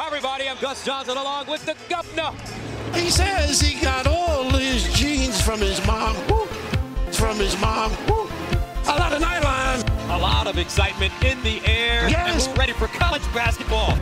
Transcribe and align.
Hi, 0.00 0.06
everybody. 0.06 0.48
I'm 0.48 0.56
Gus 0.60 0.84
Johnson 0.84 1.16
along 1.16 1.48
with 1.48 1.66
the 1.66 1.74
governor. 1.90 2.30
He 2.94 3.10
says 3.10 3.60
he 3.60 3.80
got 3.82 4.06
all 4.06 4.48
his 4.48 4.84
genes 4.92 5.40
from 5.40 5.58
his 5.58 5.84
mom. 5.88 6.14
Woo. 6.28 6.46
From 7.10 7.36
his 7.36 7.60
mom. 7.60 7.90
Woo. 8.06 8.30
A 8.86 8.94
lot 8.94 9.12
of 9.12 9.20
nylon. 9.20 9.80
A 10.10 10.18
lot 10.18 10.46
of 10.46 10.56
excitement 10.56 11.12
in 11.24 11.42
the 11.42 11.60
air. 11.66 12.08
Yes. 12.08 12.46
And 12.46 12.54
we're 12.54 12.60
ready 12.60 12.74
for 12.74 12.86
college 12.86 13.24
basketball. 13.34 13.98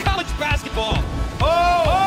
College 0.00 0.28
basketball. 0.38 0.98
Oh, 1.40 1.84
oh, 1.86 2.03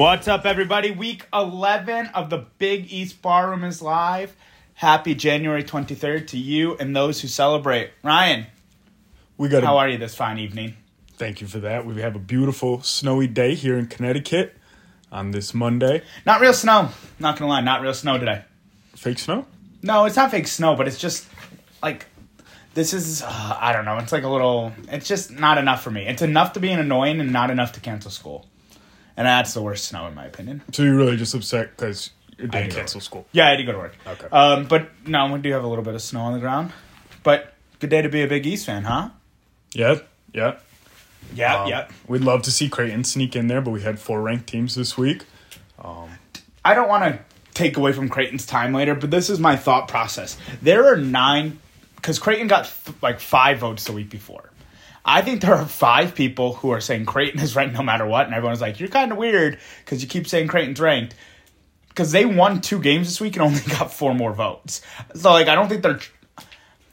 What's 0.00 0.28
up, 0.28 0.46
everybody? 0.46 0.92
Week 0.92 1.26
11 1.30 2.06
of 2.14 2.30
the 2.30 2.46
Big 2.56 2.90
East 2.90 3.20
Barroom 3.20 3.64
is 3.64 3.82
live. 3.82 4.34
Happy 4.72 5.14
January 5.14 5.62
23rd 5.62 6.26
to 6.28 6.38
you 6.38 6.74
and 6.78 6.96
those 6.96 7.20
who 7.20 7.28
celebrate. 7.28 7.90
Ryan, 8.02 8.46
We 9.36 9.50
got. 9.50 9.62
how 9.62 9.74
A, 9.74 9.80
are 9.80 9.88
you 9.90 9.98
this 9.98 10.14
fine 10.14 10.38
evening? 10.38 10.74
thank 11.18 11.42
you 11.42 11.46
for 11.46 11.58
that. 11.58 11.84
We 11.84 12.00
have 12.00 12.16
a 12.16 12.18
beautiful 12.18 12.80
snowy 12.80 13.26
day 13.26 13.54
here 13.54 13.76
in 13.76 13.88
Connecticut 13.88 14.56
on 15.12 15.32
this 15.32 15.52
Monday. 15.52 16.00
Not 16.24 16.40
real 16.40 16.54
snow. 16.54 16.88
Not 17.18 17.38
gonna 17.38 17.50
lie, 17.50 17.60
not 17.60 17.82
real 17.82 17.92
snow 17.92 18.16
today. 18.16 18.42
Fake 18.96 19.18
snow. 19.18 19.44
No, 19.82 20.06
it's 20.06 20.16
not 20.16 20.30
fake 20.30 20.48
snow, 20.48 20.76
but 20.76 20.88
it's 20.88 20.96
just 20.98 21.28
like 21.82 22.06
this 22.72 22.94
is 22.94 23.20
uh, 23.22 23.58
I 23.60 23.74
don't 23.74 23.84
know. 23.84 23.98
It's 23.98 24.12
like 24.12 24.24
a 24.24 24.28
little. 24.30 24.72
It's 24.88 25.06
just 25.06 25.30
not 25.30 25.58
enough 25.58 25.82
for 25.84 25.90
me. 25.90 26.06
It's 26.06 26.22
enough 26.22 26.54
to 26.54 26.60
be 26.60 26.70
annoying 26.72 27.20
and 27.20 27.34
not 27.34 27.50
enough 27.50 27.72
to 27.72 27.80
cancel 27.80 28.10
school. 28.10 28.46
And 29.20 29.26
that's 29.26 29.52
the 29.52 29.60
worst 29.60 29.84
snow 29.84 30.06
in 30.06 30.14
my 30.14 30.24
opinion. 30.24 30.62
So 30.72 30.82
you're 30.82 30.96
really 30.96 31.18
just 31.18 31.34
upset 31.34 31.76
because 31.76 32.08
you 32.38 32.44
I 32.44 32.60
didn't 32.62 32.70
do. 32.70 32.76
cancel 32.76 33.02
school. 33.02 33.26
Yeah, 33.32 33.50
I 33.50 33.56
to 33.56 33.62
go 33.64 33.72
to 33.72 33.78
work. 33.78 33.94
Okay. 34.06 34.26
Um, 34.32 34.64
but 34.64 34.88
no, 35.06 35.30
we 35.30 35.38
do 35.40 35.52
have 35.52 35.62
a 35.62 35.66
little 35.66 35.84
bit 35.84 35.94
of 35.94 36.00
snow 36.00 36.20
on 36.22 36.32
the 36.32 36.38
ground. 36.38 36.72
But 37.22 37.52
good 37.80 37.90
day 37.90 38.00
to 38.00 38.08
be 38.08 38.22
a 38.22 38.26
Big 38.26 38.46
East 38.46 38.64
fan, 38.64 38.84
huh? 38.84 39.10
Yeah, 39.74 39.96
yeah. 40.32 40.56
Yeah, 41.34 41.62
Um, 41.64 41.68
yeah. 41.68 41.88
We'd 42.08 42.22
love 42.22 42.40
to 42.44 42.50
see 42.50 42.70
Creighton 42.70 43.04
sneak 43.04 43.36
in 43.36 43.46
there, 43.48 43.60
but 43.60 43.72
we 43.72 43.82
had 43.82 43.98
four 43.98 44.22
ranked 44.22 44.46
teams 44.46 44.74
this 44.74 44.96
week. 44.96 45.26
I 46.64 46.74
don't 46.74 46.88
want 46.88 47.04
to 47.04 47.18
take 47.52 47.76
away 47.76 47.92
from 47.92 48.08
Creighton's 48.08 48.46
time 48.46 48.72
later, 48.72 48.94
but 48.94 49.10
this 49.10 49.28
is 49.30 49.38
my 49.38 49.56
thought 49.56 49.86
process. 49.88 50.36
There 50.62 50.86
are 50.92 50.96
nine, 50.96 51.58
because 51.96 52.18
Creighton 52.18 52.46
got 52.48 52.72
th- 52.84 52.96
like 53.02 53.20
five 53.20 53.58
votes 53.58 53.84
the 53.84 53.92
week 53.92 54.08
before. 54.10 54.49
I 55.04 55.22
think 55.22 55.40
there 55.40 55.54
are 55.54 55.66
five 55.66 56.14
people 56.14 56.54
who 56.54 56.70
are 56.70 56.80
saying 56.80 57.06
Creighton 57.06 57.40
is 57.40 57.56
ranked 57.56 57.74
no 57.74 57.82
matter 57.82 58.06
what, 58.06 58.26
and 58.26 58.34
everyone's 58.34 58.60
like, 58.60 58.80
"You're 58.80 58.88
kind 58.88 59.12
of 59.12 59.18
weird 59.18 59.58
because 59.84 60.02
you 60.02 60.08
keep 60.08 60.26
saying 60.26 60.48
Creighton's 60.48 60.80
ranked." 60.80 61.14
Because 61.88 62.12
they 62.12 62.24
won 62.24 62.60
two 62.60 62.78
games 62.78 63.08
this 63.08 63.20
week 63.20 63.34
and 63.34 63.42
only 63.42 63.60
got 63.78 63.92
four 63.92 64.14
more 64.14 64.32
votes. 64.32 64.80
So 65.14 65.32
like, 65.32 65.48
I 65.48 65.54
don't 65.54 65.68
think 65.68 65.82
they're. 65.82 66.00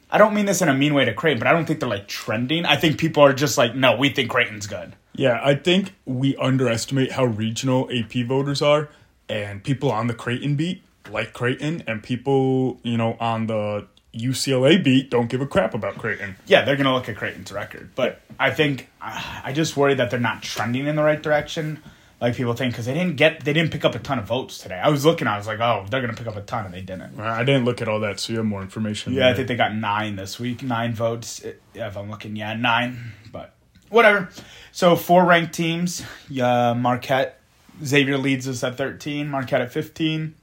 I 0.09 0.17
don't 0.17 0.33
mean 0.33 0.45
this 0.45 0.61
in 0.61 0.69
a 0.69 0.73
mean 0.73 0.94
way 0.94 1.03
to 1.03 1.13
Creighton, 1.13 1.39
but 1.39 1.47
I 1.47 1.53
don't 1.53 1.66
think 1.66 1.81
they're 1.81 1.89
like 1.89 2.08
trending. 2.08 2.66
I 2.66 2.78
think 2.78 2.97
people 2.97 3.23
are 3.23 3.33
just 3.33 3.58
like, 3.58 3.75
"No, 3.75 3.97
we 3.97 4.09
think 4.09 4.30
Creighton's 4.30 4.67
good." 4.67 4.95
Yeah, 5.13 5.41
I 5.44 5.55
think 5.55 5.94
we 6.05 6.35
underestimate 6.38 7.11
how 7.11 7.25
regional 7.25 7.89
AP 7.91 8.25
voters 8.25 8.61
are, 8.61 8.89
and 9.28 9.63
people 9.63 9.91
on 9.91 10.08
the 10.08 10.13
Creighton 10.13 10.55
beat 10.55 10.83
like 11.11 11.33
Creighton, 11.33 11.83
and 11.88 12.02
people 12.02 12.80
you 12.83 12.97
know 12.97 13.17
on 13.19 13.47
the 13.47 13.88
UCLA 14.13 14.83
beat 14.83 15.09
don't 15.11 15.30
give 15.30 15.41
a 15.41 15.45
crap 15.47 15.73
about 15.73 15.97
Creighton. 15.97 16.36
yeah, 16.47 16.63
they're 16.66 16.75
gonna 16.75 16.94
look 16.94 17.08
at 17.09 17.16
Creighton's 17.17 17.52
record, 17.52 17.89
but 17.95 18.22
I 18.39 18.52
think 18.52 18.89
I 19.02 19.52
just 19.53 19.77
worry 19.77 19.94
that 19.95 20.09
they're 20.11 20.19
not 20.19 20.41
trending 20.44 20.88
in 20.88 20.95
the 20.95 21.03
right 21.03 21.22
direction, 21.22 21.81
like 22.19 22.35
people 22.35 22.53
think, 22.53 22.73
because 22.73 22.85
they 22.88 22.94
didn't 22.94 23.16
get 23.17 23.44
they 23.45 23.53
didn't 23.53 23.72
pick 23.72 23.85
up 23.85 23.94
a 23.95 24.00
ton 24.00 24.17
of 24.17 24.25
votes 24.25 24.58
today. 24.58 24.75
I 24.83 24.89
was 24.89 25.05
looking, 25.05 25.28
I 25.28 25.38
was 25.38 25.45
like, 25.45 25.59
oh, 25.59 25.85
they're 25.90 26.01
gonna 26.01 26.13
pick 26.13 26.25
up 26.28 26.35
a 26.35 26.41
ton, 26.41 26.66
and 26.66 26.73
they 26.73 26.81
didn't. 26.81 27.19
I 27.19 27.44
didn't 27.44 27.66
look 27.66 27.81
at 27.81 27.88
all 27.88 28.00
that, 28.00 28.19
so 28.19 28.34
you 28.34 28.40
have 28.40 28.46
more 28.47 28.62
information. 28.62 29.13
Yeah, 29.13 29.29
I 29.29 29.34
think 29.34 29.47
they 29.50 29.56
got 29.56 29.75
nine 29.75 30.16
this 30.16 30.40
week, 30.40 30.63
nine 30.63 30.94
votes. 30.94 31.44
uh, 31.46 31.51
If 31.75 31.96
I'm 31.97 32.09
looking, 32.09 32.35
yeah, 32.35 32.53
nine, 32.56 33.12
but 33.31 33.53
whatever. 33.90 34.29
So 34.72 34.96
four 34.96 35.25
ranked 35.25 35.53
teams. 35.53 36.01
Yeah, 36.29 36.73
Marquette, 36.73 37.40
Xavier 37.85 38.17
leads 38.17 38.47
us 38.47 38.63
at 38.63 38.78
thirteen. 38.78 39.28
Marquette 39.29 39.62
at 39.62 39.72
fifteen. 39.72 40.34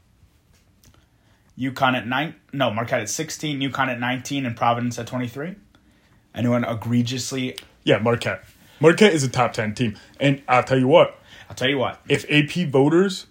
UConn 1.58 1.94
at 1.94 2.06
nine. 2.06 2.34
No, 2.52 2.70
Marquette 2.70 3.00
at 3.00 3.08
sixteen. 3.08 3.60
UConn 3.60 3.88
at 3.88 4.00
nineteen, 4.00 4.46
and 4.46 4.56
Providence 4.56 4.98
at 4.98 5.06
twenty 5.06 5.28
three. 5.28 5.54
Anyone 6.34 6.64
egregiously 6.64 7.56
Yeah, 7.84 7.98
Marquette. 7.98 8.44
Marquette 8.80 9.12
is 9.12 9.22
a 9.22 9.28
top 9.28 9.52
10 9.52 9.74
team. 9.74 9.96
And 10.18 10.42
I'll 10.48 10.64
tell 10.64 10.78
you 10.78 10.88
what, 10.88 11.18
I'll 11.48 11.54
tell 11.54 11.68
you 11.68 11.78
what. 11.78 12.00
if 12.08 12.28
AP 12.30 12.68
voters 12.68 13.26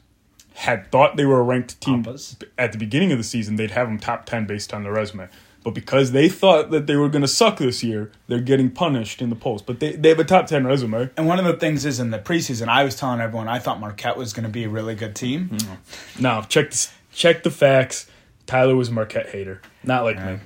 had 0.56 0.90
thought 0.92 1.18
they 1.18 1.26
were 1.26 1.40
a 1.40 1.44
ranked 1.44 1.82
team 1.82 2.04
Oppas. 2.04 2.42
at 2.58 2.72
the 2.72 2.78
beginning 2.78 3.12
of 3.12 3.18
the 3.18 3.24
season, 3.24 3.56
they'd 3.58 3.72
have 3.72 3.88
them 3.88 4.00
top 4.00 4.26
10 4.26 4.46
based 4.46 4.74
on 4.74 4.84
their 4.84 4.94
resume. 4.94 5.28
But 5.64 5.72
because 5.72 6.12
they 6.12 6.30
thought 6.30 6.72
that 6.72 6.88
they 6.88 6.96
were 6.96 7.10
going 7.10 7.22
to 7.22 7.28
suck 7.28 7.58
this 7.58 7.84
year, 7.84 8.12
they're 8.28 8.42
getting 8.42 8.70
punished 8.70 9.22
in 9.22 9.30
the 9.30 9.36
polls. 9.36 9.62
But 9.62 9.80
they, 9.80 9.94
they 9.94 10.10
have 10.10 10.20
a 10.20 10.24
top 10.24 10.48
10 10.48 10.66
resume. 10.66 11.10
And 11.16 11.28
one 11.28 11.40
of 11.40 11.46
the 11.46 11.54
things 11.54 11.86
is 11.86 12.00
in 12.00 12.12
the 12.12 12.20
preseason, 12.20 12.68
I 12.68 12.84
was 12.84 12.96
telling 12.96 13.20
everyone 13.22 13.48
I 13.48 13.60
thought 13.60 13.80
Marquette 13.80 14.18
was 14.18 14.34
going 14.34 14.44
to 14.44 14.50
be 14.50 14.64
a 14.66 14.70
really 14.70 14.96
good 14.96 15.16
team. 15.16 15.50
Mm-hmm. 15.54 16.22
Now, 16.22 16.42
check 16.42 16.74
check 17.14 17.44
the 17.44 17.52
facts. 17.52 18.08
Tyler 18.46 18.76
was 18.76 18.90
a 18.90 18.92
Marquette 18.92 19.30
hater. 19.30 19.62
Not 19.84 20.04
like 20.04 20.18
me. 20.18 20.40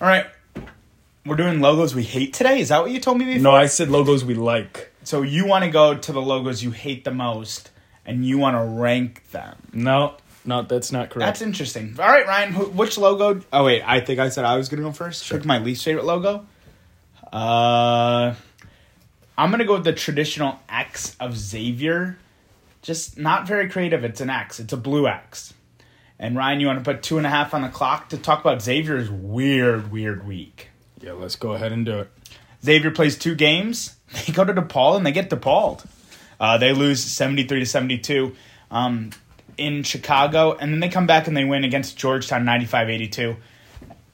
All 0.00 0.08
right, 0.08 0.26
we're 1.26 1.36
doing 1.36 1.60
logos 1.60 1.94
we 1.94 2.02
hate 2.04 2.32
today. 2.32 2.60
Is 2.60 2.68
that 2.68 2.80
what 2.82 2.90
you 2.90 3.00
told 3.00 3.18
me 3.18 3.24
before? 3.26 3.42
No, 3.42 3.50
I 3.52 3.66
said 3.66 3.88
logos 3.90 4.24
we 4.24 4.34
like. 4.34 4.92
So 5.04 5.22
you 5.22 5.46
want 5.46 5.64
to 5.64 5.70
go 5.70 5.96
to 5.96 6.12
the 6.12 6.20
logos 6.22 6.62
you 6.62 6.70
hate 6.70 7.04
the 7.04 7.10
most, 7.10 7.70
and 8.06 8.24
you 8.24 8.38
want 8.38 8.56
to 8.56 8.62
rank 8.62 9.28
them. 9.32 9.56
No, 9.72 10.14
no, 10.44 10.62
that's 10.62 10.92
not 10.92 11.10
correct. 11.10 11.26
That's 11.26 11.42
interesting. 11.42 11.96
All 11.98 12.06
right, 12.08 12.26
Ryan, 12.26 12.52
wh- 12.54 12.76
which 12.76 12.96
logo? 12.96 13.40
Oh 13.52 13.64
wait, 13.64 13.82
I 13.84 14.00
think 14.00 14.20
I 14.20 14.28
said 14.28 14.44
I 14.44 14.56
was 14.56 14.68
going 14.68 14.82
to 14.82 14.88
go 14.88 14.92
first. 14.92 15.28
Pick 15.28 15.44
my 15.44 15.58
least 15.58 15.84
favorite 15.84 16.04
logo. 16.04 16.46
Uh, 17.32 18.34
I'm 19.38 19.50
gonna 19.50 19.64
go 19.64 19.74
with 19.74 19.84
the 19.84 19.92
traditional 19.92 20.58
X 20.68 21.16
of 21.20 21.36
Xavier. 21.36 22.18
Just 22.82 23.18
not 23.18 23.46
very 23.46 23.68
creative. 23.68 24.04
It's 24.04 24.20
an 24.20 24.30
X. 24.30 24.58
It's 24.60 24.72
a 24.72 24.76
blue 24.76 25.06
X. 25.06 25.54
And 26.20 26.36
Ryan, 26.36 26.60
you 26.60 26.66
want 26.66 26.78
to 26.78 26.84
put 26.84 27.02
two 27.02 27.16
and 27.16 27.26
a 27.26 27.30
half 27.30 27.54
on 27.54 27.62
the 27.62 27.70
clock 27.70 28.10
to 28.10 28.18
talk 28.18 28.40
about 28.40 28.60
Xavier's 28.60 29.10
weird, 29.10 29.90
weird 29.90 30.26
week. 30.26 30.68
yeah, 31.00 31.12
let's 31.12 31.34
go 31.34 31.52
ahead 31.52 31.72
and 31.72 31.86
do 31.86 32.00
it. 32.00 32.10
Xavier 32.62 32.90
plays 32.90 33.18
two 33.18 33.34
games. 33.34 33.96
They 34.26 34.32
go 34.32 34.44
to 34.44 34.52
DePaul 34.52 34.96
and 34.96 35.06
they 35.06 35.12
get 35.12 35.30
DePauled. 35.30 35.86
Uh, 36.40 36.58
they 36.58 36.72
lose 36.72 37.00
73 37.00 37.60
to 37.60 37.66
72 37.66 38.34
um, 38.72 39.10
in 39.56 39.84
Chicago, 39.84 40.52
and 40.52 40.72
then 40.72 40.80
they 40.80 40.88
come 40.88 41.06
back 41.06 41.28
and 41.28 41.36
they 41.36 41.44
win 41.44 41.62
against 41.62 41.96
Georgetown 41.96 42.44
95 42.44 42.90
82. 42.90 43.36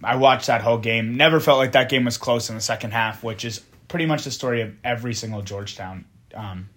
I 0.05 0.17
watched 0.17 0.49
that 0.49 0.61
whole 0.61 0.77
game. 0.77 1.17
Never 1.17 1.41
felt 1.41 1.56
like 1.56 1.73
that 1.73 1.88
game 1.88 2.05
was 2.05 2.19
close 2.19 2.50
in 2.50 2.56
the 2.56 2.61
second 2.61 2.91
half, 2.91 3.25
which 3.25 3.44
is 3.44 3.62
pretty 3.88 4.05
much 4.05 4.25
the 4.25 4.31
story 4.31 4.61
of 4.61 4.75
every 4.84 5.15
single 5.15 5.41
Georgetown 5.41 6.05
um, 6.34 6.69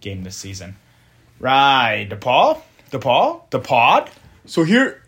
game 0.00 0.24
this 0.24 0.36
season. 0.36 0.76
Right, 1.40 2.06
DePaul? 2.10 2.60
DePaul? 2.90 3.48
DePaud? 3.50 4.10
So 4.48 4.64
here, 4.64 5.02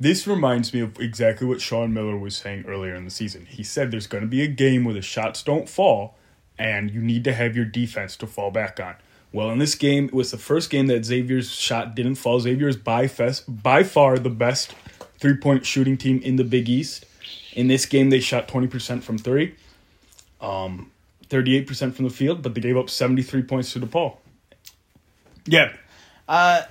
this 0.00 0.26
reminds 0.26 0.72
me 0.72 0.80
of 0.80 0.98
exactly 0.98 1.46
what 1.46 1.60
Sean 1.60 1.92
Miller 1.92 2.16
was 2.16 2.34
saying 2.34 2.64
earlier 2.66 2.94
in 2.94 3.04
the 3.04 3.10
season. 3.10 3.44
He 3.44 3.62
said 3.62 3.90
there's 3.90 4.06
going 4.06 4.22
to 4.22 4.28
be 4.28 4.40
a 4.40 4.46
game 4.46 4.86
where 4.86 4.94
the 4.94 5.02
shots 5.02 5.42
don't 5.42 5.68
fall, 5.68 6.16
and 6.58 6.90
you 6.90 7.02
need 7.02 7.22
to 7.24 7.34
have 7.34 7.54
your 7.54 7.66
defense 7.66 8.16
to 8.16 8.26
fall 8.26 8.50
back 8.50 8.80
on. 8.80 8.94
Well, 9.30 9.50
in 9.50 9.58
this 9.58 9.74
game, 9.74 10.06
it 10.06 10.14
was 10.14 10.30
the 10.30 10.38
first 10.38 10.70
game 10.70 10.86
that 10.86 11.04
Xavier's 11.04 11.50
shot 11.50 11.94
didn't 11.94 12.14
fall. 12.14 12.40
Xavier 12.40 12.66
is 12.66 12.78
by, 12.78 13.08
fest, 13.08 13.44
by 13.62 13.82
far 13.82 14.18
the 14.18 14.30
best 14.30 14.74
three 15.18 15.36
point 15.36 15.66
shooting 15.66 15.98
team 15.98 16.20
in 16.22 16.36
the 16.36 16.44
Big 16.44 16.70
East. 16.70 17.04
In 17.52 17.68
this 17.68 17.84
game, 17.84 18.08
they 18.08 18.20
shot 18.20 18.48
20% 18.48 19.02
from 19.02 19.18
three, 19.18 19.54
um, 20.40 20.90
38% 21.28 21.92
from 21.92 22.06
the 22.06 22.10
field, 22.10 22.40
but 22.40 22.54
they 22.54 22.62
gave 22.62 22.78
up 22.78 22.88
73 22.88 23.42
points 23.42 23.74
to 23.74 23.80
DePaul. 23.80 24.16
Yep. 25.44 25.78
Uh, 26.26 26.62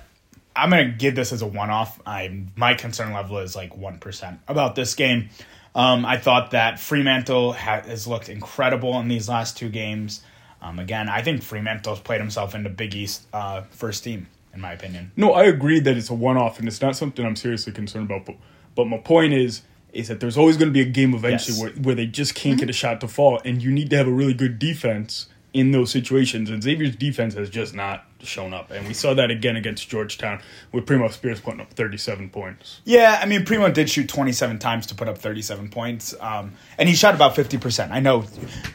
I'm 0.54 0.70
gonna 0.70 0.90
give 0.90 1.14
this 1.14 1.32
as 1.32 1.42
a 1.42 1.46
one-off. 1.46 2.00
I 2.06 2.44
my 2.56 2.74
concern 2.74 3.12
level 3.12 3.38
is 3.38 3.56
like 3.56 3.76
one 3.76 3.98
percent 3.98 4.40
about 4.48 4.74
this 4.74 4.94
game. 4.94 5.30
Um, 5.74 6.04
I 6.04 6.18
thought 6.18 6.50
that 6.50 6.74
Freemantle 6.74 7.54
ha- 7.54 7.80
has 7.86 8.06
looked 8.06 8.28
incredible 8.28 8.98
in 9.00 9.08
these 9.08 9.28
last 9.28 9.56
two 9.56 9.70
games. 9.70 10.22
Um, 10.60 10.78
again, 10.78 11.08
I 11.08 11.22
think 11.22 11.40
Freemantle's 11.40 12.00
played 12.00 12.20
himself 12.20 12.54
into 12.54 12.68
Big 12.68 12.94
East 12.94 13.26
uh, 13.32 13.62
first 13.70 14.04
team, 14.04 14.26
in 14.54 14.60
my 14.60 14.72
opinion. 14.72 15.10
No, 15.16 15.32
I 15.32 15.44
agree 15.44 15.80
that 15.80 15.96
it's 15.96 16.10
a 16.10 16.14
one-off 16.14 16.58
and 16.58 16.68
it's 16.68 16.80
not 16.82 16.94
something 16.94 17.24
I'm 17.24 17.36
seriously 17.36 17.72
concerned 17.72 18.10
about. 18.10 18.26
But, 18.26 18.36
but 18.74 18.84
my 18.84 18.98
point 18.98 19.32
is, 19.32 19.62
is 19.94 20.08
that 20.08 20.20
there's 20.20 20.36
always 20.36 20.56
going 20.58 20.68
to 20.68 20.72
be 20.72 20.82
a 20.82 20.84
game 20.84 21.14
eventually 21.14 21.56
Yes. 21.56 21.62
where, 21.62 21.82
where 21.82 21.94
they 21.94 22.06
just 22.06 22.34
can't 22.34 22.60
get 22.60 22.68
a 22.70 22.72
shot 22.74 23.00
to 23.00 23.08
fall, 23.08 23.40
and 23.44 23.62
you 23.62 23.72
need 23.72 23.88
to 23.90 23.96
have 23.96 24.06
a 24.06 24.12
really 24.12 24.34
good 24.34 24.58
defense 24.58 25.26
in 25.54 25.70
those 25.70 25.90
situations, 25.90 26.48
and 26.48 26.62
Xavier's 26.62 26.96
defense 26.96 27.34
has 27.34 27.50
just 27.50 27.74
not 27.74 28.04
shown 28.20 28.54
up. 28.54 28.70
And 28.70 28.86
we 28.88 28.94
saw 28.94 29.12
that 29.14 29.30
again 29.30 29.56
against 29.56 29.88
Georgetown 29.88 30.40
with 30.72 30.86
Primo 30.86 31.08
Spears 31.08 31.40
putting 31.40 31.60
up 31.60 31.72
37 31.74 32.30
points. 32.30 32.80
Yeah, 32.84 33.18
I 33.22 33.26
mean, 33.26 33.44
Primo 33.44 33.70
did 33.70 33.90
shoot 33.90 34.08
27 34.08 34.58
times 34.58 34.86
to 34.86 34.94
put 34.94 35.08
up 35.08 35.18
37 35.18 35.68
points, 35.68 36.14
um, 36.20 36.52
and 36.78 36.88
he 36.88 36.94
shot 36.94 37.14
about 37.14 37.34
50%. 37.34 37.90
I 37.90 38.00
know, 38.00 38.24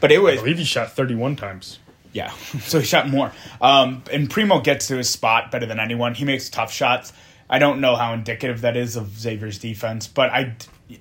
but 0.00 0.12
it 0.12 0.20
I 0.20 0.36
believe 0.36 0.58
he 0.58 0.64
shot 0.64 0.92
31 0.92 1.36
times. 1.36 1.78
yeah. 2.12 2.30
So 2.60 2.78
he 2.78 2.84
shot 2.86 3.08
more. 3.08 3.32
Um, 3.60 4.04
and 4.12 4.30
Primo 4.30 4.60
gets 4.60 4.86
to 4.88 4.96
his 4.96 5.10
spot 5.10 5.50
better 5.50 5.66
than 5.66 5.80
anyone. 5.80 6.14
He 6.14 6.24
makes 6.24 6.48
tough 6.48 6.72
shots. 6.72 7.12
I 7.50 7.58
don't 7.58 7.80
know 7.80 7.96
how 7.96 8.12
indicative 8.12 8.60
that 8.60 8.76
is 8.76 8.94
of 8.96 9.18
Xavier's 9.18 9.58
defense, 9.58 10.06
but 10.06 10.30
I, 10.30 10.54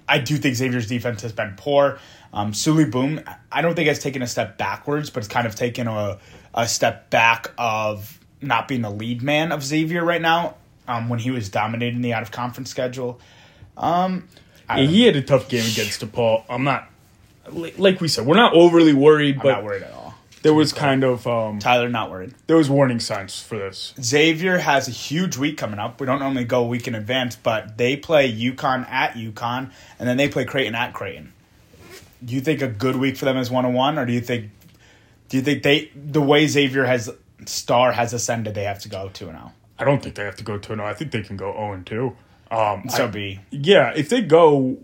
I 0.07 0.19
do 0.19 0.38
think 0.38 0.56
Xavier's 0.56 0.88
defense 0.88 1.21
has 1.21 1.33
been 1.33 1.53
poor. 1.57 2.00
Um, 2.33 2.51
Souley 2.51 2.89
Boum, 2.89 3.21
I 3.51 3.62
don't 3.62 3.75
think 3.75 3.88
has 3.88 4.00
taken 4.00 4.21
a 4.21 4.27
step 4.27 4.57
backwards, 4.57 5.09
but 5.09 5.19
it's 5.19 5.27
kind 5.27 5.47
of 5.47 5.56
taken 5.56 5.88
a, 5.88 6.18
a 6.53 6.68
step 6.68 7.09
back 7.09 7.51
of 7.57 8.19
not 8.41 8.68
being 8.68 8.81
the 8.81 8.91
lead 8.91 9.21
man 9.21 9.51
of 9.51 9.63
Xavier 9.63 10.03
right 10.03 10.21
now. 10.21 10.56
Um, 10.89 11.09
when 11.09 11.19
he 11.19 11.31
was 11.31 11.50
dominating 11.50 12.01
the 12.01 12.13
out 12.13 12.21
of 12.24 12.31
conference 12.31 12.69
schedule. 12.69 13.19
Um, 13.75 14.29
Yeah, 14.69 14.77
he 14.83 15.03
had 15.06 15.18
a 15.18 15.21
tough 15.21 15.50
game 15.50 15.69
against 15.69 16.00
DePaul. 16.00 16.45
I'm 16.50 16.63
not, 16.63 16.89
like 17.51 18.00
we 18.00 18.07
said, 18.07 18.25
we're 18.25 18.38
not 18.38 18.53
overly 18.53 18.94
worried, 18.94 19.35
I'm 19.35 19.41
but 19.41 19.51
not 19.51 19.63
worried 19.65 19.83
at 19.83 19.91
all. 19.91 20.15
there 20.44 20.53
was 20.53 20.71
kind 20.71 21.03
of 21.03 21.27
um, 21.27 21.59
Tyler, 21.59 21.89
not 21.89 22.09
worried. 22.09 22.35
there 22.47 22.56
was 22.56 22.69
warning 22.69 23.01
signs 23.01 23.41
for 23.41 23.57
this. 23.57 23.94
Xavier 24.01 24.59
has 24.59 24.88
a 24.88 24.91
huge 24.91 25.35
week 25.35 25.57
coming 25.57 25.77
up. 25.77 26.00
We 26.00 26.06
don't 26.06 26.19
normally 26.19 26.45
go 26.45 26.63
a 26.63 26.68
week 26.68 26.88
in 26.88 26.95
advance, 26.95 27.35
but 27.35 27.77
they 27.77 27.97
play 27.97 28.31
UConn 28.31 28.88
at 28.89 29.15
UConn, 29.15 29.71
and 30.00 30.07
then 30.07 30.15
they 30.15 30.29
play 30.29 30.45
Creighton 30.45 30.74
at 30.75 30.94
Creighton. 30.94 31.33
Do 32.23 32.33
you 32.33 32.41
think 32.41 32.61
a 32.61 32.67
good 32.67 32.95
week 32.95 33.17
for 33.17 33.25
them 33.25 33.37
is 33.37 33.49
one 33.51 33.65
on 33.65 33.73
one, 33.73 33.97
or 33.99 34.05
do 34.05 34.13
you 34.13 34.21
think 34.21 34.51
do 35.29 35.37
you 35.37 35.43
think 35.43 35.63
they 35.63 35.91
the 35.95 36.21
way 36.21 36.47
Xavier 36.47 36.85
has 36.85 37.09
star 37.45 37.91
has 37.91 38.13
ascended, 38.13 38.55
they 38.55 38.63
have 38.63 38.79
to 38.79 38.89
go 38.89 39.09
two 39.13 39.27
and 39.29 39.37
oh? 39.37 39.39
zero? 39.41 39.53
I 39.79 39.83
don't 39.83 40.01
think 40.01 40.15
they 40.15 40.23
have 40.25 40.35
to 40.37 40.43
go 40.43 40.57
to 40.57 40.75
no. 40.75 40.83
I 40.85 40.93
think 40.93 41.11
they 41.11 41.21
can 41.21 41.37
go 41.37 41.51
0 41.53 41.73
and 41.73 41.85
2. 41.85 42.15
Um, 42.49 42.89
So 42.89 43.03
I- 43.05 43.07
be 43.07 43.39
yeah, 43.51 43.93
if 43.95 44.09
they 44.09 44.21
go, 44.21 44.77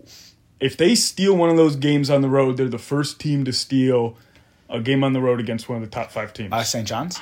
if 0.60 0.76
they 0.76 0.94
steal 0.94 1.36
one 1.36 1.50
of 1.50 1.56
those 1.56 1.74
games 1.76 2.10
on 2.10 2.20
the 2.22 2.28
road, 2.28 2.56
they're 2.56 2.68
the 2.68 2.78
first 2.78 3.18
team 3.18 3.44
to 3.44 3.52
steal 3.52 4.16
a 4.70 4.80
game 4.80 5.02
on 5.02 5.12
the 5.12 5.20
road 5.20 5.40
against 5.40 5.68
one 5.68 5.82
of 5.82 5.82
the 5.82 5.90
top 5.90 6.12
five 6.12 6.32
teams. 6.32 6.52
uh, 6.52 6.62
St. 6.62 6.86
John's. 6.86 7.18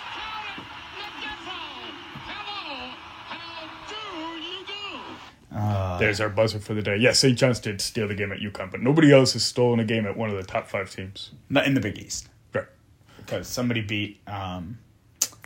There's 5.99 6.21
our 6.21 6.29
buzzer 6.29 6.59
for 6.59 6.75
the 6.75 6.83
day. 6.83 6.97
Yeah, 6.97 7.13
St. 7.13 7.37
John's 7.39 7.61
did 7.61 7.81
steal 7.81 8.09
the 8.09 8.15
game 8.15 8.33
at 8.33 8.39
UConn, 8.39 8.71
but 8.71 8.81
nobody 8.81 9.13
else 9.13 9.35
has 9.35 9.45
stolen 9.45 9.81
a 9.81 9.85
game 9.85 10.07
at 10.07 10.17
one 10.17 10.31
of 10.31 10.37
the 10.37 10.43
top 10.43 10.69
five 10.69 10.91
teams. 10.91 11.31
Not 11.51 11.67
in 11.67 11.75
the 11.75 11.81
Big 11.81 11.99
East 11.99 12.29
Right. 12.55 12.67
because 13.19 13.49
somebody 13.49 13.81
beat 13.83 14.21
um, 14.27 14.79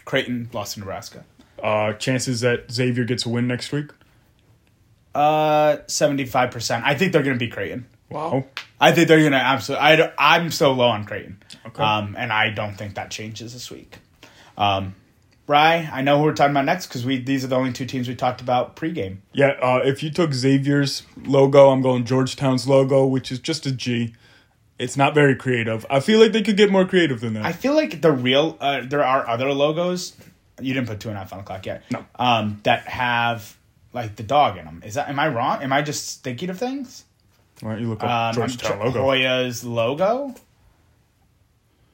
Creighton, 0.05 0.49
lost 0.53 0.75
to 0.75 0.81
Nebraska. 0.81 1.25
Uh, 1.63 1.93
chances 1.95 2.41
that 2.43 2.71
Xavier 2.71 3.05
gets 3.05 3.27
a 3.27 3.29
win 3.29 3.47
next 3.49 3.73
week? 3.73 3.91
Uh, 5.15 5.79
seventy 5.87 6.27
five 6.27 6.51
percent. 6.51 6.85
I 6.85 6.95
think 6.95 7.13
they're 7.13 7.23
going 7.23 7.39
to 7.39 7.45
beat 7.45 7.53
Creighton. 7.53 7.87
Wow. 8.11 8.45
I 8.79 8.93
think 8.93 9.09
they're 9.09 9.23
gonna 9.23 9.37
absolutely. 9.37 9.85
I, 9.87 10.13
I'm 10.19 10.51
so 10.53 10.73
low 10.73 10.89
on 10.89 11.05
Creighton, 11.05 11.43
Okay. 11.67 11.83
um, 11.83 12.15
and 12.19 12.31
I 12.33 12.51
don't 12.51 12.75
think 12.75 12.95
that 12.95 13.11
changes 13.11 13.53
this 13.55 13.71
week. 13.71 13.97
Um, 14.59 14.95
Rye, 15.49 15.89
I 15.93 16.03
know 16.03 16.19
who 16.19 16.25
we're 16.25 16.35
talking 16.35 16.51
about 16.51 16.65
next 16.65 16.87
because 16.89 17.05
we 17.07 17.19
these 17.19 17.45
are 17.45 17.47
the 17.47 17.57
only 17.57 17.73
two 17.73 17.87
teams 17.87 18.09
we 18.09 18.17
talked 18.17 18.41
about 18.41 18.75
pregame. 18.75 19.19
Yeah, 19.33 19.51
uh, 19.63 19.81
if 19.85 20.03
you 20.03 20.11
took 20.11 20.33
Xavier's 20.33 21.05
logo, 21.25 21.71
I'm 21.71 21.83
going 21.83 22.05
Georgetown's 22.05 22.67
logo, 22.67 23.07
which 23.07 23.31
is 23.31 23.39
just 23.39 23.65
a 23.67 23.71
G. 23.73 24.15
It's 24.79 24.97
not 24.97 25.15
very 25.15 25.37
creative. 25.37 25.87
I 25.89 26.01
feel 26.01 26.19
like 26.21 26.33
they 26.33 26.43
could 26.43 26.57
get 26.57 26.71
more 26.71 26.85
creative 26.85 27.21
than 27.21 27.35
that. 27.35 27.47
I 27.47 27.53
feel 27.53 27.75
like 27.75 28.03
the 28.03 28.11
real 28.13 28.57
uh, 28.61 28.83
there 28.85 29.05
are 29.05 29.27
other 29.29 29.53
logos. 29.53 30.17
You 30.61 30.75
didn't 30.75 30.89
put 30.89 31.01
two 31.01 31.09
and 31.11 31.17
a 31.17 31.21
half 31.21 31.33
on 31.33 31.39
the 31.39 31.45
clock 31.45 31.65
yet. 31.65 31.85
No. 31.93 32.05
Um, 32.19 32.61
that 32.65 32.81
have 32.89 33.57
like 33.93 34.17
the 34.17 34.23
dog 34.25 34.59
in 34.59 34.65
them. 34.65 34.83
Is 34.85 34.95
that 34.95 35.09
am 35.09 35.19
I 35.21 35.29
wrong? 35.29 35.63
Am 35.63 35.73
I 35.73 35.81
just 35.83 36.25
thinking 36.25 36.51
of 36.51 36.59
things? 36.59 37.05
Why 37.61 37.73
don't 37.73 37.83
you 37.83 37.89
look 37.89 38.03
up 38.03 38.11
Um, 38.11 38.35
Georgetown 38.35 38.73
I'm- 38.79 38.87
logo? 38.87 39.01
Hoya's 39.03 39.63
logo. 39.65 40.35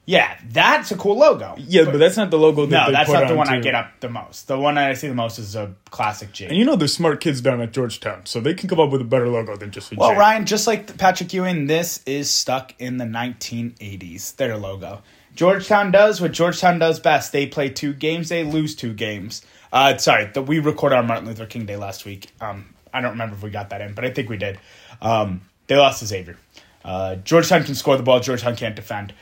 Yeah, 0.05 0.37
that's 0.49 0.91
a 0.91 0.97
cool 0.97 1.17
logo. 1.17 1.55
Yeah, 1.59 1.85
but 1.85 1.99
that's 1.99 2.17
not 2.17 2.33
the 2.33 2.39
logo 2.39 2.67
that 2.67 2.89
no, 2.89 2.93
that's 2.93 3.09
not 3.09 3.29
the 3.29 3.37
one 3.37 3.49
I 3.49 3.61
get 3.61 3.77
up 3.77 4.01
the 4.01 4.09
most. 4.09 4.49
The 4.49 4.59
one 4.59 4.77
I 4.77 4.95
see 4.95 5.07
the 5.07 5.15
most 5.15 5.39
is 5.39 5.55
a 5.55 5.75
classic 5.91 6.33
G. 6.33 6.47
And 6.47 6.57
you 6.57 6.65
know 6.65 6.75
there's 6.75 6.93
smart 6.93 7.21
kids 7.21 7.41
down 7.41 7.61
at 7.61 7.73
Georgetown, 7.73 8.27
so 8.27 8.41
they 8.41 8.55
can 8.55 8.69
come 8.69 8.81
up 8.81 8.91
with 8.91 9.01
a 9.01 9.05
better 9.05 9.29
logo 9.29 9.57
than 9.57 9.71
just 9.71 9.93
a 9.93 9.95
Well, 9.95 10.11
J. 10.11 10.19
Ryan, 10.19 10.47
just 10.47 10.67
like 10.67 10.99
Patrick 10.99 11.33
Ewing, 11.33 11.69
this 11.69 12.03
is 12.05 12.29
stuck 12.31 12.75
in 12.81 12.97
the 12.97 13.05
1980s. 13.05 14.35
Their 14.37 14.57
logo. 14.57 15.03
Georgetown 15.37 15.93
does 15.93 16.21
what 16.21 16.33
Georgetown 16.33 16.81
does 16.81 16.99
best. 16.99 17.31
They 17.33 17.47
play 17.47 17.69
two 17.71 17.95
games. 17.95 18.29
They 18.29 18.45
lose 18.45 18.75
two 18.75 18.93
games. 18.93 19.43
Uh, 19.73 19.97
sorry, 19.99 20.27
the, 20.27 20.43
we 20.43 20.59
recorded 20.59 20.97
our 20.97 21.03
Martin 21.03 21.27
Luther 21.27 21.47
King 21.47 21.65
Day 21.65 21.77
last 21.77 22.05
week. 22.05 22.31
Um, 22.41 22.75
I 22.93 23.01
don't 23.01 23.13
remember 23.13 23.37
if 23.37 23.43
we 23.43 23.51
got 23.51 23.71
that 23.71 23.81
in, 23.81 23.95
but 23.95 24.05
I 24.05 24.11
think 24.11 24.29
we 24.29 24.37
did. 24.37 24.59
Um, 25.01 25.43
they 25.69 25.77
lost 25.77 26.01
to 26.01 26.07
Xavier. 26.07 26.37
Uh, 26.85 27.15
Georgetown 27.17 27.65
can 27.65 27.75
score 27.75 27.97
the 27.97 28.03
ball. 28.03 28.21
Georgetown 28.21 28.57
can't 28.57 28.77
defend. 28.77 29.15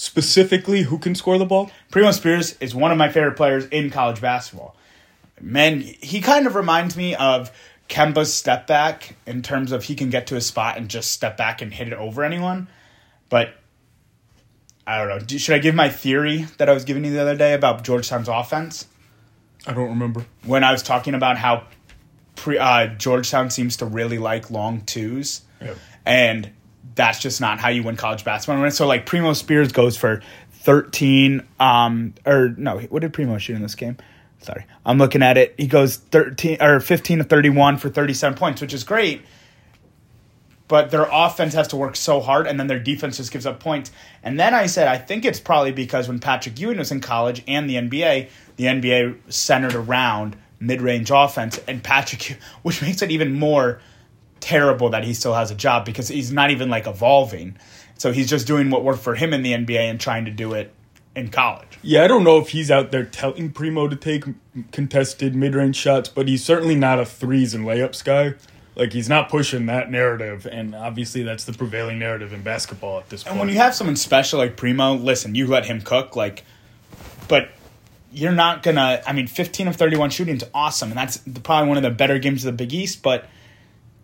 Specifically, 0.00 0.84
who 0.84 0.96
can 0.96 1.14
score 1.14 1.36
the 1.36 1.44
ball? 1.44 1.70
Primo 1.90 2.10
Spears 2.10 2.56
is 2.58 2.74
one 2.74 2.90
of 2.90 2.96
my 2.96 3.10
favorite 3.10 3.36
players 3.36 3.66
in 3.66 3.90
college 3.90 4.18
basketball. 4.18 4.74
Man, 5.42 5.82
he 5.82 6.22
kind 6.22 6.46
of 6.46 6.54
reminds 6.54 6.96
me 6.96 7.14
of 7.14 7.50
Kemba's 7.90 8.32
step 8.32 8.66
back 8.66 9.16
in 9.26 9.42
terms 9.42 9.72
of 9.72 9.84
he 9.84 9.94
can 9.94 10.08
get 10.08 10.26
to 10.28 10.36
a 10.36 10.40
spot 10.40 10.78
and 10.78 10.88
just 10.88 11.12
step 11.12 11.36
back 11.36 11.60
and 11.60 11.70
hit 11.70 11.88
it 11.88 11.92
over 11.92 12.24
anyone. 12.24 12.68
But 13.28 13.52
I 14.86 15.04
don't 15.04 15.08
know. 15.08 15.36
Should 15.36 15.54
I 15.54 15.58
give 15.58 15.74
my 15.74 15.90
theory 15.90 16.46
that 16.56 16.70
I 16.70 16.72
was 16.72 16.86
giving 16.86 17.04
you 17.04 17.12
the 17.12 17.20
other 17.20 17.36
day 17.36 17.52
about 17.52 17.84
Georgetown's 17.84 18.28
offense? 18.28 18.86
I 19.66 19.74
don't 19.74 19.90
remember. 19.90 20.24
When 20.46 20.64
I 20.64 20.72
was 20.72 20.82
talking 20.82 21.12
about 21.12 21.36
how 21.36 21.64
pre, 22.36 22.56
uh, 22.56 22.86
Georgetown 22.86 23.50
seems 23.50 23.76
to 23.76 23.84
really 23.84 24.16
like 24.16 24.50
long 24.50 24.80
twos. 24.80 25.42
Yeah. 25.60 25.74
And 26.06 26.52
that's 26.94 27.20
just 27.20 27.40
not 27.40 27.58
how 27.58 27.68
you 27.68 27.82
win 27.82 27.96
college 27.96 28.24
basketball. 28.24 28.70
So 28.70 28.86
like 28.86 29.06
Primo 29.06 29.32
Spears 29.32 29.72
goes 29.72 29.96
for 29.96 30.22
13 30.52 31.46
um 31.58 32.14
or 32.26 32.50
no, 32.56 32.78
what 32.80 33.00
did 33.00 33.12
Primo 33.12 33.38
shoot 33.38 33.56
in 33.56 33.62
this 33.62 33.74
game? 33.74 33.96
Sorry. 34.40 34.64
I'm 34.86 34.98
looking 34.98 35.22
at 35.22 35.36
it. 35.36 35.54
He 35.58 35.66
goes 35.66 35.96
13 35.96 36.58
or 36.60 36.80
15 36.80 37.18
to 37.18 37.24
31 37.24 37.76
for 37.76 37.90
37 37.90 38.36
points, 38.38 38.60
which 38.60 38.72
is 38.72 38.84
great. 38.84 39.22
But 40.66 40.90
their 40.90 41.06
offense 41.10 41.52
has 41.54 41.68
to 41.68 41.76
work 41.76 41.96
so 41.96 42.20
hard 42.20 42.46
and 42.46 42.58
then 42.58 42.68
their 42.68 42.78
defense 42.78 43.16
just 43.16 43.32
gives 43.32 43.44
up 43.44 43.60
points. 43.60 43.90
And 44.22 44.38
then 44.38 44.54
I 44.54 44.66
said 44.66 44.88
I 44.88 44.98
think 44.98 45.24
it's 45.24 45.40
probably 45.40 45.72
because 45.72 46.08
when 46.08 46.20
Patrick 46.20 46.58
Ewing 46.58 46.78
was 46.78 46.92
in 46.92 47.00
college 47.00 47.42
and 47.48 47.68
the 47.68 47.74
NBA, 47.74 48.28
the 48.56 48.64
NBA 48.64 49.32
centered 49.32 49.74
around 49.74 50.36
mid-range 50.60 51.10
offense 51.10 51.58
and 51.66 51.82
Patrick 51.82 52.38
which 52.62 52.82
makes 52.82 53.02
it 53.02 53.10
even 53.10 53.34
more 53.34 53.80
terrible 54.40 54.90
that 54.90 55.04
he 55.04 55.14
still 55.14 55.34
has 55.34 55.50
a 55.50 55.54
job 55.54 55.84
because 55.84 56.08
he's 56.08 56.32
not 56.32 56.50
even 56.50 56.68
like 56.68 56.86
evolving. 56.86 57.56
So 57.98 58.12
he's 58.12 58.28
just 58.28 58.46
doing 58.46 58.70
what 58.70 58.82
worked 58.82 59.02
for 59.02 59.14
him 59.14 59.32
in 59.32 59.42
the 59.42 59.52
NBA 59.52 59.78
and 59.78 60.00
trying 60.00 60.24
to 60.24 60.30
do 60.30 60.54
it 60.54 60.72
in 61.14 61.28
college. 61.28 61.78
Yeah, 61.82 62.04
I 62.04 62.08
don't 62.08 62.24
know 62.24 62.38
if 62.38 62.50
he's 62.50 62.70
out 62.70 62.90
there 62.90 63.04
telling 63.04 63.50
Primo 63.50 63.88
to 63.88 63.96
take 63.96 64.24
contested 64.72 65.34
mid-range 65.34 65.76
shots, 65.76 66.08
but 66.08 66.28
he's 66.28 66.44
certainly 66.44 66.76
not 66.76 66.98
a 66.98 67.04
threes 67.04 67.54
and 67.54 67.64
layups 67.64 68.04
guy. 68.04 68.34
Like 68.76 68.92
he's 68.92 69.08
not 69.08 69.28
pushing 69.28 69.66
that 69.66 69.90
narrative, 69.90 70.46
and 70.46 70.74
obviously 70.74 71.22
that's 71.22 71.44
the 71.44 71.52
prevailing 71.52 71.98
narrative 71.98 72.32
in 72.32 72.42
basketball 72.42 72.98
at 72.98 73.10
this 73.10 73.24
point. 73.24 73.32
And 73.32 73.40
when 73.40 73.48
you 73.48 73.56
have 73.56 73.74
someone 73.74 73.96
special 73.96 74.38
like 74.38 74.56
Primo, 74.56 74.94
listen, 74.94 75.34
you 75.34 75.46
let 75.46 75.66
him 75.66 75.80
cook, 75.80 76.16
like, 76.16 76.44
but 77.28 77.50
you're 78.12 78.32
not 78.32 78.62
gonna. 78.62 79.02
I 79.06 79.12
mean, 79.12 79.26
15 79.26 79.68
of 79.68 79.76
31 79.76 80.10
shooting 80.10 80.36
is 80.36 80.44
awesome, 80.54 80.90
and 80.90 80.98
that's 80.98 81.18
probably 81.42 81.68
one 81.68 81.76
of 81.76 81.82
the 81.82 81.90
better 81.90 82.18
games 82.18 82.44
of 82.44 82.56
the 82.56 82.64
Big 82.64 82.72
East. 82.72 83.02
But 83.02 83.28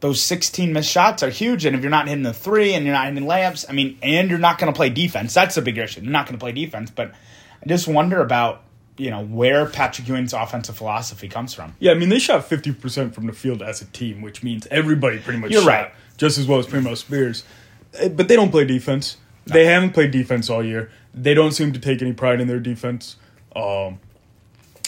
those 0.00 0.20
16 0.22 0.72
missed 0.72 0.90
shots 0.90 1.22
are 1.22 1.30
huge, 1.30 1.64
and 1.64 1.74
if 1.74 1.82
you're 1.82 1.90
not 1.90 2.06
hitting 2.08 2.22
the 2.24 2.32
three 2.34 2.74
and 2.74 2.84
you're 2.84 2.94
not 2.94 3.06
hitting 3.08 3.24
layups, 3.28 3.64
I 3.68 3.72
mean, 3.72 3.98
and 4.02 4.28
you're 4.30 4.38
not 4.38 4.58
gonna 4.58 4.72
play 4.72 4.90
defense, 4.90 5.32
that's 5.34 5.56
a 5.56 5.62
bigger 5.62 5.82
issue. 5.84 6.00
You're 6.02 6.10
not 6.12 6.26
gonna 6.26 6.38
play 6.38 6.52
defense, 6.52 6.90
but 6.90 7.12
I 7.64 7.68
just 7.68 7.88
wonder 7.88 8.20
about 8.20 8.62
you 8.98 9.10
know 9.10 9.22
where 9.24 9.66
Patrick 9.66 10.08
Ewing's 10.08 10.32
offensive 10.32 10.76
philosophy 10.76 11.28
comes 11.28 11.52
from. 11.52 11.74
yeah, 11.80 11.92
I 11.92 11.94
mean 11.94 12.08
they 12.08 12.18
shot 12.18 12.44
fifty 12.46 12.72
percent 12.72 13.14
from 13.14 13.26
the 13.26 13.32
field 13.32 13.62
as 13.62 13.82
a 13.82 13.86
team, 13.86 14.22
which 14.22 14.42
means 14.42 14.66
everybody 14.70 15.18
pretty 15.18 15.38
much 15.38 15.50
You're 15.50 15.62
shot 15.62 15.68
right. 15.68 15.92
just 16.16 16.38
as 16.38 16.46
well 16.46 16.58
as 16.58 16.66
Primo 16.66 16.94
Spears. 16.94 17.44
Eh, 17.94 18.08
But 18.08 18.28
they 18.28 18.36
don't 18.36 18.50
play 18.50 18.64
defense. 18.64 19.16
They 19.46 19.66
haven't 19.66 19.90
played 19.92 20.10
defense 20.10 20.50
all 20.50 20.64
year. 20.64 20.90
They 21.14 21.32
don't 21.34 21.52
seem 21.52 21.72
to 21.72 21.78
take 21.78 22.02
any 22.02 22.12
pride 22.12 22.40
in 22.40 22.48
their 22.48 22.58
defense. 22.58 23.16
Um, 23.54 24.00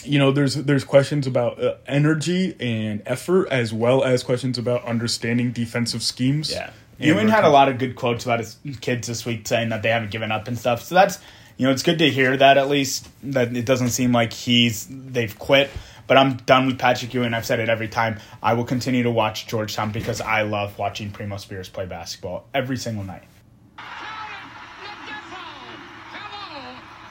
you 0.04 0.18
know, 0.18 0.30
there's 0.30 0.54
there's 0.54 0.84
questions 0.84 1.26
about 1.26 1.62
uh, 1.62 1.74
energy 1.86 2.56
and 2.60 3.02
effort, 3.06 3.48
as 3.48 3.72
well 3.72 4.04
as 4.04 4.22
questions 4.22 4.58
about 4.58 4.84
understanding 4.84 5.52
defensive 5.52 6.02
schemes. 6.02 6.50
Yeah. 6.50 6.70
Ewing 7.00 7.28
had 7.28 7.44
a 7.44 7.48
lot 7.48 7.68
of 7.68 7.78
good 7.78 7.94
quotes 7.94 8.24
about 8.24 8.40
his 8.40 8.56
kids 8.80 9.06
this 9.06 9.24
week 9.24 9.46
saying 9.46 9.68
that 9.68 9.82
they 9.82 9.90
haven't 9.90 10.10
given 10.10 10.32
up 10.32 10.48
and 10.48 10.58
stuff. 10.58 10.82
So 10.82 10.96
that's 10.96 11.18
you 11.58 11.66
know, 11.66 11.72
it's 11.72 11.82
good 11.82 11.98
to 11.98 12.08
hear 12.08 12.36
that 12.36 12.56
at 12.56 12.68
least 12.68 13.08
that 13.32 13.54
it 13.54 13.66
doesn't 13.66 13.90
seem 13.90 14.12
like 14.12 14.32
he's 14.32 14.86
they've 14.88 15.36
quit. 15.38 15.70
But 16.06 16.16
I'm 16.16 16.38
done 16.38 16.66
with 16.66 16.78
Patrick 16.78 17.12
Ewing. 17.12 17.34
I've 17.34 17.44
said 17.44 17.60
it 17.60 17.68
every 17.68 17.88
time. 17.88 18.18
I 18.42 18.54
will 18.54 18.64
continue 18.64 19.02
to 19.02 19.10
watch 19.10 19.46
Georgetown 19.46 19.92
because 19.92 20.22
I 20.22 20.42
love 20.42 20.78
watching 20.78 21.10
Primo 21.10 21.36
Spears 21.36 21.68
play 21.68 21.84
basketball 21.84 22.46
every 22.54 22.78
single 22.78 23.04
night. 23.04 23.24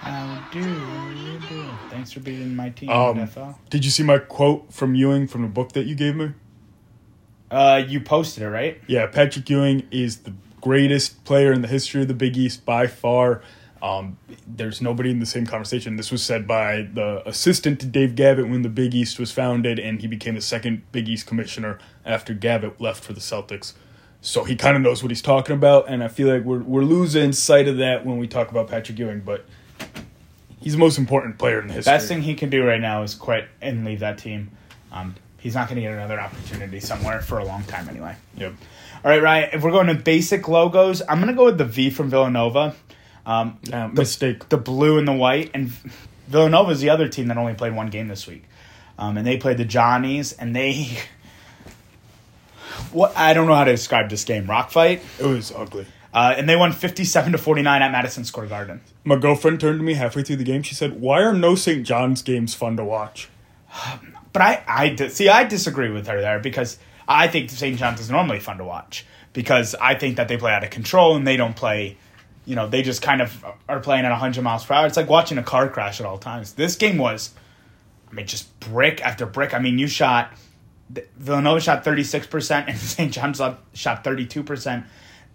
Um, 0.07 0.45
do, 0.51 0.59
you 0.59 1.39
do. 1.49 1.69
Thanks 1.89 2.11
for 2.11 2.19
being 2.19 2.55
my 2.55 2.69
team, 2.69 2.89
Um, 2.89 3.17
NFL. 3.17 3.55
Did 3.69 3.85
you 3.85 3.91
see 3.91 4.03
my 4.03 4.17
quote 4.17 4.73
from 4.73 4.95
Ewing 4.95 5.27
from 5.27 5.41
the 5.41 5.47
book 5.47 5.73
that 5.73 5.85
you 5.85 5.95
gave 5.95 6.15
me? 6.15 6.31
Uh, 7.49 7.81
you 7.87 7.99
posted 8.01 8.43
it, 8.43 8.49
right? 8.49 8.81
Yeah, 8.87 9.07
Patrick 9.07 9.49
Ewing 9.49 9.87
is 9.91 10.17
the 10.19 10.33
greatest 10.61 11.23
player 11.23 11.53
in 11.53 11.61
the 11.61 11.67
history 11.67 12.01
of 12.01 12.07
the 12.07 12.13
Big 12.13 12.37
East 12.37 12.65
by 12.65 12.87
far. 12.87 13.41
Um, 13.81 14.17
there's 14.47 14.81
nobody 14.81 15.11
in 15.11 15.19
the 15.19 15.25
same 15.25 15.45
conversation. 15.45 15.97
This 15.97 16.11
was 16.11 16.23
said 16.23 16.47
by 16.47 16.87
the 16.93 17.21
assistant 17.27 17.79
to 17.81 17.85
Dave 17.85 18.15
Gavitt 18.15 18.49
when 18.49 18.63
the 18.63 18.69
Big 18.69 18.95
East 18.95 19.19
was 19.19 19.31
founded, 19.31 19.79
and 19.79 20.01
he 20.01 20.07
became 20.07 20.35
the 20.35 20.41
second 20.41 20.81
Big 20.91 21.07
East 21.07 21.27
commissioner 21.27 21.77
after 22.05 22.33
Gavitt 22.33 22.81
left 22.81 23.03
for 23.03 23.13
the 23.13 23.19
Celtics. 23.19 23.73
So 24.19 24.43
he 24.43 24.55
kind 24.55 24.75
of 24.75 24.81
knows 24.81 25.03
what 25.03 25.11
he's 25.11 25.21
talking 25.21 25.55
about, 25.55 25.87
and 25.87 26.03
I 26.03 26.07
feel 26.07 26.27
like 26.27 26.43
we're 26.43 26.63
we're 26.63 26.83
losing 26.83 27.31
sight 27.33 27.67
of 27.67 27.77
that 27.77 28.03
when 28.05 28.17
we 28.17 28.27
talk 28.27 28.49
about 28.49 28.67
Patrick 28.67 28.97
Ewing, 28.97 29.21
but 29.21 29.45
he's 30.67 30.73
the 30.73 30.79
most 30.79 30.97
important 30.97 31.37
player 31.37 31.61
in 31.61 31.67
the 31.69 31.73
history. 31.75 31.93
Best 31.93 32.09
thing 32.09 32.21
he 32.21 32.35
can 32.35 32.49
do 32.49 32.61
right 32.65 32.81
now 32.81 33.01
is 33.01 33.15
quit 33.15 33.47
and 33.61 33.85
leave 33.85 34.01
that 34.01 34.17
team. 34.17 34.51
Um, 34.91 35.15
he's 35.37 35.55
not 35.55 35.69
going 35.69 35.77
to 35.77 35.81
get 35.81 35.93
another 35.93 36.19
opportunity 36.19 36.81
somewhere 36.81 37.21
for 37.21 37.37
a 37.37 37.45
long 37.45 37.63
time 37.63 37.87
anyway. 37.87 38.17
Yep. 38.35 38.53
All 39.05 39.11
right, 39.11 39.21
Ryan. 39.21 39.49
If 39.53 39.63
we're 39.63 39.71
going 39.71 39.87
to 39.87 39.93
basic 39.93 40.49
logos, 40.49 41.01
I'm 41.07 41.19
going 41.19 41.29
to 41.29 41.33
go 41.33 41.45
with 41.45 41.57
the 41.57 41.63
V 41.63 41.89
from 41.89 42.09
Villanova. 42.09 42.75
Um, 43.25 43.59
Uh, 43.71 43.87
the, 43.87 43.93
mistake. 43.93 44.49
The 44.49 44.57
blue 44.57 44.97
and 44.97 45.07
the 45.07 45.13
white, 45.13 45.51
and 45.53 45.69
Villanova 46.27 46.71
is 46.71 46.81
the 46.81 46.89
other 46.89 47.07
team 47.07 47.29
that 47.29 47.37
only 47.37 47.53
played 47.53 47.73
one 47.73 47.87
game 47.87 48.09
this 48.09 48.27
week, 48.27 48.43
um, 48.99 49.15
and 49.15 49.25
they 49.25 49.37
played 49.37 49.57
the 49.57 49.65
Johnnies, 49.65 50.33
and 50.33 50.53
they. 50.53 50.97
What 52.91 53.17
I 53.17 53.33
don't 53.33 53.47
know 53.47 53.55
how 53.55 53.63
to 53.63 53.71
describe 53.71 54.09
this 54.09 54.23
game. 54.23 54.47
Rock 54.47 54.71
fight, 54.71 55.01
It 55.19 55.25
was 55.25 55.51
ugly. 55.51 55.87
Uh, 56.17 56.33
and 56.35 56.49
they 56.49 56.55
won 56.55 56.71
57 56.71 57.33
to 57.33 57.37
49 57.37 57.79
at 57.83 57.91
Madison 57.91 58.25
Square 58.25 58.47
Garden. 58.47 58.81
My 59.03 59.17
girlfriend 59.17 59.59
turned 59.59 59.77
to 59.77 59.83
me 59.83 59.93
halfway 59.93 60.23
through 60.23 60.37
the 60.37 60.43
game. 60.43 60.63
She 60.63 60.73
said, 60.73 60.99
"Why 60.99 61.21
are 61.21 61.31
no 61.31 61.53
St. 61.53 61.85
John's 61.85 62.23
games 62.23 62.55
fun 62.55 62.75
to 62.77 62.83
watch?" 62.83 63.29
But 64.33 64.41
I, 64.41 64.63
I 64.67 64.89
di- 64.89 65.09
see. 65.09 65.29
I 65.29 65.45
disagree 65.45 65.89
with 65.89 66.05
her 66.07 66.19
there 66.21 66.39
because 66.39 66.77
I 67.07 67.27
think 67.27 67.49
St. 67.49 67.77
John's 67.77 67.99
is 67.99 68.11
normally 68.11 68.39
fun 68.39 68.57
to 68.57 68.63
watch 68.63 69.05
because 69.33 69.73
I 69.81 69.95
think 69.95 70.17
that 70.17 70.27
they 70.27 70.37
play 70.37 70.51
out 70.51 70.63
of 70.63 70.69
control 70.69 71.15
and 71.15 71.25
they 71.25 71.37
don't 71.37 71.55
play. 71.55 71.97
You 72.45 72.55
know, 72.55 72.67
they 72.67 72.81
just 72.81 73.01
kind 73.01 73.21
of 73.21 73.45
are 73.69 73.79
playing 73.79 74.05
at 74.05 74.11
100 74.11 74.41
miles 74.41 74.65
per 74.65 74.73
hour. 74.73 74.85
It's 74.85 74.97
like 74.97 75.09
watching 75.09 75.37
a 75.37 75.43
car 75.43 75.69
crash 75.69 75.99
at 75.99 76.05
all 76.05 76.17
times. 76.17 76.53
This 76.53 76.75
game 76.75 76.97
was, 76.97 77.31
I 78.11 78.13
mean, 78.13 78.27
just 78.27 78.59
brick 78.59 79.01
after 79.03 79.25
brick. 79.25 79.53
I 79.53 79.59
mean, 79.59 79.79
you 79.79 79.87
shot 79.87 80.33
Villanova 81.17 81.59
shot 81.59 81.83
36% 81.83 82.67
and 82.67 82.77
St. 82.95 83.11
John's 83.11 83.39
shot 83.73 84.03
32%. 84.03 84.85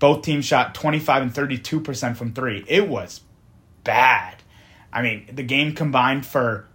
Both 0.02 0.22
teams 0.22 0.44
shot 0.44 0.74
25 0.74 1.22
and 1.22 1.32
32% 1.32 2.16
from 2.16 2.32
three. 2.32 2.64
It 2.66 2.88
was 2.88 3.20
bad. 3.84 4.34
I 4.92 5.00
mean, 5.00 5.28
the 5.32 5.44
game 5.44 5.76
combined 5.76 6.26
for 6.26 6.66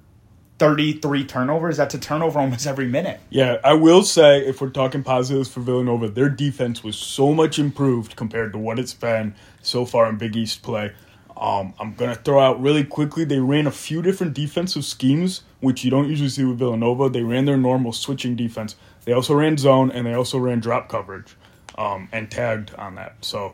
33 0.60 1.26
turnovers. 1.26 1.76
That's 1.76 1.94
a 1.94 2.00
turnover 2.00 2.40
almost 2.40 2.66
every 2.66 2.88
minute. 2.88 3.20
Yeah, 3.30 3.58
I 3.66 3.74
will 3.74 4.04
say 4.04 4.40
if 4.40 4.62
we're 4.62 4.70
talking 4.70 5.04
positives 5.04 5.50
for 5.50 5.60
Villanova, 5.60 6.08
their 6.08 6.30
defense 6.30 6.86
was 6.86 6.96
so 6.96 7.34
much 7.34 7.60
improved 7.60 8.16
compared 8.16 8.54
to 8.54 8.60
what 8.60 8.80
it's 8.80 8.94
been 8.94 9.36
so 9.62 9.84
far 9.84 10.08
in 10.08 10.18
Big 10.18 10.38
East 10.38 10.62
play. 10.62 10.94
Um, 11.36 11.74
I'm 11.82 11.96
gonna 11.96 12.16
throw 12.16 12.40
out 12.40 12.62
really 12.62 12.86
quickly. 12.86 13.26
They 13.26 13.40
ran 13.40 13.68
a 13.68 13.72
few 13.72 14.02
different 14.02 14.36
defensive 14.36 14.86
schemes, 14.86 15.44
which 15.60 15.84
you 15.84 15.92
don't 15.92 16.08
usually 16.08 16.30
see 16.30 16.46
with 16.46 16.60
Villanova. 16.60 17.10
They 17.10 17.24
ran 17.24 17.44
their 17.44 17.58
normal 17.58 17.92
switching 17.92 18.38
defense. 18.38 18.78
They 19.04 19.12
also 19.12 19.34
ran 19.34 19.58
zone 19.58 19.92
and 19.92 20.08
they 20.08 20.14
also 20.14 20.38
ran 20.38 20.62
drop 20.62 20.88
coverage, 20.88 21.36
um, 21.78 22.10
and 22.12 22.30
tagged 22.30 22.74
on 22.76 22.96
that. 22.96 23.16
So 23.22 23.54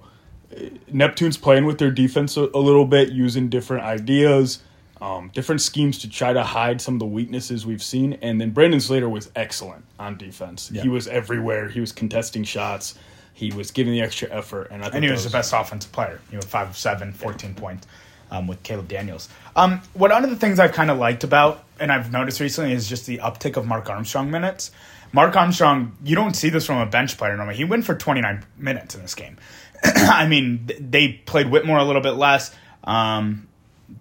Neptune's 0.92 1.38
playing 1.38 1.66
with 1.66 1.78
their 1.78 1.92
defense 1.92 2.38
a, 2.38 2.50
a 2.54 2.60
little 2.60 2.86
bit, 2.86 3.12
using 3.12 3.50
different 3.50 3.84
ideas, 3.84 4.60
um, 5.02 5.32
different 5.34 5.62
schemes 5.62 6.00
to 6.00 6.10
try 6.10 6.34
to 6.34 6.44
hide 6.44 6.82
some 6.82 6.96
of 6.96 7.00
the 7.00 7.06
weaknesses 7.06 7.66
we've 7.66 7.84
seen. 7.84 8.14
And 8.22 8.40
then 8.40 8.52
Brandon 8.52 8.80
Slater 8.80 9.10
was 9.10 9.30
excellent 9.36 9.86
on 10.00 10.18
defense. 10.18 10.70
He 10.70 10.90
was 10.90 11.08
everywhere. 11.08 11.70
He 11.70 11.80
was 11.80 11.92
contesting 11.92 12.44
shots. 12.44 12.98
He 13.34 13.52
was 13.52 13.72
giving 13.72 13.94
the 13.94 14.02
extra 14.02 14.30
effort, 14.30 14.68
and 14.70 14.84
I 14.84 14.86
think 14.86 14.96
And 14.96 15.04
he 15.06 15.08
that 15.10 15.16
was 15.16 15.24
the 15.24 15.32
best 15.32 15.54
offensive 15.54 15.92
player. 15.92 16.22
You 16.32 16.38
know, 16.38 16.42
5 16.42 16.70
of 16.70 16.78
7, 16.78 17.14
14 17.14 17.56
points 17.56 17.88
um, 18.30 18.46
with 18.46 18.62
Caleb 18.62 18.88
Daniels. 18.88 19.28
Um, 19.56 19.82
what 19.94 20.12
one 20.12 20.24
of 20.24 20.30
the 20.30 20.36
things 20.36 20.60
I've 20.60 20.72
kind 20.72 20.92
of 20.92 21.00
liked 21.00 21.24
about, 21.24 21.64
and 21.80 21.92
I've 21.92 22.12
noticed 22.12 22.40
recently, 22.40 22.74
is 22.74 22.88
just 22.88 23.08
the 23.08 23.18
uptick 23.18 23.58
of 23.58 23.66
Mark 23.66 23.90
Armstrong 23.90 24.30
minutes. 24.30 24.70
Mark 25.14 25.36
Armstrong, 25.36 25.96
you 26.04 26.16
don't 26.16 26.36
see 26.36 26.50
this 26.50 26.66
from 26.66 26.80
a 26.80 26.86
bench 26.86 27.18
player 27.18 27.38
normally. 27.38 27.56
He 27.56 27.64
went 27.64 27.86
for 27.86 27.96
29 27.96 28.44
minutes 28.58 28.96
in 28.96 29.02
this 29.02 29.16
game. 29.16 29.38
I 29.84 30.28
mean, 30.28 30.70
they 30.80 31.14
played 31.26 31.50
Whitmore 31.50 31.78
a 31.78 31.84
little 31.84 32.02
bit 32.02 32.16
less, 32.16 32.54
um, 32.84 33.48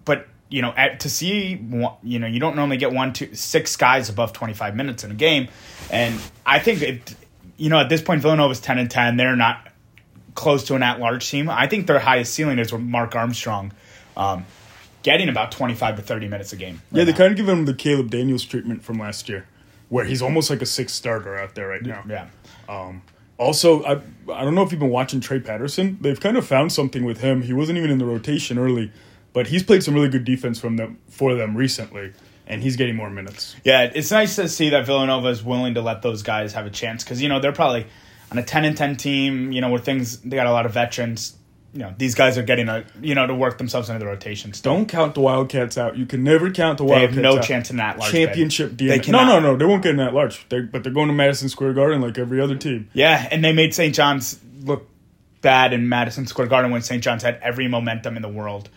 but 0.05 0.27
you 0.49 0.61
know, 0.61 0.73
at, 0.75 0.99
to 1.01 1.09
see 1.09 1.51
you 2.03 2.19
know, 2.19 2.27
you 2.27 2.39
don't 2.39 2.55
normally 2.55 2.77
get 2.77 2.91
one, 2.91 3.13
two, 3.13 3.33
six 3.33 3.75
guys 3.75 4.09
above 4.09 4.33
25 4.33 4.75
minutes 4.75 5.03
in 5.03 5.11
a 5.11 5.15
game, 5.15 5.47
and 5.89 6.19
I 6.45 6.59
think 6.59 6.81
it, 6.81 7.15
you 7.57 7.69
know, 7.69 7.79
at 7.79 7.89
this 7.89 8.01
point, 8.01 8.21
Villanova's 8.21 8.59
10 8.59 8.77
and 8.77 8.89
10. 8.89 9.17
They're 9.17 9.35
not 9.35 9.67
close 10.35 10.63
to 10.65 10.75
an 10.75 10.83
at-large 10.83 11.29
team. 11.29 11.49
I 11.49 11.67
think 11.67 11.87
their 11.87 11.99
highest 11.99 12.33
ceiling 12.33 12.59
is 12.59 12.71
with 12.71 12.81
Mark 12.81 13.15
Armstrong, 13.15 13.71
um, 14.17 14.45
getting 15.03 15.29
about 15.29 15.51
25 15.51 15.97
to 15.97 16.01
30 16.01 16.27
minutes 16.27 16.53
a 16.53 16.55
game. 16.55 16.81
Yeah, 16.91 17.03
they 17.03 17.11
now. 17.11 17.17
kind 17.17 17.31
of 17.31 17.37
give 17.37 17.47
him 17.47 17.65
the 17.65 17.73
Caleb 17.73 18.09
Daniels 18.09 18.43
treatment 18.43 18.83
from 18.83 18.99
last 18.99 19.29
year, 19.29 19.45
where 19.93 20.05
he's 20.05 20.23
almost 20.23 20.49
like 20.49 20.59
a 20.63 20.65
sixth 20.65 20.95
starter 20.95 21.37
out 21.37 21.53
there 21.53 21.67
right 21.67 21.83
now. 21.83 22.03
yeah. 22.09 22.27
Also, 23.37 23.83
I 23.83 24.01
I 24.31 24.43
don't 24.43 24.55
know 24.55 24.63
if 24.63 24.71
you've 24.71 24.79
been 24.79 24.89
watching 24.89 25.19
Trey 25.19 25.39
Patterson. 25.39 25.99
They've 26.01 26.19
kind 26.19 26.35
of 26.35 26.47
found 26.47 26.71
something 26.71 27.03
with 27.03 27.21
him. 27.21 27.43
He 27.43 27.53
wasn't 27.53 27.77
even 27.77 27.91
in 27.91 27.99
the 27.99 28.05
rotation 28.05 28.57
early, 28.57 28.91
but 29.33 29.47
he's 29.47 29.61
played 29.61 29.83
some 29.83 29.93
really 29.93 30.09
good 30.09 30.25
defense 30.25 30.59
from 30.59 30.77
them 30.77 30.97
for 31.09 31.35
them 31.35 31.55
recently, 31.55 32.13
and 32.47 32.63
he's 32.63 32.75
getting 32.75 32.95
more 32.95 33.11
minutes. 33.11 33.55
Yeah, 33.63 33.91
it's 33.93 34.09
nice 34.09 34.35
to 34.37 34.49
see 34.49 34.69
that 34.69 34.87
Villanova 34.87 35.27
is 35.27 35.43
willing 35.43 35.75
to 35.75 35.81
let 35.81 36.01
those 36.01 36.23
guys 36.23 36.53
have 36.53 36.65
a 36.65 36.71
chance 36.71 37.03
because 37.03 37.21
you 37.21 37.29
know 37.29 37.39
they're 37.39 37.51
probably 37.51 37.85
on 38.31 38.39
a 38.39 38.43
ten 38.43 38.65
and 38.65 38.75
ten 38.75 38.95
team. 38.95 39.51
You 39.51 39.61
know 39.61 39.69
where 39.69 39.79
things 39.79 40.21
they 40.21 40.35
got 40.35 40.47
a 40.47 40.51
lot 40.51 40.65
of 40.65 40.73
veterans. 40.73 41.35
You 41.73 41.79
know 41.79 41.93
these 41.97 42.13
guys 42.13 42.37
are 42.37 42.43
getting 42.43 42.69
a 42.69 42.85
you 43.01 43.15
know 43.15 43.25
to 43.25 43.33
work 43.33 43.57
themselves 43.57 43.89
into 43.89 43.99
the 43.99 44.05
rotation. 44.05 44.53
Still, 44.53 44.73
Don't 44.75 44.85
count 44.87 45.15
the 45.15 45.21
Wildcats 45.21 45.77
out. 45.77 45.97
You 45.97 46.05
can 46.05 46.23
never 46.23 46.51
count 46.51 46.77
the 46.77 46.83
Wildcats. 46.83 47.15
they 47.15 47.21
have 47.23 47.33
no 47.33 47.39
out. 47.39 47.43
chance 47.43 47.71
in 47.71 47.77
that 47.77 47.97
large. 47.97 48.11
Championship 48.11 48.77
They 48.77 48.99
DNA. 48.99 49.07
No, 49.09 49.25
no, 49.25 49.39
no. 49.39 49.57
They 49.57 49.65
won't 49.65 49.81
get 49.81 49.91
in 49.91 49.97
that 49.97 50.13
large. 50.13 50.47
They're, 50.49 50.63
but 50.63 50.83
they're 50.83 50.93
going 50.93 51.07
to 51.07 51.13
Madison 51.15 51.49
Square 51.49 51.73
Garden 51.73 51.99
like 52.01 52.17
every 52.19 52.39
other 52.39 52.55
team. 52.55 52.89
Yeah, 52.93 53.27
and 53.31 53.43
they 53.43 53.53
made 53.53 53.73
St. 53.73 53.93
John's 53.95 54.39
look 54.61 54.87
bad 55.41 55.73
in 55.73 55.89
Madison 55.89 56.27
Square 56.27 56.47
Garden 56.47 56.71
when 56.71 56.81
St. 56.83 57.03
John's 57.03 57.23
had 57.23 57.39
every 57.41 57.67
momentum 57.67 58.15
in 58.15 58.21
the 58.21 58.29
world. 58.29 58.69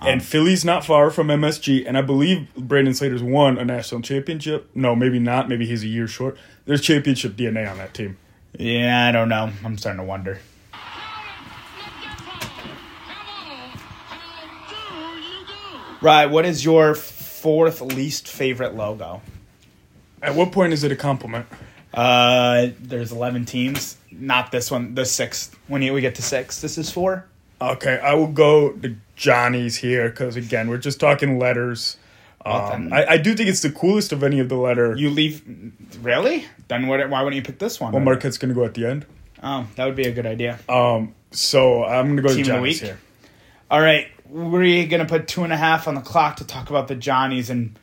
and 0.00 0.20
um, 0.20 0.26
Philly's 0.26 0.64
not 0.64 0.84
far 0.84 1.10
from 1.10 1.28
MSG, 1.28 1.84
and 1.86 1.98
I 1.98 2.02
believe 2.02 2.54
Brandon 2.56 2.94
Slater's 2.94 3.22
won 3.22 3.58
a 3.58 3.64
national 3.64 4.00
championship. 4.00 4.70
No, 4.74 4.94
maybe 4.94 5.18
not. 5.18 5.48
Maybe 5.48 5.66
he's 5.66 5.82
a 5.82 5.88
year 5.88 6.06
short. 6.06 6.36
There's 6.66 6.80
championship 6.80 7.32
DNA 7.32 7.70
on 7.70 7.78
that 7.78 7.94
team. 7.94 8.16
Yeah, 8.58 9.06
I 9.08 9.12
don't 9.12 9.28
know. 9.28 9.50
I'm 9.64 9.76
starting 9.76 10.00
to 10.00 10.06
wonder. 10.06 10.38
Right, 16.04 16.26
what 16.26 16.44
is 16.44 16.62
your 16.62 16.94
fourth 16.94 17.80
least 17.80 18.28
favorite 18.28 18.74
logo? 18.74 19.22
At 20.20 20.34
what 20.34 20.52
point 20.52 20.74
is 20.74 20.84
it 20.84 20.92
a 20.92 20.96
compliment? 20.96 21.46
Uh, 21.94 22.66
there's 22.78 23.10
11 23.10 23.46
teams. 23.46 23.96
Not 24.12 24.52
this 24.52 24.70
one, 24.70 24.94
the 24.94 25.06
sixth. 25.06 25.58
When 25.66 25.80
you, 25.80 25.94
we 25.94 26.02
get 26.02 26.16
to 26.16 26.22
six, 26.22 26.60
this 26.60 26.76
is 26.76 26.90
four. 26.90 27.24
Okay, 27.58 27.98
I 28.00 28.12
will 28.12 28.26
go 28.26 28.72
to 28.72 28.96
Johnny's 29.16 29.76
here 29.76 30.10
because 30.10 30.36
again, 30.36 30.68
we're 30.68 30.76
just 30.76 31.00
talking 31.00 31.38
letters. 31.38 31.96
Um, 32.44 32.92
I, 32.92 33.06
I 33.12 33.16
do 33.16 33.34
think 33.34 33.48
it's 33.48 33.62
the 33.62 33.72
coolest 33.72 34.12
of 34.12 34.22
any 34.22 34.40
of 34.40 34.50
the 34.50 34.56
letter. 34.56 34.94
You 34.94 35.08
leave, 35.08 35.42
really? 36.02 36.44
Then 36.68 36.86
what, 36.86 37.08
why 37.08 37.22
wouldn't 37.22 37.36
you 37.36 37.42
pick 37.42 37.58
this 37.58 37.80
one? 37.80 37.94
well, 37.94 38.02
Marquette's 38.02 38.36
going 38.36 38.50
to 38.50 38.54
go 38.54 38.66
at 38.66 38.74
the 38.74 38.84
end. 38.84 39.06
Oh, 39.42 39.66
that 39.76 39.86
would 39.86 39.96
be 39.96 40.06
a 40.06 40.12
good 40.12 40.26
idea. 40.26 40.58
Um, 40.68 41.14
so 41.30 41.82
I'm 41.82 42.08
going 42.08 42.16
to 42.16 42.22
go 42.22 42.28
Team 42.28 42.44
to 42.44 42.50
Johnny's 42.50 42.80
here. 42.82 42.98
All 43.70 43.80
right, 43.80 44.08
we're 44.34 44.86
gonna 44.88 45.04
put 45.04 45.28
two 45.28 45.44
and 45.44 45.52
a 45.52 45.56
half 45.56 45.86
on 45.86 45.94
the 45.94 46.00
clock 46.00 46.36
to 46.36 46.44
talk 46.44 46.68
about 46.68 46.88
the 46.88 46.96
Johnnies, 46.96 47.50
and 47.50 47.78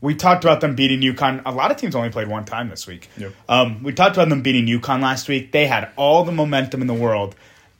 we 0.00 0.16
talked 0.16 0.42
about 0.42 0.60
them 0.60 0.74
beating 0.74 1.00
UConn. 1.00 1.42
A 1.46 1.52
lot 1.52 1.70
of 1.70 1.76
teams 1.76 1.94
only 1.94 2.10
played 2.10 2.26
one 2.26 2.44
time 2.44 2.68
this 2.68 2.88
week. 2.88 3.08
Yep. 3.16 3.32
Um, 3.48 3.82
we 3.84 3.92
talked 3.92 4.16
about 4.16 4.28
them 4.28 4.42
beating 4.42 4.66
UConn 4.66 5.00
last 5.00 5.28
week. 5.28 5.52
They 5.52 5.66
had 5.68 5.90
all 5.94 6.24
the 6.24 6.32
momentum 6.32 6.80
in 6.80 6.88
the 6.88 6.94
world. 6.94 7.36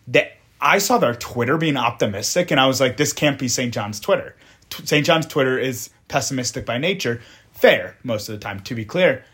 That 0.07 0.37
I 0.61 0.79
saw 0.79 0.99
their 0.99 1.17
Twitter 1.17 1.59
being 1.59 1.77
optimistic, 1.77 2.53
and 2.53 2.61
I 2.61 2.67
was 2.67 2.81
like, 2.81 2.97
"This 2.97 3.13
can't 3.13 3.41
be 3.41 3.49
St. 3.49 3.75
John's 3.75 3.99
Twitter. 3.99 4.37
T- 4.71 4.87
St. 4.87 5.05
John's 5.05 5.27
Twitter 5.27 5.59
is 5.59 5.91
pessimistic 6.07 6.65
by 6.65 6.79
nature. 6.79 7.21
Fair 7.51 7.97
most 8.05 8.29
of 8.29 8.35
the 8.35 8.41
time, 8.41 8.61
to 8.61 8.77
be 8.77 8.85
clear." 8.85 9.25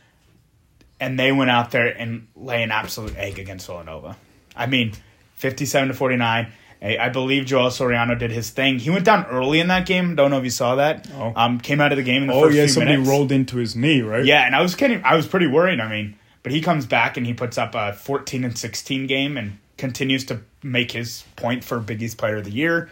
And 0.98 1.18
they 1.18 1.30
went 1.30 1.50
out 1.50 1.72
there 1.72 1.86
and 1.86 2.26
lay 2.34 2.62
an 2.62 2.70
absolute 2.70 3.16
egg 3.16 3.38
against 3.38 3.66
Villanova. 3.66 4.16
I 4.56 4.64
mean, 4.64 4.94
fifty-seven 5.34 5.88
to 5.88 5.94
forty-nine. 5.94 6.52
I 6.82 6.96
I 6.98 7.08
believe 7.08 7.46
Joel 7.46 7.70
Soriano 7.70 8.18
did 8.18 8.30
his 8.30 8.50
thing. 8.50 8.78
He 8.78 8.90
went 8.90 9.04
down 9.04 9.26
early 9.26 9.60
in 9.60 9.68
that 9.68 9.86
game. 9.86 10.14
Don't 10.14 10.30
know 10.30 10.38
if 10.38 10.44
you 10.44 10.50
saw 10.50 10.76
that. 10.76 11.08
Oh. 11.14 11.32
Um, 11.34 11.58
came 11.60 11.80
out 11.80 11.92
of 11.92 11.96
the 11.98 12.04
game 12.04 12.22
in 12.22 12.28
the 12.28 12.34
Oh 12.34 12.42
first 12.44 12.56
yeah, 12.56 12.64
few 12.64 12.72
somebody 12.74 12.92
minutes. 12.96 13.10
rolled 13.10 13.32
into 13.32 13.56
his 13.56 13.74
knee, 13.76 14.00
right? 14.02 14.24
Yeah, 14.24 14.46
and 14.46 14.54
I 14.54 14.62
was 14.62 14.74
kidding. 14.74 15.02
I 15.04 15.14
was 15.16 15.26
pretty 15.26 15.46
worried. 15.46 15.80
I 15.80 15.88
mean, 15.88 16.16
but 16.42 16.52
he 16.52 16.60
comes 16.60 16.86
back 16.86 17.16
and 17.16 17.26
he 17.26 17.34
puts 17.34 17.58
up 17.58 17.74
a 17.74 17.92
14 17.92 18.44
and 18.44 18.56
16 18.56 19.06
game 19.06 19.36
and 19.36 19.58
continues 19.76 20.24
to 20.26 20.40
make 20.62 20.92
his 20.92 21.24
point 21.36 21.62
for 21.64 21.78
Big 21.80 22.02
East 22.02 22.16
Player 22.18 22.36
of 22.36 22.44
the 22.44 22.50
Year. 22.52 22.90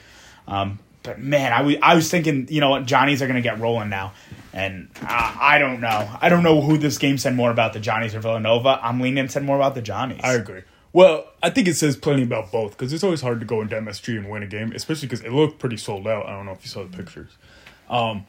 Um, 0.49 0.79
but 1.03 1.21
man, 1.21 1.53
I 1.53 1.63
wa- 1.63 1.79
I 1.83 1.95
was 1.95 2.11
thinking, 2.11 2.49
you 2.51 2.61
know 2.61 2.71
what, 2.71 2.87
Johnnies 2.87 3.23
are 3.23 3.27
going 3.27 3.37
to 3.37 3.49
get 3.49 3.61
rolling 3.61 3.89
now. 3.89 4.13
And 4.53 4.89
uh, 5.03 5.37
I 5.41 5.59
don't 5.59 5.81
know. 5.81 6.09
I 6.21 6.29
don't 6.29 6.43
know 6.43 6.61
who 6.61 6.79
this 6.79 6.99
game 6.99 7.19
said 7.19 7.35
more 7.37 7.51
about, 7.51 7.73
the 7.73 7.81
Johnnies 7.81 8.15
or 8.15 8.21
Villanova. 8.21 8.81
I'm 8.83 9.01
leaning 9.01 9.29
said 9.29 9.45
more 9.45 9.57
about 9.57 9.75
the 9.75 9.83
Johnnies. 9.83 10.21
I 10.25 10.33
agree. 10.35 10.63
Well, 10.97 11.27
I 11.43 11.51
think 11.51 11.69
it 11.69 11.75
says 11.75 11.95
plenty 11.95 12.23
about 12.23 12.51
both 12.51 12.71
because 12.71 12.91
it's 12.91 13.05
always 13.05 13.21
hard 13.21 13.39
to 13.41 13.45
go 13.45 13.61
into 13.61 13.77
MSG 13.77 14.17
and 14.17 14.31
win 14.31 14.43
a 14.43 14.47
game, 14.47 14.73
especially 14.73 15.09
because 15.09 15.21
it 15.23 15.31
looked 15.31 15.59
pretty 15.59 15.77
sold 15.77 16.09
out. 16.09 16.25
I 16.25 16.31
don't 16.31 16.47
know 16.47 16.53
if 16.53 16.63
you 16.63 16.71
saw 16.71 16.85
the 16.85 16.97
pictures. 16.97 17.37
Um, 17.91 18.25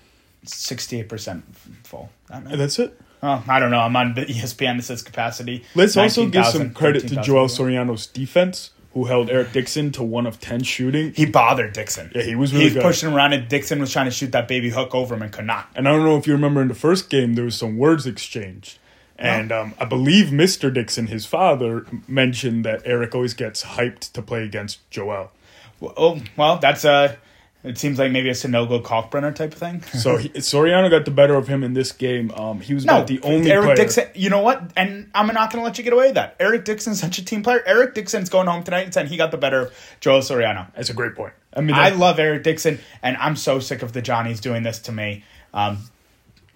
68% 0.46 1.44
full. 1.86 2.10
That 2.28 2.44
man. 2.44 2.52
And 2.52 2.60
that's 2.60 2.78
it. 2.78 3.00
Oh, 3.24 3.42
I 3.48 3.62
don't 3.62 3.72
know. 3.72 3.80
I'm 3.80 3.96
on 3.96 4.14
ESPN. 4.16 4.80
It 4.80 4.82
says 4.82 5.02
capacity. 5.02 5.64
Let's 5.76 5.96
also 5.96 6.26
give 6.26 6.44
19,000, 6.44 6.62
some 6.62 6.74
credit 6.74 7.08
to 7.08 7.22
Joel. 7.24 7.46
Soriano's 7.48 8.06
defense, 8.06 8.72
who 8.94 9.06
held 9.06 9.30
Eric 9.30 9.54
Dixon 9.54 9.94
to 9.94 10.04
one 10.04 10.28
of 10.28 10.42
ten 10.42 10.62
shooting. 10.62 11.14
He 11.14 11.26
bothered 11.26 11.72
Dixon. 11.72 12.12
Yeah, 12.14 12.24
he 12.24 12.36
was 12.36 12.52
really 12.52 12.66
He 12.66 12.66
was 12.66 12.74
good. 12.74 12.84
pushing 12.84 13.14
around, 13.14 13.32
and 13.32 13.48
Dixon 13.48 13.80
was 13.80 13.94
trying 13.94 14.08
to 14.08 14.12
shoot 14.12 14.34
that 14.34 14.50
baby 14.50 14.72
hook 14.72 14.94
over 14.94 15.16
him 15.16 15.22
and 15.22 15.32
could 15.32 15.46
not. 15.46 15.70
And 15.74 15.88
I 15.88 15.92
don't 15.94 16.04
know 16.04 16.18
if 16.18 16.28
you 16.28 16.34
remember 16.34 16.62
in 16.62 16.68
the 16.68 16.76
first 16.76 17.10
game, 17.10 17.36
there 17.36 17.46
was 17.46 17.56
some 17.56 17.78
words 17.78 18.06
exchanged. 18.06 18.78
And 19.20 19.52
um, 19.52 19.74
I 19.80 19.86
believe 19.86 20.28
Mr. 20.28 20.72
Dixon, 20.74 21.08
his 21.08 21.26
father, 21.26 21.86
mentioned 22.08 22.64
that 22.66 22.84
Eric 22.86 23.16
always 23.16 23.34
gets 23.34 23.64
hyped 23.64 24.12
to 24.12 24.22
play 24.22 24.44
against 24.44 24.88
Joel. 24.92 25.32
Well, 25.80 25.94
oh, 25.98 26.22
well, 26.36 26.58
that's 26.60 26.86
a. 26.86 27.18
It 27.64 27.78
seems 27.78 27.98
like 28.00 28.12
maybe 28.12 28.30
a 28.30 28.34
Sanogo 28.34 28.82
Kalkbrenner 28.82 29.34
type 29.36 29.52
of 29.52 29.58
thing. 29.58 29.82
So 29.82 30.18
he, 30.18 30.30
Soriano 30.36 30.90
got 30.90 31.06
the 31.06 31.12
better 31.12 31.36
of 31.36 31.48
him 31.48 31.64
in 31.64 31.74
this 31.74 31.92
game. 31.92 32.32
Um, 32.32 32.62
he 32.62 32.74
was 32.76 32.86
No, 32.86 32.98
about 32.98 33.08
the 33.08 33.20
only 33.24 33.52
Eric 33.52 33.64
player. 33.66 33.76
Dixon. 33.76 34.08
You 34.14 34.30
know 34.30 34.42
what? 34.42 34.72
And 34.78 35.10
I'm 35.14 35.28
not 35.28 35.52
going 35.52 35.62
to 35.62 35.66
let 35.66 35.78
you 35.78 35.84
get 35.84 35.92
away 35.92 36.06
with 36.06 36.16
that. 36.16 36.36
Eric 36.40 36.64
Dixon's 36.64 37.00
such 37.02 37.18
a 37.18 37.26
team 37.26 37.42
player. 37.44 37.64
Eric 37.66 37.96
Dixon's 37.96 38.30
going 38.30 38.48
home 38.48 38.64
tonight 38.64 38.84
and 38.86 38.94
saying 38.94 39.08
he 39.08 39.18
got 39.18 39.32
the 39.32 39.38
better 39.38 39.64
of 39.64 39.74
Joel 40.00 40.20
Soriano. 40.22 40.72
That's 40.76 40.92
a 40.92 40.94
great 40.94 41.16
point. 41.16 41.34
I 41.54 41.62
mean, 41.62 41.76
I 41.76 41.90
love 41.90 42.20
Eric 42.20 42.44
Dixon, 42.44 42.80
and 43.02 43.18
I'm 43.18 43.36
so 43.36 43.60
sick 43.60 43.82
of 43.82 43.92
the 43.92 44.02
Johnnies 44.04 44.40
doing 44.40 44.62
this 44.62 44.78
to 44.80 44.92
me. 44.92 45.24
Um, 45.54 45.80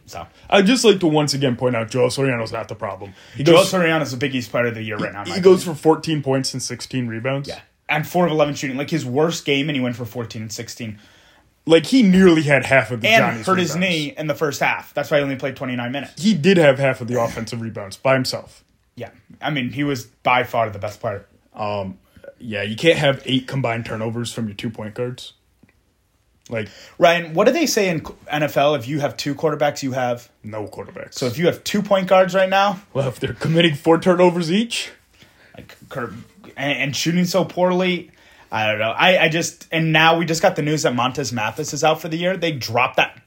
so 0.06 0.26
I'd 0.50 0.66
just 0.66 0.84
like 0.84 1.00
to 1.00 1.08
once 1.08 1.34
again 1.34 1.56
point 1.56 1.76
out 1.76 1.90
Joel 1.90 2.10
Soriano's 2.10 2.52
not 2.52 2.68
the 2.68 2.76
problem. 2.76 3.14
He 3.36 3.44
Joel 3.44 3.58
goes, 3.58 3.72
Soriano's 3.72 4.12
the 4.12 4.18
Big 4.18 4.36
East 4.36 4.52
player 4.52 4.68
of 4.68 4.76
the 4.76 4.84
year 4.84 4.98
right 4.98 5.14
now. 5.14 5.24
he 5.26 5.40
goes 5.40 5.64
for 5.64 5.74
14 5.74 6.22
points 6.24 6.54
and 6.54 6.62
16 6.62 7.08
rebounds. 7.08 7.48
Yeah. 7.50 7.62
And 7.90 8.08
four 8.08 8.26
of 8.26 8.32
eleven 8.32 8.56
shooting, 8.56 8.78
like 8.78 8.90
his 8.90 9.06
worst 9.06 9.44
game, 9.44 9.68
and 9.68 9.76
he 9.76 9.82
went 9.82 9.98
for 9.98 10.06
fourteen 10.06 10.44
and 10.44 10.52
sixteen, 10.54 10.98
Like 11.66 11.86
he 11.88 12.04
nearly 12.04 12.44
had 12.44 12.64
half 12.66 12.90
of 12.90 13.02
the 13.02 13.10
and 13.10 13.20
Johnny's 13.34 13.46
hurt 13.46 13.60
his 13.60 13.76
knee 13.76 14.14
in 14.18 14.28
the 14.28 14.34
first 14.34 14.62
half. 14.62 14.94
That's 14.94 15.12
why 15.12 15.18
he 15.18 15.24
only 15.24 15.36
played 15.36 15.58
twenty 15.58 15.76
nine 15.76 15.92
minutes. 15.92 16.22
He 16.24 16.34
did 16.34 16.56
have 16.56 16.80
half 16.80 17.02
of 17.02 17.10
the 17.10 17.22
offensive 17.22 17.60
rebounds 17.60 17.98
by 17.98 18.14
himself. 18.14 18.64
Yeah, 18.96 19.10
I 19.42 19.50
mean 19.50 19.72
he 19.72 19.84
was 19.84 20.06
by 20.06 20.46
far 20.46 20.70
the 20.70 20.80
best 20.80 21.02
player. 21.02 21.26
Um, 21.54 21.98
yeah, 22.40 22.64
you 22.64 22.78
can't 22.78 22.98
have 22.98 23.22
eight 23.26 23.46
combined 23.46 23.86
turnovers 23.86 24.32
from 24.32 24.48
your 24.48 24.56
two 24.56 24.70
point 24.70 24.94
guards. 24.94 25.34
Like 26.52 26.70
Ryan, 27.00 27.34
what 27.34 27.48
do 27.48 27.54
they 27.54 27.66
say 27.66 27.90
in 27.90 28.02
NFL? 28.02 28.78
If 28.78 28.88
you 28.88 29.00
have 29.00 29.18
two 29.18 29.34
quarterbacks, 29.34 29.82
you 29.82 29.94
have 29.94 30.30
no 30.44 30.68
quarterbacks. 30.68 31.14
so 31.14 31.26
if 31.26 31.38
you 31.38 31.46
have 31.48 31.64
two 31.64 31.82
point 31.82 32.08
guards 32.08 32.36
right 32.36 32.50
now, 32.50 32.82
well, 32.94 33.08
if 33.08 33.20
they're 33.20 33.34
committing 33.34 33.74
four 33.74 33.98
turnovers 34.00 34.52
each, 34.52 34.92
like 35.58 35.78
and, 36.58 36.78
and 36.78 36.96
shooting 36.96 37.26
so 37.26 37.46
poorly. 37.46 38.12
I 38.54 38.68
don't 38.68 38.80
know. 38.80 38.92
I, 38.92 39.24
I 39.26 39.30
just 39.30 39.68
and 39.72 39.94
now 39.94 40.18
we 40.18 40.26
just 40.26 40.42
got 40.42 40.58
the 40.58 40.62
news 40.62 40.84
that 40.84 40.94
Montez 40.94 41.32
Mathis 41.32 41.74
is 41.74 41.86
out 41.86 42.02
for 42.02 42.10
the 42.10 42.18
year. 42.18 42.36
They 42.36 42.52
dropped 42.52 42.98
that. 42.98 43.21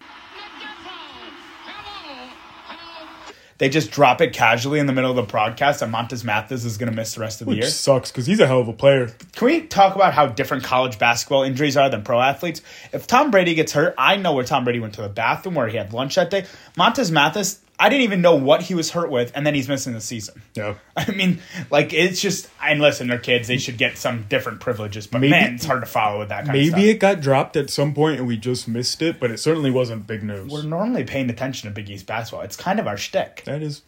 They 3.58 3.68
just 3.68 3.90
drop 3.90 4.20
it 4.20 4.32
casually 4.32 4.80
in 4.80 4.86
the 4.86 4.92
middle 4.92 5.10
of 5.10 5.16
the 5.16 5.22
broadcast 5.22 5.80
that 5.80 5.88
Montez 5.88 6.24
Mathis 6.24 6.64
is 6.64 6.76
going 6.76 6.90
to 6.90 6.96
miss 6.96 7.14
the 7.14 7.20
rest 7.20 7.40
of 7.40 7.46
the 7.46 7.50
which 7.50 7.60
year. 7.60 7.70
sucks 7.70 8.10
because 8.10 8.26
he's 8.26 8.40
a 8.40 8.46
hell 8.46 8.60
of 8.60 8.68
a 8.68 8.72
player. 8.72 9.14
Can 9.34 9.46
we 9.46 9.62
talk 9.62 9.94
about 9.94 10.12
how 10.12 10.26
different 10.26 10.64
college 10.64 10.98
basketball 10.98 11.44
injuries 11.44 11.76
are 11.76 11.88
than 11.88 12.02
pro 12.02 12.20
athletes? 12.20 12.62
If 12.92 13.06
Tom 13.06 13.30
Brady 13.30 13.54
gets 13.54 13.72
hurt, 13.72 13.94
I 13.96 14.16
know 14.16 14.32
where 14.32 14.44
Tom 14.44 14.64
Brady 14.64 14.80
went 14.80 14.94
to 14.94 15.02
the 15.02 15.08
bathroom, 15.08 15.54
where 15.54 15.68
he 15.68 15.76
had 15.76 15.92
lunch 15.92 16.16
that 16.16 16.30
day. 16.30 16.46
Montez 16.76 17.10
Mathis, 17.10 17.60
I 17.78 17.88
didn't 17.88 18.02
even 18.02 18.20
know 18.20 18.36
what 18.36 18.62
he 18.62 18.74
was 18.74 18.92
hurt 18.92 19.10
with, 19.10 19.32
and 19.34 19.44
then 19.44 19.54
he's 19.54 19.68
missing 19.68 19.94
the 19.94 20.00
season. 20.00 20.42
Yeah. 20.54 20.74
I 20.96 21.10
mean, 21.10 21.40
like 21.70 21.92
it's 21.92 22.20
just. 22.20 22.48
And 22.62 22.80
listen, 22.80 23.08
they're 23.08 23.18
kids; 23.18 23.48
they 23.48 23.58
should 23.58 23.78
get 23.78 23.98
some 23.98 24.26
different 24.28 24.60
privileges. 24.60 25.06
But 25.06 25.20
Maybe- 25.20 25.30
man, 25.32 25.54
it's 25.54 25.64
hard 25.64 25.80
to 25.80 25.86
follow 25.86 26.20
with 26.20 26.28
that 26.28 26.46
kind 26.46 26.56
of 26.56 26.72
Maybe 26.72 26.88
it 26.88 27.00
got 27.00 27.20
dropped 27.20 27.56
at 27.56 27.70
some 27.70 27.92
point 27.92 28.18
and 28.18 28.28
we 28.28 28.36
just 28.36 28.68
missed 28.68 29.02
it, 29.02 29.18
but 29.18 29.30
it 29.30 29.38
certainly 29.38 29.70
wasn't 29.70 30.06
big 30.06 30.22
news. 30.22 30.50
We're 30.50 30.62
normally 30.62 31.04
paying 31.04 31.28
attention 31.30 31.68
to 31.68 31.74
Big 31.74 31.90
East 31.90 32.06
basketball. 32.06 32.44
It's 32.44 32.56
kind 32.56 32.78
of 32.78 32.86
our 32.86 32.96
shtick. 32.96 33.42
that 33.44 33.62
is, 33.62 33.82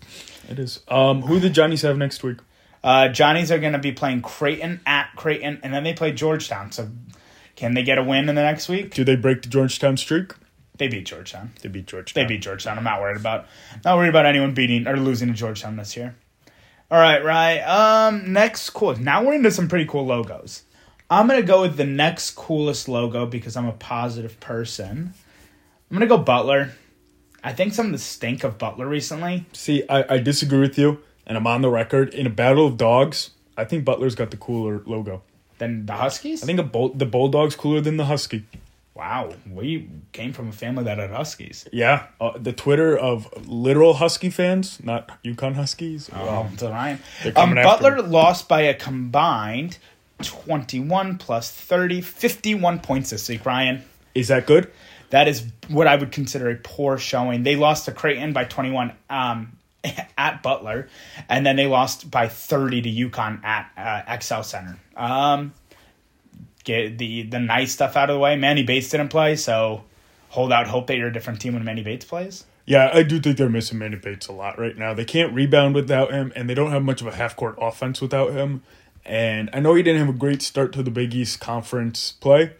it 0.48 0.58
is. 0.58 0.80
Um, 0.88 1.22
who 1.22 1.38
the 1.38 1.50
Johnnies 1.50 1.82
have 1.82 1.96
next 1.96 2.22
week? 2.22 2.38
Uh, 2.82 3.08
Johnnies 3.08 3.50
are 3.50 3.58
going 3.58 3.72
to 3.72 3.78
be 3.78 3.92
playing 3.92 4.22
Creighton 4.22 4.80
at 4.86 5.10
Creighton, 5.16 5.58
and 5.62 5.72
then 5.74 5.82
they 5.84 5.92
play 5.92 6.12
Georgetown. 6.12 6.70
So, 6.70 6.88
can 7.56 7.74
they 7.74 7.82
get 7.82 7.98
a 7.98 8.02
win 8.02 8.28
in 8.28 8.34
the 8.34 8.42
next 8.42 8.68
week? 8.68 8.94
Do 8.94 9.02
they 9.02 9.16
break 9.16 9.42
the 9.42 9.48
Georgetown 9.48 9.96
streak? 9.96 10.32
They 10.78 10.88
beat 10.88 11.06
Georgetown. 11.06 11.52
They 11.62 11.68
beat 11.68 11.86
Georgetown. 11.86 12.22
They 12.22 12.28
beat 12.28 12.42
Georgetown. 12.42 12.78
I'm 12.78 12.84
not 12.84 13.00
worried 13.00 13.16
about 13.16 13.46
not 13.84 13.96
worried 13.96 14.08
about 14.08 14.26
anyone 14.26 14.54
beating 14.54 14.86
or 14.86 14.96
losing 14.96 15.28
to 15.28 15.34
Georgetown 15.34 15.76
this 15.76 15.96
year. 15.96 16.14
All 16.90 16.98
right, 17.00 17.24
right. 17.24 17.60
Um, 17.60 18.32
next 18.32 18.70
cool. 18.70 18.94
Now 18.96 19.24
we're 19.24 19.34
into 19.34 19.50
some 19.50 19.68
pretty 19.68 19.86
cool 19.86 20.06
logos. 20.06 20.62
I'm 21.10 21.26
gonna 21.28 21.42
go 21.42 21.62
with 21.62 21.76
the 21.76 21.84
next 21.84 22.32
coolest 22.32 22.88
logo 22.88 23.26
because 23.26 23.56
I'm 23.56 23.66
a 23.66 23.72
positive 23.72 24.38
person. 24.40 25.14
I'm 25.90 25.96
gonna 25.96 26.06
go 26.06 26.18
Butler. 26.18 26.72
I 27.42 27.52
think 27.52 27.74
some 27.74 27.86
of 27.86 27.92
the 27.92 27.98
stink 27.98 28.44
of 28.44 28.58
Butler 28.58 28.88
recently. 28.88 29.46
See, 29.52 29.84
I, 29.88 30.14
I 30.14 30.18
disagree 30.18 30.58
with 30.58 30.76
you, 30.78 31.02
and 31.26 31.38
I'm 31.38 31.46
on 31.46 31.62
the 31.62 31.70
record. 31.70 32.12
In 32.12 32.26
a 32.26 32.30
battle 32.30 32.66
of 32.66 32.76
dogs, 32.76 33.30
I 33.56 33.64
think 33.64 33.84
Butler's 33.84 34.14
got 34.16 34.30
the 34.30 34.36
cooler 34.36 34.82
logo. 34.84 35.22
Than 35.58 35.86
the 35.86 35.94
Huskies. 35.94 36.42
I 36.42 36.46
think 36.46 36.58
a 36.58 36.64
bull, 36.64 36.90
the 36.90 37.06
Bulldog's 37.06 37.56
cooler 37.56 37.80
than 37.80 37.96
the 37.96 38.04
Husky. 38.04 38.44
Wow, 38.96 39.34
we 39.52 39.90
came 40.12 40.32
from 40.32 40.48
a 40.48 40.52
family 40.52 40.84
that 40.84 40.96
had 40.96 41.10
Huskies. 41.10 41.68
Yeah, 41.70 42.06
uh, 42.18 42.38
the 42.38 42.54
Twitter 42.54 42.96
of 42.96 43.28
literal 43.46 43.92
Husky 43.92 44.30
fans, 44.30 44.82
not 44.82 45.22
UConn 45.22 45.54
Huskies. 45.54 46.08
Oh, 46.14 46.24
Wow. 46.24 46.48
so 46.56 46.70
Ryan. 46.70 46.98
They're 47.22 47.32
Um, 47.36 47.50
coming 47.50 47.58
after 47.58 47.90
Butler 47.90 48.02
lost 48.02 48.48
by 48.48 48.62
a 48.62 48.72
combined 48.72 49.76
21 50.22 51.18
plus 51.18 51.50
30, 51.50 52.00
51 52.00 52.80
points 52.80 53.10
this 53.10 53.28
week, 53.28 53.44
Ryan. 53.44 53.84
Is 54.14 54.28
that 54.28 54.46
good? 54.46 54.70
That 55.10 55.28
is 55.28 55.44
what 55.68 55.86
I 55.86 55.96
would 55.96 56.10
consider 56.10 56.48
a 56.50 56.54
poor 56.56 56.96
showing. 56.96 57.42
They 57.42 57.54
lost 57.54 57.84
to 57.84 57.92
Creighton 57.92 58.32
by 58.32 58.44
21 58.44 58.92
um, 59.10 59.58
at 60.16 60.42
Butler, 60.42 60.88
and 61.28 61.44
then 61.44 61.56
they 61.56 61.66
lost 61.66 62.10
by 62.10 62.28
30 62.28 62.80
to 62.80 62.88
UConn 63.10 63.44
at 63.44 63.70
uh, 63.76 64.18
XL 64.18 64.40
Center. 64.40 64.78
Um, 64.96 65.52
get 66.66 66.98
the 66.98 67.22
the 67.22 67.40
nice 67.40 67.72
stuff 67.72 67.96
out 67.96 68.10
of 68.10 68.14
the 68.14 68.20
way. 68.20 68.36
Manny 68.36 68.62
Bates 68.62 68.90
didn't 68.90 69.08
play, 69.08 69.36
so 69.36 69.84
hold 70.28 70.52
out 70.52 70.66
hope 70.66 70.88
that 70.88 70.98
you're 70.98 71.08
a 71.08 71.12
different 71.12 71.40
team 71.40 71.54
when 71.54 71.64
Manny 71.64 71.82
Bates 71.82 72.04
plays. 72.04 72.44
Yeah, 72.66 72.90
I 72.92 73.04
do 73.04 73.20
think 73.20 73.38
they're 73.38 73.48
missing 73.48 73.78
Manny 73.78 73.96
Bates 73.96 74.26
a 74.26 74.32
lot 74.32 74.58
right 74.58 74.76
now. 74.76 74.92
They 74.92 75.04
can't 75.04 75.32
rebound 75.32 75.74
without 75.74 76.12
him, 76.12 76.32
and 76.36 76.50
they 76.50 76.54
don't 76.54 76.72
have 76.72 76.82
much 76.82 77.00
of 77.00 77.06
a 77.06 77.14
half 77.14 77.36
court 77.36 77.56
offense 77.60 78.00
without 78.00 78.32
him. 78.32 78.62
And 79.04 79.48
I 79.52 79.60
know 79.60 79.74
he 79.74 79.84
didn't 79.84 80.04
have 80.04 80.14
a 80.14 80.18
great 80.18 80.42
start 80.42 80.72
to 80.72 80.82
the 80.82 80.90
Big 80.90 81.14
East 81.14 81.38
Conference 81.38 82.12
play, 82.20 82.54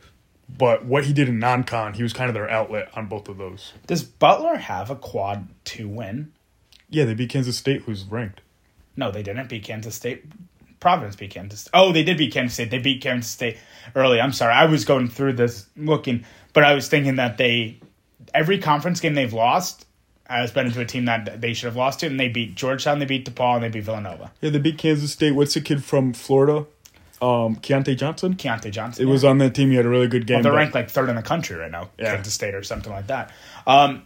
but 0.49 0.85
what 0.85 1.07
he 1.07 1.13
did 1.13 1.29
in 1.29 1.41
non 1.41 1.65
con, 1.65 1.95
he 1.95 2.05
was 2.05 2.13
kind 2.13 2.29
of 2.29 2.35
their 2.35 2.49
outlet 2.49 2.89
on 2.95 3.07
both 3.07 3.29
of 3.29 3.37
those. 3.37 3.73
Does 3.89 4.05
Butler 4.05 4.57
have 4.57 4.91
a 4.91 4.97
quad 4.97 5.49
two 5.65 5.89
win? 5.89 6.33
Yeah, 6.89 7.05
they 7.05 7.15
beat 7.15 7.31
Kansas 7.31 7.57
State, 7.57 7.83
who's 7.83 8.05
ranked. 8.05 8.43
No, 8.97 9.11
they 9.11 9.25
didn't 9.25 9.49
beat 9.49 9.65
Kansas 9.65 9.97
State. 9.97 10.25
Providence 10.81 11.17
beat 11.17 11.31
Kansas. 11.31 11.69
Oh, 11.75 11.93
they 11.93 12.03
did 12.03 12.19
beat 12.19 12.33
Kansas 12.33 12.55
State. 12.55 12.71
They 12.71 12.79
beat 12.79 13.03
Kansas 13.03 13.31
State 13.31 13.57
early. 13.95 14.21
I'm 14.21 14.33
sorry. 14.33 14.53
I 14.53 14.67
was 14.67 14.85
going 14.85 15.09
through 15.09 15.35
this 15.35 15.67
looking, 15.77 16.25
but 16.53 16.65
I 16.65 16.75
was 16.75 16.89
thinking 16.89 17.17
that 17.17 17.39
they 17.39 17.79
every 18.35 18.59
conference 18.59 19.01
game 19.01 19.15
they've 19.15 19.33
lost 19.33 19.87
has 20.29 20.51
been 20.51 20.71
to 20.71 20.81
a 20.81 20.85
team 20.85 21.05
that 21.05 21.41
they 21.41 21.55
should 21.55 21.67
have 21.67 21.77
lost 21.77 22.01
to, 22.01 22.07
and 22.07 22.19
they 22.19 22.29
beat 22.29 22.55
Georgetown, 22.57 22.99
they 22.99 23.05
beat 23.07 23.25
DePaul, 23.33 23.55
and 23.57 23.65
they 23.65 23.69
beat 23.69 23.85
Villanova. 23.85 24.33
Yeah, 24.41 24.51
they 24.51 24.59
beat 24.59 24.77
Kansas 24.77 25.13
State. 25.13 25.33
What's 25.33 25.55
the 25.55 25.61
kid 25.61 25.85
from 25.85 26.13
Florida? 26.13 26.67
Um, 27.23 27.57
Keyontae 27.57 27.97
Johnson? 27.97 28.35
Keyontae 28.35 28.71
Johnson. 28.73 29.07
It 29.07 29.11
was 29.11 29.25
on 29.25 29.39
that 29.39 29.55
team. 29.55 29.71
He 29.71 29.77
had 29.77 29.87
a 29.87 29.89
really 29.89 30.09
good 30.09 30.27
game. 30.27 30.43
They're 30.43 30.53
but- 30.53 30.59
ranked 30.59 30.75
like 30.75 30.91
third 30.91 31.09
in 31.09 31.17
the 31.17 31.23
country 31.23 31.57
right 31.57 31.71
now, 31.71 31.89
Yeah. 31.99 32.15
Kansas 32.17 32.35
State 32.35 32.55
or 32.55 32.63
something 32.63 32.93
like 32.93 33.07
that. 33.07 33.31
Um, 33.67 34.03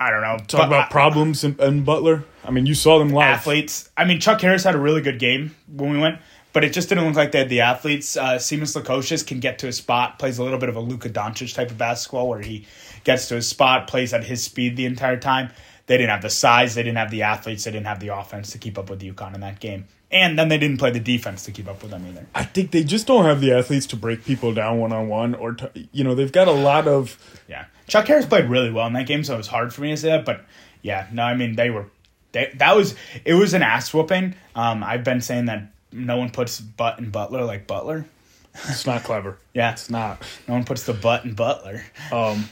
I 0.00 0.10
don't 0.10 0.22
know. 0.22 0.38
Talk 0.38 0.48
But 0.48 0.66
about 0.68 0.90
problems 0.90 1.44
in, 1.44 1.60
in 1.60 1.84
Butler. 1.84 2.24
I 2.42 2.50
mean, 2.50 2.64
you 2.64 2.74
saw 2.74 2.98
them 2.98 3.10
live. 3.10 3.28
athletes. 3.28 3.90
I 3.96 4.04
mean, 4.06 4.18
Chuck 4.18 4.40
Harris 4.40 4.64
had 4.64 4.74
a 4.74 4.78
really 4.78 5.02
good 5.02 5.18
game 5.18 5.54
when 5.68 5.90
we 5.90 5.98
went, 5.98 6.18
but 6.54 6.64
it 6.64 6.72
just 6.72 6.88
didn't 6.88 7.04
look 7.04 7.16
like 7.16 7.32
they 7.32 7.38
had 7.40 7.50
the 7.50 7.60
athletes. 7.60 8.16
Uh, 8.16 8.36
Simas 8.36 8.74
Lukosius 8.80 9.26
can 9.26 9.40
get 9.40 9.58
to 9.58 9.68
a 9.68 9.72
spot, 9.72 10.18
plays 10.18 10.38
a 10.38 10.42
little 10.42 10.58
bit 10.58 10.70
of 10.70 10.76
a 10.76 10.80
Luka 10.80 11.10
Doncic 11.10 11.54
type 11.54 11.70
of 11.70 11.76
basketball 11.76 12.28
where 12.28 12.40
he 12.40 12.66
gets 13.04 13.28
to 13.28 13.36
a 13.36 13.42
spot, 13.42 13.88
plays 13.88 14.14
at 14.14 14.24
his 14.24 14.42
speed 14.42 14.76
the 14.76 14.86
entire 14.86 15.18
time. 15.18 15.50
They 15.86 15.98
didn't 15.98 16.10
have 16.10 16.22
the 16.22 16.30
size, 16.30 16.74
they 16.74 16.82
didn't 16.82 16.98
have 16.98 17.10
the 17.10 17.22
athletes, 17.22 17.64
they 17.64 17.70
didn't 17.72 17.86
have 17.86 18.00
the 18.00 18.08
offense 18.08 18.52
to 18.52 18.58
keep 18.58 18.78
up 18.78 18.88
with 18.88 19.02
UConn 19.02 19.34
in 19.34 19.40
that 19.40 19.60
game. 19.60 19.86
And 20.12 20.38
then 20.38 20.48
they 20.48 20.58
didn't 20.58 20.78
play 20.78 20.90
the 20.90 20.98
defense 21.00 21.44
to 21.44 21.52
keep 21.52 21.68
up 21.68 21.82
with 21.82 21.90
them 21.90 22.06
either. 22.08 22.26
I 22.34 22.44
think 22.44 22.70
they 22.72 22.82
just 22.84 23.06
don't 23.06 23.24
have 23.26 23.40
the 23.40 23.52
athletes 23.52 23.86
to 23.86 23.96
break 23.96 24.24
people 24.24 24.52
down 24.54 24.78
one 24.78 24.92
on 24.92 25.08
one, 25.08 25.34
or 25.34 25.52
to, 25.52 25.70
you 25.92 26.02
know, 26.04 26.14
they've 26.14 26.32
got 26.32 26.48
a 26.48 26.52
lot 26.52 26.88
of. 26.88 27.16
Yeah, 27.48 27.66
Chuck 27.90 28.06
Harris 28.06 28.24
played 28.24 28.48
really 28.48 28.70
well 28.70 28.86
in 28.86 28.92
that 28.92 29.06
game, 29.06 29.24
so 29.24 29.34
it 29.34 29.38
was 29.38 29.48
hard 29.48 29.74
for 29.74 29.82
me 29.82 29.90
to 29.90 29.96
say 29.96 30.10
that. 30.10 30.24
But 30.24 30.44
yeah, 30.80 31.08
no, 31.12 31.24
I 31.24 31.34
mean 31.34 31.56
they 31.56 31.70
were. 31.70 31.86
They, 32.32 32.52
that 32.54 32.76
was 32.76 32.94
it 33.24 33.34
was 33.34 33.52
an 33.52 33.62
ass 33.62 33.92
whooping. 33.92 34.36
Um, 34.54 34.84
I've 34.84 35.02
been 35.02 35.20
saying 35.20 35.46
that 35.46 35.72
no 35.90 36.16
one 36.16 36.30
puts 36.30 36.60
butt 36.60 37.00
in 37.00 37.10
Butler 37.10 37.44
like 37.44 37.66
Butler. 37.66 38.06
It's 38.54 38.86
not 38.86 39.02
clever. 39.02 39.36
Yeah. 39.52 39.72
It's 39.72 39.90
not. 39.90 40.22
No 40.46 40.54
one 40.54 40.64
puts 40.64 40.84
the 40.84 40.92
butt 40.92 41.24
in 41.24 41.34
Butler. 41.34 41.82
Um, 42.12 42.50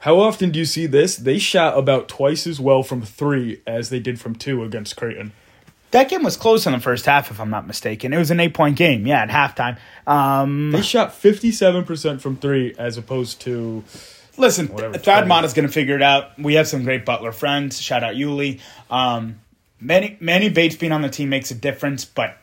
how 0.00 0.18
often 0.18 0.50
do 0.50 0.58
you 0.58 0.64
see 0.64 0.86
this? 0.86 1.16
They 1.16 1.38
shot 1.38 1.78
about 1.78 2.08
twice 2.08 2.48
as 2.48 2.58
well 2.58 2.82
from 2.82 3.02
three 3.02 3.62
as 3.64 3.90
they 3.90 4.00
did 4.00 4.20
from 4.20 4.34
two 4.34 4.64
against 4.64 4.96
Creighton. 4.96 5.32
That 5.90 6.10
game 6.10 6.22
was 6.22 6.36
close 6.36 6.66
in 6.66 6.72
the 6.72 6.80
first 6.80 7.06
half, 7.06 7.30
if 7.30 7.40
I'm 7.40 7.48
not 7.50 7.66
mistaken. 7.66 8.12
It 8.12 8.18
was 8.18 8.30
an 8.30 8.40
eight 8.40 8.52
point 8.54 8.76
game, 8.76 9.06
yeah, 9.06 9.22
at 9.22 9.30
halftime. 9.30 9.78
Um, 10.06 10.70
They 10.70 10.82
shot 10.82 11.10
57% 11.12 12.20
from 12.20 12.36
three 12.36 12.74
as 12.78 12.98
opposed 12.98 13.40
to. 13.42 13.82
listen, 14.36 14.68
Whatever, 14.68 14.94
Thad 14.98 15.20
20. 15.24 15.28
Matta's 15.28 15.54
going 15.54 15.66
to 15.66 15.72
figure 15.72 15.96
it 15.96 16.02
out. 16.02 16.38
We 16.38 16.54
have 16.54 16.68
some 16.68 16.84
great 16.84 17.04
Butler 17.06 17.32
friends. 17.32 17.80
Shout 17.80 18.04
out 18.04 18.16
Yuli. 18.16 18.60
Um, 18.90 19.40
Manny, 19.80 20.16
Manny 20.20 20.48
Bates 20.50 20.76
being 20.76 20.92
on 20.92 21.02
the 21.02 21.08
team 21.08 21.28
makes 21.30 21.50
a 21.50 21.54
difference, 21.54 22.04
but 22.04 22.36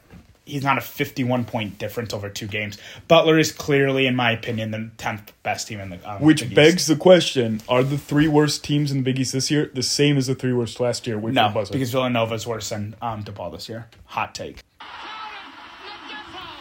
he's 0.45 0.63
not 0.63 0.77
a 0.77 0.81
51 0.81 1.45
point 1.45 1.77
difference 1.77 2.13
over 2.13 2.29
two 2.29 2.47
games. 2.47 2.77
Butler 3.07 3.37
is 3.37 3.51
clearly, 3.51 4.07
in 4.07 4.15
my 4.15 4.31
opinion, 4.31 4.71
the 4.71 4.89
10th 4.97 5.29
best 5.43 5.67
team 5.67 5.79
in 5.79 5.89
the 5.89 6.09
um, 6.09 6.21
Which 6.21 6.41
Big 6.41 6.49
East. 6.49 6.55
begs 6.55 6.87
the 6.87 6.95
question 6.95 7.61
are 7.67 7.83
the 7.83 7.97
three 7.97 8.27
worst 8.27 8.63
teams 8.63 8.91
in 8.91 8.97
the 8.97 9.03
Big 9.03 9.19
East 9.19 9.33
this 9.33 9.51
year 9.51 9.71
the 9.73 9.83
same 9.83 10.17
as 10.17 10.27
the 10.27 10.35
three 10.35 10.53
worst 10.53 10.79
last 10.79 11.07
year? 11.07 11.19
No, 11.19 11.49
because 11.49 11.91
Villanova's 11.91 12.47
worse 12.47 12.69
than 12.69 12.95
um, 13.01 13.23
DePaul 13.23 13.51
this 13.51 13.67
year. 13.67 13.87
Hot 14.05 14.33
take. 14.33 14.61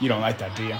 You 0.00 0.08
don't 0.08 0.20
like 0.20 0.38
that, 0.38 0.56
do 0.56 0.64
you? 0.64 0.76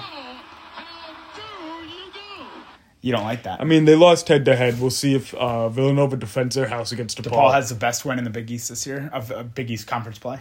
You 3.00 3.12
don't 3.12 3.24
like 3.24 3.42
that. 3.42 3.60
I 3.60 3.64
mean, 3.64 3.84
they 3.84 3.96
lost 3.96 4.28
head 4.28 4.46
to 4.46 4.56
head. 4.56 4.80
We'll 4.80 4.90
see 4.90 5.14
if 5.14 5.34
uh, 5.34 5.68
Villanova 5.68 6.16
defends 6.16 6.54
their 6.54 6.68
house 6.68 6.90
against 6.90 7.22
DePaul. 7.22 7.32
DePaul 7.32 7.52
has 7.52 7.68
the 7.68 7.74
best 7.74 8.06
win 8.06 8.16
in 8.16 8.24
the 8.24 8.30
Big 8.30 8.50
East 8.50 8.70
this 8.70 8.86
year 8.86 9.10
of 9.12 9.30
uh, 9.30 9.42
Big 9.42 9.70
East 9.70 9.86
conference 9.86 10.18
play. 10.18 10.40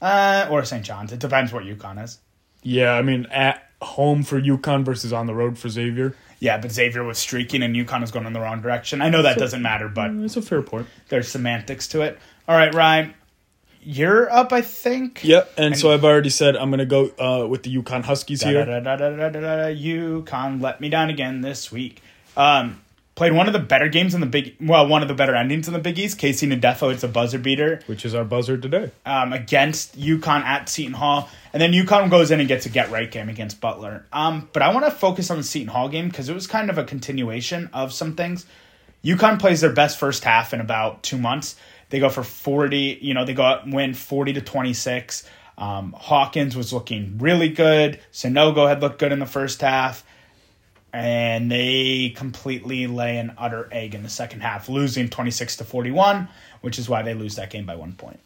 Uh, 0.00 0.46
or 0.50 0.64
St. 0.64 0.84
John's. 0.84 1.12
It 1.12 1.18
depends 1.18 1.52
what 1.52 1.64
UConn 1.64 2.02
is. 2.02 2.18
yeah, 2.62 2.92
I 2.92 3.02
mean, 3.02 3.26
at 3.26 3.64
home 3.82 4.22
for 4.22 4.40
UConn 4.40 4.84
versus 4.84 5.12
on 5.12 5.26
the 5.26 5.34
road 5.34 5.58
for 5.58 5.68
Xavier. 5.68 6.14
Yeah, 6.40 6.58
but 6.58 6.70
Xavier 6.70 7.02
was 7.02 7.18
streaking 7.18 7.62
and 7.62 7.74
UConn 7.74 8.02
is 8.04 8.10
going 8.12 8.26
in 8.26 8.32
the 8.32 8.40
wrong 8.40 8.60
direction. 8.60 9.02
I 9.02 9.08
know 9.08 9.22
that 9.22 9.38
doesn't 9.38 9.62
matter, 9.62 9.88
but 9.88 10.10
it's 10.12 10.36
a 10.36 10.42
fair 10.42 10.62
point. 10.62 10.86
there's 11.08 11.28
semantics 11.28 11.88
to 11.88 12.02
it. 12.02 12.18
All 12.46 12.56
right, 12.56 12.72
Ryan, 12.72 13.14
you're 13.82 14.30
up, 14.30 14.52
I 14.52 14.60
think. 14.62 15.24
Yep, 15.24 15.52
and, 15.58 15.76
so 15.76 15.92
I've 15.92 16.04
already 16.04 16.30
said 16.30 16.56
I'm 16.56 16.70
going 16.70 16.78
to 16.78 16.86
go 16.86 17.10
uh, 17.18 17.46
with 17.46 17.64
the 17.64 17.76
UConn 17.76 18.04
Huskies 18.04 18.40
Da, 18.40 18.48
here. 18.48 18.64
da, 18.64 18.80
da, 18.80 18.96
UConn 18.96 20.60
let 20.62 20.80
me 20.80 20.88
down 20.88 21.10
again 21.10 21.40
this 21.40 21.72
week. 21.72 22.02
Um, 22.36 22.80
played 23.18 23.32
one 23.32 23.48
of 23.48 23.52
the 23.52 23.58
better 23.58 23.88
games 23.88 24.14
in 24.14 24.20
the 24.20 24.26
Big, 24.26 24.54
well, 24.60 24.86
one 24.86 25.02
of 25.02 25.08
the 25.08 25.14
better 25.14 25.34
endings 25.34 25.66
in 25.66 25.74
the 25.74 25.80
Big 25.80 25.98
East. 25.98 26.18
KC 26.18 26.56
Ndefo, 26.56 26.92
it's 26.92 27.02
a 27.02 27.08
buzzer 27.08 27.38
beater 27.38 27.80
Which 27.86 28.04
is 28.04 28.14
our 28.14 28.24
buzzer 28.24 28.56
today. 28.56 28.92
um, 29.04 29.32
against 29.32 29.98
UConn 29.98 30.42
at 30.42 30.68
Seton 30.68 30.94
Hall, 30.94 31.28
and 31.52 31.60
then 31.60 31.72
UConn 31.72 32.10
goes 32.10 32.30
in 32.30 32.38
and 32.38 32.48
gets 32.48 32.64
a 32.66 32.68
get 32.68 32.92
right 32.92 33.10
game 33.10 33.28
against 33.28 33.60
Butler. 33.60 34.06
Um, 34.12 34.48
but 34.52 34.62
I 34.62 34.72
want 34.72 34.86
to 34.86 34.92
focus 34.92 35.32
on 35.32 35.36
the 35.36 35.42
Seton 35.42 35.66
Hall 35.66 35.88
game 35.88 36.08
because 36.08 36.28
it 36.28 36.34
was 36.34 36.46
kind 36.46 36.70
of 36.70 36.78
a 36.78 36.84
continuation 36.84 37.68
of 37.72 37.92
some 37.92 38.14
things. 38.14 38.46
UConn 39.04 39.40
plays 39.40 39.60
their 39.60 39.72
best 39.72 39.98
first 39.98 40.22
half 40.22 40.54
in 40.54 40.60
about 40.60 41.02
two 41.02 41.18
months. 41.18 41.56
They 41.90 41.98
go 41.98 42.10
for 42.10 42.22
forty. 42.22 42.98
You 43.00 43.14
know, 43.14 43.24
they 43.24 43.34
go 43.34 43.42
out 43.42 43.64
and 43.64 43.74
win 43.74 43.94
forty 43.94 44.32
to 44.34 44.40
twenty 44.40 44.74
six. 44.74 45.28
Um, 45.56 45.92
Hawkins 45.98 46.56
was 46.56 46.72
looking 46.72 47.18
really 47.18 47.48
good. 47.48 47.98
Sanogo 48.12 48.68
had 48.68 48.80
looked 48.80 49.00
good 49.00 49.10
in 49.10 49.18
the 49.18 49.26
first 49.26 49.60
half. 49.60 50.04
And 50.98 51.50
they 51.50 52.12
completely 52.16 52.86
lay 52.86 53.18
an 53.18 53.32
utter 53.38 53.68
egg 53.70 53.94
in 53.94 54.02
the 54.02 54.08
second 54.08 54.40
half, 54.40 54.68
losing 54.68 55.08
26 55.08 55.56
to 55.56 55.64
41, 55.64 56.28
which 56.60 56.78
is 56.78 56.88
why 56.88 57.02
they 57.02 57.14
lose 57.14 57.36
that 57.36 57.50
game 57.50 57.66
by 57.66 57.76
one 57.76 57.92
point. 57.92 58.20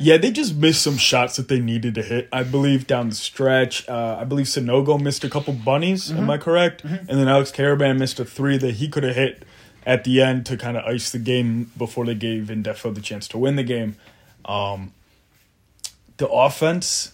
Yeah, 0.00 0.16
they 0.16 0.30
just 0.30 0.54
missed 0.54 0.82
some 0.82 0.96
shots 0.96 1.36
that 1.36 1.48
they 1.48 1.58
needed 1.58 1.96
to 1.96 2.02
hit. 2.02 2.28
I 2.32 2.44
believe 2.44 2.86
down 2.86 3.08
the 3.08 3.16
stretch. 3.16 3.88
Uh, 3.88 4.16
I 4.20 4.24
believe 4.24 4.46
Sanogo 4.46 5.00
missed 5.00 5.24
a 5.24 5.28
couple 5.28 5.52
bunnies. 5.52 6.12
Am 6.12 6.30
I 6.30 6.38
correct? 6.38 6.84
And 6.84 7.08
then 7.08 7.26
Alex 7.26 7.50
Karaban 7.50 7.98
missed 7.98 8.20
a 8.20 8.24
three 8.24 8.56
that 8.58 8.76
he 8.76 8.88
could 8.88 9.02
have 9.02 9.16
hit 9.16 9.42
at 9.84 10.04
the 10.04 10.22
end 10.22 10.46
to 10.46 10.56
kind 10.56 10.76
of 10.76 10.84
ice 10.84 11.10
the 11.10 11.18
game 11.18 11.72
before 11.76 12.04
they 12.06 12.14
gave 12.14 12.44
Ndefo 12.44 12.94
the 12.94 13.00
chance 13.00 13.26
to 13.28 13.38
win 13.38 13.56
the 13.56 13.64
game. 13.64 13.96
Um, 14.44 14.92
the 16.18 16.28
offense. 16.28 17.12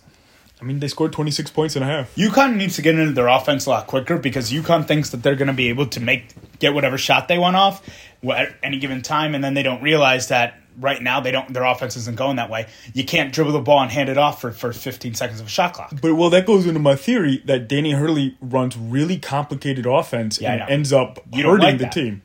I 0.65 0.67
mean, 0.67 0.79
they 0.79 0.89
scored 0.89 1.13
26 1.13 1.51
points 1.51 1.77
and 1.77 1.85
a 1.85 1.89
half. 1.89 2.15
UConn 2.15 2.57
needs 2.57 2.77
to 2.77 2.83
get 2.83 2.99
into 2.99 3.13
their 3.13 3.29
offense 3.29 3.67
a 3.67 3.71
lot 3.71 3.87
quicker 3.87 4.17
because 4.17 4.51
UConn 4.51 4.87
thinks 4.87 5.11
that 5.11 5.23
they're 5.23 5.35
going 5.35 5.49
to 5.49 5.53
be 5.53 5.69
able 5.69 5.85
to 5.89 6.01
make 6.01 6.29
get 6.59 6.73
whatever 6.73 6.97
shot 6.97 7.29
they 7.29 7.37
want 7.37 7.55
off 7.55 7.87
at 8.27 8.55
any 8.63 8.79
given 8.79 9.03
time, 9.03 9.35
and 9.35 9.45
then 9.45 9.53
they 9.53 9.63
don't 9.63 9.83
realize 9.83 10.29
that 10.29 10.59
right 10.81 11.03
now 11.03 11.21
they 11.21 11.31
don't 11.31 11.53
their 11.53 11.65
offense 11.65 11.97
isn't 11.97 12.17
going 12.17 12.37
that 12.37 12.49
way. 12.49 12.67
You 12.95 13.05
can't 13.05 13.31
dribble 13.31 13.53
the 13.53 13.61
ball 13.61 13.83
and 13.83 13.91
hand 13.91 14.09
it 14.09 14.17
off 14.17 14.41
for, 14.41 14.53
for 14.53 14.73
15 14.73 15.13
seconds 15.13 15.39
of 15.39 15.47
a 15.47 15.51
shot 15.51 15.75
clock. 15.75 15.93
But 16.01 16.15
well, 16.15 16.31
that 16.31 16.47
goes 16.47 16.65
into 16.65 16.81
my 16.81 16.97
theory 16.97 17.43
that 17.45 17.69
Danny 17.69 17.91
Hurley 17.93 18.39
runs 18.41 18.75
really 18.75 19.19
complicated 19.19 19.85
offense 19.85 20.41
Yeah, 20.41 20.55
and 20.55 20.71
ends 20.71 20.95
up 20.95 21.21
You 21.31 21.45
hurting 21.45 21.67
like 21.67 21.79
the 21.79 21.89
team. 21.89 22.23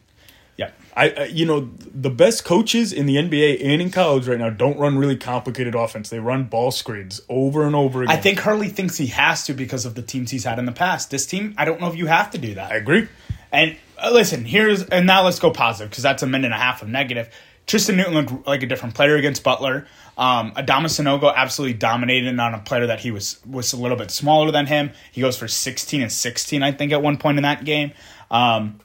I, 0.95 1.25
you 1.25 1.45
know 1.45 1.69
the 1.79 2.09
best 2.09 2.45
coaches 2.45 2.91
in 2.91 3.05
the 3.05 3.15
NBA 3.15 3.63
and 3.63 3.81
in 3.81 3.91
college 3.91 4.27
right 4.27 4.37
now 4.37 4.49
don't 4.49 4.77
run 4.77 4.97
really 4.97 5.15
complicated 5.15 5.75
offense. 5.75 6.09
They 6.09 6.19
run 6.19 6.45
ball 6.45 6.71
screens 6.71 7.21
over 7.29 7.65
and 7.65 7.75
over 7.75 8.03
again. 8.03 8.15
I 8.15 8.19
think 8.19 8.39
Hurley 8.39 8.69
thinks 8.69 8.97
he 8.97 9.07
has 9.07 9.45
to 9.45 9.53
because 9.53 9.85
of 9.85 9.95
the 9.95 10.01
teams 10.01 10.31
he's 10.31 10.43
had 10.43 10.59
in 10.59 10.65
the 10.65 10.71
past. 10.71 11.11
This 11.11 11.25
team, 11.25 11.53
I 11.57 11.65
don't 11.65 11.79
know 11.79 11.87
if 11.87 11.95
you 11.95 12.07
have 12.07 12.31
to 12.31 12.37
do 12.37 12.55
that. 12.55 12.71
I 12.71 12.75
agree. 12.75 13.07
And 13.51 13.77
uh, 13.97 14.11
listen, 14.11 14.45
here's 14.45 14.83
and 14.83 15.05
now 15.05 15.23
let's 15.23 15.39
go 15.39 15.51
positive 15.51 15.89
because 15.89 16.03
that's 16.03 16.23
a 16.23 16.27
minute 16.27 16.45
and 16.45 16.53
a 16.53 16.57
half 16.57 16.81
of 16.81 16.89
negative. 16.89 17.29
Tristan 17.69 17.97
Newton 17.97 18.13
looked 18.15 18.47
like 18.47 18.63
a 18.63 18.65
different 18.65 18.95
player 18.95 19.15
against 19.15 19.43
Butler. 19.43 19.85
Um, 20.17 20.51
Adama 20.53 20.85
Sanogo 20.85 21.33
absolutely 21.33 21.77
dominated 21.77 22.37
on 22.39 22.53
a 22.55 22.59
player 22.59 22.87
that 22.87 22.99
he 22.99 23.11
was 23.11 23.39
was 23.45 23.73
a 23.73 23.77
little 23.77 23.95
bit 23.95 24.09
smaller 24.09 24.51
than 24.51 24.65
him. 24.65 24.91
He 25.11 25.21
goes 25.21 25.37
for 25.37 25.47
16 25.47 26.01
and 26.01 26.11
16, 26.11 26.63
I 26.63 26.71
think, 26.71 26.91
at 26.91 27.01
one 27.03 27.17
point 27.17 27.37
in 27.37 27.43
that 27.43 27.63
game. 27.63 27.91
Um, 28.31 28.79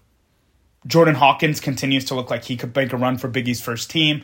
Jordan 0.87 1.15
Hawkins 1.15 1.61
continues 1.61 2.05
to 2.07 2.15
look 2.15 2.31
like 2.31 2.45
he 2.45 2.57
could 2.57 2.75
make 2.77 2.93
a 2.93 2.97
run 2.97 3.19
for 3.19 3.29
Big 3.29 3.49
East 3.49 3.63
first 3.63 3.91
team. 3.91 4.23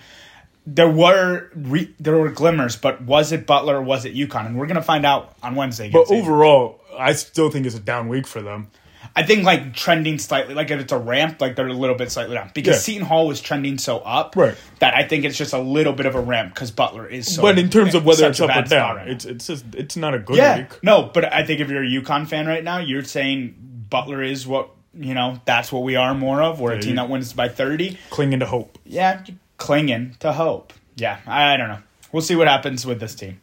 There 0.67 0.91
were 0.91 1.49
re- 1.55 1.95
there 1.99 2.17
were 2.19 2.29
glimmers, 2.31 2.77
but 2.77 3.01
was 3.03 3.33
it 3.33 3.47
Butler 3.47 3.77
or 3.79 3.83
was 3.83 4.05
it 4.05 4.15
UConn? 4.15 4.47
And 4.47 4.59
we're 4.59 4.67
gonna 4.67 4.83
find 4.83 5.07
out 5.07 5.35
on 5.43 5.55
Wednesday. 5.55 5.91
But 5.91 6.11
overall, 6.11 6.81
I 6.97 7.13
still 7.15 7.51
think 7.51 7.65
it's 7.67 7.75
a 7.75 7.81
down 7.81 8.09
week 8.09 8.27
for 8.27 8.43
them. 8.43 8.69
I 9.17 9.23
think 9.25 9.45
like 9.45 9.75
trending 9.75 10.19
slightly, 10.19 10.55
like 10.55 10.71
if 10.71 10.79
it's 10.79 10.93
a 10.93 10.99
ramp, 10.99 11.41
like 11.41 11.57
they're 11.57 11.67
a 11.67 11.73
little 11.73 11.97
bit 11.97 12.13
slightly 12.13 12.35
down 12.35 12.51
because 12.55 12.77
Yeah. 12.77 12.81
Seton 12.81 13.07
Hall 13.07 13.27
was 13.27 13.41
trending 13.41 13.79
so 13.79 13.99
up, 14.01 14.37
Right. 14.37 14.55
That 14.81 14.95
I 14.95 15.09
think 15.09 15.25
it's 15.25 15.37
just 15.39 15.55
a 15.55 15.59
little 15.59 15.95
bit 15.95 16.05
of 16.07 16.15
a 16.15 16.21
ramp 16.21 16.55
because 16.55 16.71
Butler 16.71 17.07
is 17.09 17.35
so. 17.35 17.43
but 17.43 17.59
in 17.59 17.71
terms 17.71 17.95
of 17.95 18.05
whether 18.05 18.29
it's 18.29 18.41
up 18.41 18.55
or 18.55 18.63
down, 18.69 18.97
right 18.97 19.09
it's 19.09 19.25
it's 19.25 19.47
just 19.47 19.65
it's 19.75 19.97
not 19.97 20.15
a 20.15 20.19
good 20.19 20.37
yeah, 20.37 20.59
week. 20.59 20.79
no, 20.85 21.11
but 21.13 21.33
I 21.33 21.45
think 21.45 21.61
if 21.61 21.71
you're 21.71 21.83
a 21.83 21.89
UConn 21.89 22.29
fan 22.29 22.47
right 22.47 22.63
now, 22.63 22.79
you're 22.79 23.03
saying 23.03 23.55
Butler 23.89 24.23
is 24.23 24.47
what 24.47 24.71
you 24.95 25.15
know. 25.15 25.41
That's 25.45 25.71
what 25.73 25.83
we 25.83 25.97
are 25.97 26.15
more 26.15 26.43
of. 26.43 26.61
We're 26.61 26.73
a 26.73 26.81
team 26.81 26.97
that 26.97 27.09
wins 27.09 27.33
by 27.33 27.49
thirty. 27.49 27.99
Clinging 28.11 28.41
to 28.41 28.47
hope. 28.47 28.79
Yeah, 28.85 29.25
clinging 29.57 30.17
to 30.21 30.33
hope. 30.33 30.73
Yeah, 30.97 31.19
I, 31.27 31.55
I 31.55 31.57
don't 31.57 31.69
know. 31.69 31.79
We'll 32.13 32.23
see 32.23 32.37
what 32.37 32.49
happens 32.49 32.85
with 32.85 33.01
this 33.01 33.15
team. 33.15 33.41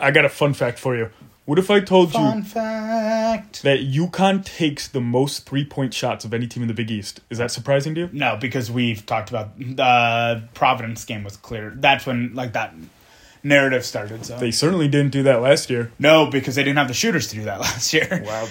I 0.00 0.10
got 0.10 0.24
a 0.24 0.28
fun 0.28 0.54
fact 0.54 0.78
for 0.78 0.96
you. 0.96 1.10
What 1.44 1.58
if 1.58 1.70
I 1.70 1.80
told 1.80 2.12
Fun 2.12 2.38
you 2.38 2.44
fact. 2.44 3.62
that 3.62 3.78
UConn 3.78 4.44
takes 4.44 4.86
the 4.86 5.00
most 5.00 5.48
three 5.48 5.64
point 5.64 5.94
shots 5.94 6.26
of 6.26 6.34
any 6.34 6.46
team 6.46 6.62
in 6.62 6.68
the 6.68 6.74
Big 6.74 6.90
East? 6.90 7.20
Is 7.30 7.38
that 7.38 7.50
surprising 7.50 7.94
to 7.94 8.02
you? 8.02 8.10
No, 8.12 8.36
because 8.36 8.70
we've 8.70 9.06
talked 9.06 9.30
about 9.30 9.58
the 9.58 10.42
Providence 10.52 11.06
game 11.06 11.24
was 11.24 11.38
clear. 11.38 11.72
That's 11.74 12.04
when 12.04 12.34
like 12.34 12.52
that 12.52 12.74
narrative 13.48 13.84
started. 13.84 14.24
So 14.26 14.38
They 14.38 14.50
certainly 14.50 14.86
didn't 14.88 15.10
do 15.12 15.24
that 15.24 15.40
last 15.42 15.68
year. 15.70 15.90
no, 15.98 16.26
because 16.26 16.54
they 16.54 16.62
didn't 16.62 16.78
have 16.78 16.88
the 16.88 16.94
shooters 16.94 17.28
to 17.28 17.36
do 17.36 17.44
that 17.44 17.60
last 17.66 17.92
year. 17.92 18.22
Wow. 18.24 18.46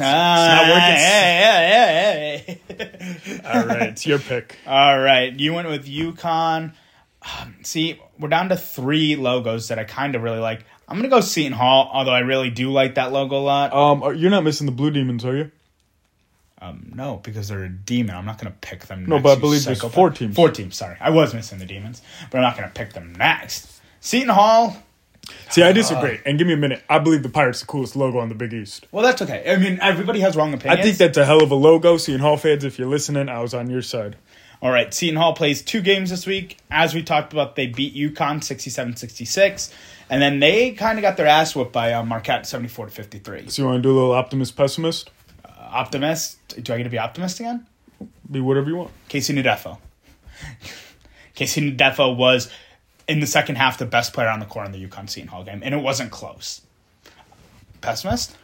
Ah, 0.00 0.56
not 0.56 0.68
working. 0.68 0.96
hey, 0.96 2.44
hey, 2.46 2.60
hey, 2.76 2.84
hey. 3.26 3.40
All 3.44 3.66
right, 3.66 3.82
it's 3.90 4.06
your 4.06 4.18
pick. 4.18 4.56
All 4.66 4.98
right, 4.98 5.32
you 5.38 5.52
went 5.54 5.68
with 5.68 5.86
UConn. 5.86 6.72
Um, 7.40 7.56
see, 7.62 8.00
we're 8.18 8.28
down 8.28 8.48
to 8.48 8.56
three 8.56 9.16
logos 9.16 9.68
that 9.68 9.78
I 9.78 9.84
kind 9.84 10.14
of 10.14 10.22
really 10.22 10.38
like. 10.38 10.64
I'm 10.88 10.96
gonna 10.96 11.08
go 11.08 11.20
Seton 11.20 11.52
Hall, 11.52 11.90
although 11.92 12.12
I 12.12 12.20
really 12.20 12.48
do 12.50 12.70
like 12.72 12.94
that 12.94 13.12
logo 13.12 13.36
a 13.36 13.40
lot. 13.40 13.72
Um, 13.74 14.02
are- 14.02 14.14
you're 14.14 14.30
not 14.30 14.44
missing 14.44 14.66
the 14.66 14.72
Blue 14.72 14.90
Demons, 14.90 15.24
are 15.24 15.36
you? 15.36 15.50
Um, 16.60 16.90
no, 16.94 17.20
because 17.22 17.48
they're 17.48 17.64
a 17.64 17.68
demon. 17.68 18.16
I'm 18.16 18.24
not 18.24 18.38
gonna 18.38 18.54
pick 18.60 18.86
them. 18.86 19.04
No, 19.06 19.16
next, 19.16 19.22
but 19.22 19.28
I 19.30 19.34
you 19.34 19.40
believe 19.40 19.64
there's 19.64 19.78
psychopath. 19.78 19.94
four 19.94 20.10
teams. 20.10 20.34
Four 20.34 20.50
teams. 20.50 20.76
Sorry, 20.76 20.96
I 21.00 21.10
was 21.10 21.32
missing 21.34 21.58
the 21.58 21.66
demons, 21.66 22.02
but 22.30 22.38
I'm 22.38 22.42
not 22.42 22.56
gonna 22.56 22.72
pick 22.74 22.94
them 22.94 23.12
next. 23.16 23.77
Seton 24.00 24.28
Hall. 24.28 24.76
See, 25.50 25.62
I 25.62 25.72
disagree. 25.72 26.20
And 26.24 26.38
give 26.38 26.46
me 26.46 26.54
a 26.54 26.58
minute. 26.58 26.82
I 26.88 26.98
believe 26.98 27.22
the 27.22 27.28
Pirates 27.28 27.60
the 27.60 27.66
coolest 27.66 27.96
logo 27.96 28.18
on 28.18 28.28
the 28.28 28.34
Big 28.34 28.52
East. 28.52 28.86
Well, 28.92 29.04
that's 29.04 29.20
okay. 29.22 29.44
I 29.46 29.56
mean, 29.56 29.78
everybody 29.82 30.20
has 30.20 30.36
wrong 30.36 30.54
opinions. 30.54 30.80
I 30.80 30.82
think 30.82 30.96
that's 30.96 31.18
a 31.18 31.24
hell 31.24 31.42
of 31.42 31.50
a 31.50 31.54
logo. 31.54 31.96
Seeing 31.96 32.18
Hall 32.18 32.36
fans, 32.36 32.64
if 32.64 32.78
you're 32.78 32.88
listening, 32.88 33.28
I 33.28 33.40
was 33.40 33.52
on 33.54 33.68
your 33.68 33.82
side. 33.82 34.16
All 34.60 34.70
right, 34.70 34.92
Seton 34.92 35.16
Hall 35.16 35.34
plays 35.34 35.62
two 35.62 35.80
games 35.80 36.10
this 36.10 36.26
week. 36.26 36.58
As 36.70 36.94
we 36.94 37.02
talked 37.02 37.32
about, 37.32 37.54
they 37.54 37.66
beat 37.66 37.94
UConn 37.94 38.38
67-66, 38.40 39.72
and 40.10 40.20
then 40.20 40.40
they 40.40 40.72
kind 40.72 40.98
of 40.98 41.02
got 41.02 41.16
their 41.16 41.28
ass 41.28 41.54
whooped 41.54 41.72
by 41.72 41.92
uh, 41.92 42.02
Marquette 42.02 42.44
74 42.44 42.86
to 42.86 42.92
53. 42.92 43.48
So 43.50 43.62
you 43.62 43.68
want 43.68 43.78
to 43.78 43.82
do 43.82 43.92
a 43.92 43.96
little 43.96 44.12
optimist 44.12 44.56
pessimist? 44.56 45.10
Optimist? 45.44 46.60
Do 46.64 46.72
I 46.72 46.78
get 46.78 46.84
to 46.84 46.90
be 46.90 46.98
optimist 46.98 47.38
again? 47.38 47.66
Be 48.28 48.40
whatever 48.40 48.68
you 48.68 48.76
want. 48.76 48.90
KC 49.08 49.40
Ndefo. 49.40 49.78
Casey 51.34 51.72
Defo 51.72 52.16
was 52.16 52.50
in 53.08 53.20
the 53.20 53.26
second 53.26 53.56
half 53.56 53.78
the 53.78 53.86
best 53.86 54.12
player 54.12 54.28
on 54.28 54.38
the 54.38 54.46
court 54.46 54.66
in 54.66 54.72
the 54.72 54.86
UConn 54.86 55.08
Seton 55.08 55.28
Hall 55.28 55.42
game, 55.42 55.62
and 55.64 55.74
it 55.74 55.82
wasn't 55.82 56.10
close. 56.10 56.60
Pessimist? 57.80 58.36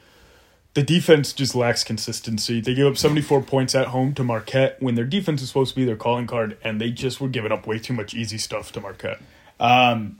The 0.72 0.82
defense 0.82 1.32
just 1.32 1.54
lacks 1.54 1.84
consistency. 1.84 2.60
They 2.60 2.74
gave 2.74 2.86
up 2.86 2.96
74 2.96 3.42
points 3.42 3.76
at 3.76 3.88
home 3.88 4.12
to 4.14 4.24
Marquette 4.24 4.82
when 4.82 4.96
their 4.96 5.04
defense 5.04 5.40
is 5.40 5.48
supposed 5.48 5.74
to 5.74 5.76
be 5.76 5.84
their 5.84 5.94
calling 5.94 6.26
card, 6.26 6.56
and 6.64 6.80
they 6.80 6.90
just 6.90 7.20
were 7.20 7.28
giving 7.28 7.52
up 7.52 7.66
way 7.66 7.78
too 7.78 7.92
much 7.92 8.12
easy 8.12 8.38
stuff 8.38 8.72
to 8.72 8.80
Marquette. 8.80 9.20
Um, 9.60 10.18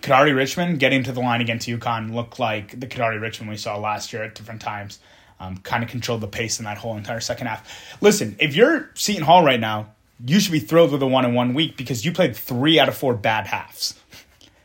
Kadary 0.00 0.34
Richmond 0.34 0.80
getting 0.80 1.04
to 1.04 1.12
the 1.12 1.20
line 1.20 1.40
against 1.40 1.68
UConn 1.68 2.12
looked 2.12 2.40
like 2.40 2.78
the 2.78 2.86
Kadary 2.86 3.20
Richmond 3.20 3.50
we 3.50 3.56
saw 3.56 3.78
last 3.78 4.12
year 4.12 4.24
at 4.24 4.34
different 4.34 4.60
times. 4.60 4.98
Um, 5.38 5.58
kind 5.58 5.82
of 5.82 5.90
controlled 5.90 6.20
the 6.20 6.28
pace 6.28 6.58
in 6.58 6.64
that 6.64 6.78
whole 6.78 6.96
entire 6.96 7.20
second 7.20 7.48
half. 7.48 7.96
Listen, 8.00 8.36
if 8.38 8.54
you're 8.54 8.90
Seton 8.94 9.24
Hall 9.24 9.44
right 9.44 9.58
now, 9.58 9.93
you 10.24 10.40
should 10.40 10.52
be 10.52 10.60
thrilled 10.60 10.92
with 10.92 11.02
a 11.02 11.06
one 11.06 11.24
in 11.24 11.34
one 11.34 11.54
week 11.54 11.76
because 11.76 12.04
you 12.04 12.12
played 12.12 12.36
three 12.36 12.78
out 12.78 12.88
of 12.88 12.96
four 12.96 13.14
bad 13.14 13.46
halves. 13.46 13.98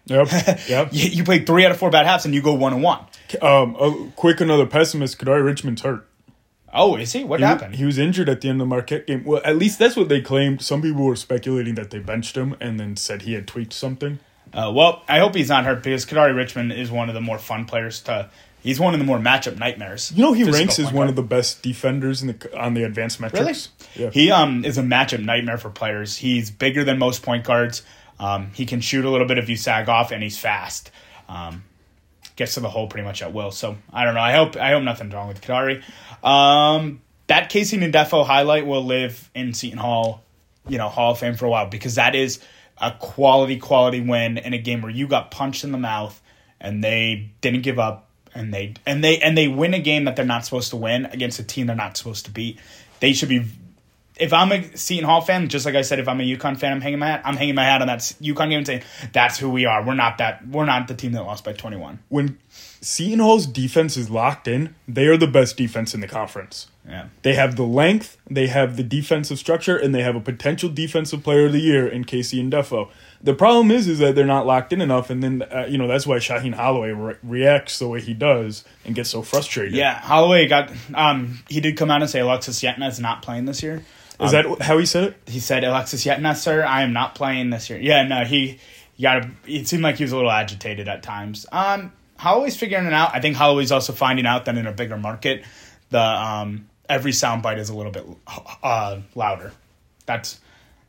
Yep. 0.05 0.27
yep. 0.67 0.89
You, 0.91 1.09
you 1.09 1.23
played 1.23 1.45
three 1.45 1.65
out 1.65 1.71
of 1.71 1.77
four 1.77 1.89
bad 1.89 2.05
halves 2.05 2.25
and 2.25 2.33
you 2.33 2.41
go 2.41 2.53
one 2.53 2.73
and 2.73 2.81
one. 2.83 3.05
Um, 3.41 3.75
a 3.75 4.11
quick 4.15 4.41
another 4.41 4.65
pessimist. 4.65 5.19
Kadary 5.19 5.43
Richmond's 5.45 5.81
hurt. 5.83 6.07
Oh, 6.73 6.95
is 6.95 7.13
he? 7.13 7.23
What 7.23 7.39
He, 7.39 7.45
happened? 7.45 7.75
he 7.75 7.85
was 7.85 7.97
injured 7.97 8.29
at 8.29 8.41
the 8.41 8.49
end 8.49 8.61
of 8.61 8.67
the 8.67 8.69
Marquette 8.69 9.07
game. 9.07 9.23
Well, 9.23 9.41
at 9.43 9.55
least 9.57 9.79
that's 9.79 9.95
what 9.95 10.07
they 10.09 10.21
claimed. 10.21 10.61
Some 10.61 10.81
people 10.81 11.03
were 11.03 11.15
speculating 11.15 11.75
that 11.75 11.89
they 11.89 11.99
benched 11.99 12.35
him 12.35 12.55
and 12.59 12.79
then 12.79 12.95
said 12.95 13.23
he 13.23 13.33
had 13.33 13.47
tweaked 13.47 13.73
something. 13.73 14.19
Uh, 14.53 14.71
well, 14.73 15.03
I 15.07 15.19
hope 15.19 15.35
he's 15.35 15.49
not 15.49 15.65
hurt 15.65 15.83
because 15.83 16.05
Kadary 16.05 16.35
Richmond 16.35 16.71
is 16.73 16.91
one 16.91 17.07
of 17.09 17.15
the 17.15 17.21
more 17.21 17.37
fun 17.39 17.65
players 17.65 18.01
to. 18.01 18.29
He's 18.61 18.79
one 18.79 18.93
of 18.93 18.99
the 18.99 19.05
more 19.05 19.17
matchup 19.19 19.57
nightmares. 19.57 20.11
You 20.13 20.23
know, 20.23 20.33
he 20.33 20.43
ranks 20.43 20.79
as 20.79 20.85
one 20.87 20.93
guard. 20.95 21.09
of 21.11 21.15
the 21.15 21.23
best 21.23 21.61
defenders 21.61 22.21
in 22.21 22.27
the 22.27 22.59
on 22.59 22.73
the 22.73 22.83
advanced 22.83 23.19
Really? 23.19 23.33
metrics. 23.33 23.69
Yeah. 23.95 24.09
He 24.09 24.31
um 24.31 24.65
is 24.65 24.77
a 24.77 24.81
matchup 24.83 25.23
nightmare 25.23 25.57
for 25.57 25.69
players. 25.69 26.17
He's 26.17 26.51
bigger 26.51 26.83
than 26.83 26.97
most 26.99 27.23
point 27.23 27.43
guards. 27.45 27.83
Um, 28.19 28.51
he 28.53 28.65
can 28.65 28.81
shoot 28.81 29.05
a 29.05 29.09
little 29.09 29.27
bit 29.27 29.37
if 29.37 29.47
you 29.47 29.55
sag 29.55 29.87
off, 29.87 30.11
and 30.11 30.21
he's 30.21 30.37
fast. 30.37 30.91
Um, 31.29 31.63
gets 32.35 32.55
to 32.55 32.59
the 32.59 32.69
hole 32.69 32.87
pretty 32.87 33.05
much 33.05 33.21
at 33.21 33.31
will. 33.33 33.51
So 33.51 33.77
I 33.93 34.03
don't 34.03 34.13
know. 34.13 34.19
I 34.21 34.33
hope 34.33 34.57
I 34.57 34.71
hope 34.71 34.83
nothing's 34.83 35.13
wrong 35.13 35.29
with 35.29 35.39
Kadary. 35.41 35.81
Um, 36.23 37.01
that 37.27 37.49
KC 37.49 37.79
Ndefo 37.91 38.25
highlight 38.25 38.65
will 38.65 38.83
live 38.83 39.29
in 39.35 39.53
Seton 39.53 39.77
Hall, 39.79 40.23
you 40.67 40.77
know, 40.77 40.89
Hall 40.89 41.11
of 41.13 41.19
Fame 41.19 41.35
for 41.35 41.45
a 41.45 41.49
while 41.49 41.67
because 41.67 41.95
that 41.95 42.13
is 42.15 42.39
a 42.77 42.91
quality 42.91 43.57
quality 43.57 44.01
win 44.01 44.37
in 44.37 44.53
a 44.53 44.57
game 44.57 44.81
where 44.81 44.91
you 44.91 45.07
got 45.07 45.31
punched 45.31 45.63
in 45.63 45.71
the 45.71 45.77
mouth 45.77 46.19
and 46.59 46.83
they 46.83 47.29
didn't 47.41 47.61
give 47.61 47.79
up 47.79 48.08
and 48.33 48.53
they 48.53 48.73
and 48.85 49.03
they 49.03 49.19
and 49.19 49.37
they 49.37 49.47
win 49.47 49.73
a 49.73 49.79
game 49.79 50.05
that 50.05 50.15
they're 50.15 50.25
not 50.25 50.45
supposed 50.45 50.69
to 50.71 50.75
win 50.75 51.05
against 51.05 51.39
a 51.39 51.43
team 51.43 51.67
they're 51.67 51.75
not 51.75 51.97
supposed 51.97 52.25
to 52.25 52.31
beat. 52.31 52.59
They 52.99 53.13
should 53.13 53.29
be 53.29 53.45
if 54.19 54.33
I'm 54.33 54.51
a 54.51 54.77
Seton 54.77 55.05
Hall 55.05 55.21
fan, 55.21 55.47
just 55.47 55.65
like 55.65 55.75
I 55.75 55.81
said, 55.81 55.99
if 55.99 56.07
I'm 56.07 56.19
a 56.19 56.23
UConn 56.23 56.57
fan, 56.57 56.73
I'm 56.73 56.81
hanging 56.81 56.99
my 56.99 57.07
hat. 57.07 57.21
I'm 57.23 57.37
hanging 57.37 57.55
my 57.55 57.63
hat 57.63 57.81
on 57.81 57.87
that 57.87 57.99
UConn 57.99 58.49
game 58.49 58.57
and 58.59 58.67
saying 58.67 58.83
that's 59.13 59.39
who 59.39 59.49
we 59.49 59.65
are. 59.65 59.83
We're 59.83 59.95
not 59.95 60.17
that. 60.17 60.45
We're 60.47 60.65
not 60.65 60.87
the 60.87 60.93
team 60.93 61.13
that 61.13 61.23
lost 61.23 61.43
by 61.43 61.53
21. 61.53 61.99
When 62.09 62.37
Seton 62.81 63.19
Hall's 63.19 63.47
defense 63.47 63.97
is 63.97 64.09
locked 64.09 64.47
in, 64.47 64.75
they 64.87 65.07
are 65.07 65.17
the 65.17 65.27
best 65.27 65.57
defense 65.57 65.93
in 65.93 66.01
the 66.01 66.07
conference. 66.07 66.67
Yeah. 66.87 67.07
They 67.21 67.35
have 67.35 67.55
the 67.55 67.63
length, 67.63 68.17
they 68.29 68.47
have 68.47 68.75
the 68.75 68.83
defensive 68.83 69.39
structure, 69.39 69.77
and 69.77 69.93
they 69.93 70.01
have 70.01 70.15
a 70.15 70.21
potential 70.21 70.69
defensive 70.69 71.23
player 71.23 71.45
of 71.45 71.53
the 71.53 71.59
year 71.59 71.87
in 71.87 72.03
KC 72.03 72.49
Ndefo. 72.49 72.89
The 73.21 73.33
problem 73.33 73.69
is, 73.69 73.87
is 73.87 73.99
that 73.99 74.15
they're 74.15 74.25
not 74.25 74.45
locked 74.45 74.71
in 74.71 74.79
enough, 74.79 75.09
and 75.09 75.21
then 75.21 75.41
uh, 75.41 75.65
you 75.67 75.77
know 75.77 75.87
that's 75.87 76.07
why 76.07 76.17
Shaheen 76.17 76.53
Holloway 76.53 76.91
re- 76.91 77.15
reacts 77.21 77.77
the 77.79 77.87
way 77.87 77.99
he 77.99 78.13
does 78.13 78.63
and 78.85 78.95
gets 78.95 79.09
so 79.09 79.21
frustrated. 79.21 79.73
Yeah, 79.75 79.99
Holloway 79.99 80.47
got. 80.47 80.71
Um, 80.93 81.39
he 81.49 81.59
did 81.59 81.75
come 81.75 81.91
out 81.91 82.01
and 82.01 82.09
say 82.09 82.19
Alexis 82.21 82.61
Yetna 82.61 82.87
is 82.89 82.99
not 82.99 83.21
playing 83.21 83.43
this 83.45 83.61
year. 83.61 83.83
is 84.21 84.31
that 84.31 84.61
how 84.61 84.77
he 84.77 84.85
said 84.85 85.03
it? 85.03 85.17
He 85.27 85.39
said 85.41 85.63
Alexis 85.65 86.05
Yetna, 86.05 86.35
sir, 86.35 86.63
I 86.63 86.83
am 86.83 86.93
not 86.93 87.13
playing 87.15 87.49
this 87.49 87.69
year. 87.69 87.79
Yeah, 87.79 88.03
no, 88.07 88.23
he, 88.23 88.59
he 88.95 89.03
got. 89.03 89.25
A, 89.25 89.29
it 89.45 89.67
seemed 89.67 89.83
like 89.83 89.97
he 89.97 90.03
was 90.05 90.13
a 90.13 90.15
little 90.15 90.31
agitated 90.31 90.87
at 90.87 91.03
times. 91.03 91.45
Um, 91.51 91.91
Holloway's 92.15 92.55
figuring 92.55 92.85
it 92.85 92.93
out. 92.93 93.11
I 93.13 93.19
think 93.19 93.35
Holloway's 93.35 93.71
also 93.71 93.91
finding 93.91 94.25
out 94.25 94.45
that 94.45 94.57
in 94.57 94.65
a 94.65 94.71
bigger 94.73 94.97
market, 94.97 95.43
the 95.89 95.99
um 96.01 96.69
every 96.87 97.11
soundbite 97.11 97.57
is 97.57 97.69
a 97.69 97.75
little 97.75 97.91
bit 97.91 98.05
uh 98.63 98.99
louder. 99.13 99.51
That's 100.05 100.39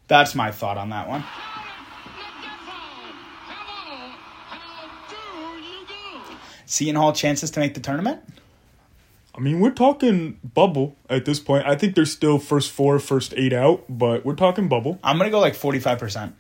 that's 0.07 0.35
my 0.37 0.51
thought 0.53 0.77
on 0.79 0.91
that 0.91 1.09
one. 1.09 1.25
Seton 6.71 6.95
Hall 6.95 7.13
chances 7.13 7.51
to 7.51 7.61
make 7.61 7.75
the 7.75 7.81
tournament. 7.81 8.21
I 9.35 9.41
mean, 9.41 9.59
we're 9.59 9.73
talking 9.73 10.39
bubble 10.55 10.97
at 11.09 11.25
this 11.25 11.41
point. 11.41 11.67
I 11.67 11.75
think 11.75 11.97
they're 11.97 12.05
still 12.05 12.39
first 12.39 12.71
four, 12.71 12.99
first 13.01 13.35
eight 13.37 13.53
out, 13.53 13.85
but 13.89 14.25
we're 14.25 14.37
talking 14.37 14.69
bubble. 14.69 15.01
I'm 15.03 15.19
gonna 15.19 15.31
go 15.31 15.41
like 15.41 15.57
45 15.57 15.99
percent. 15.99 16.37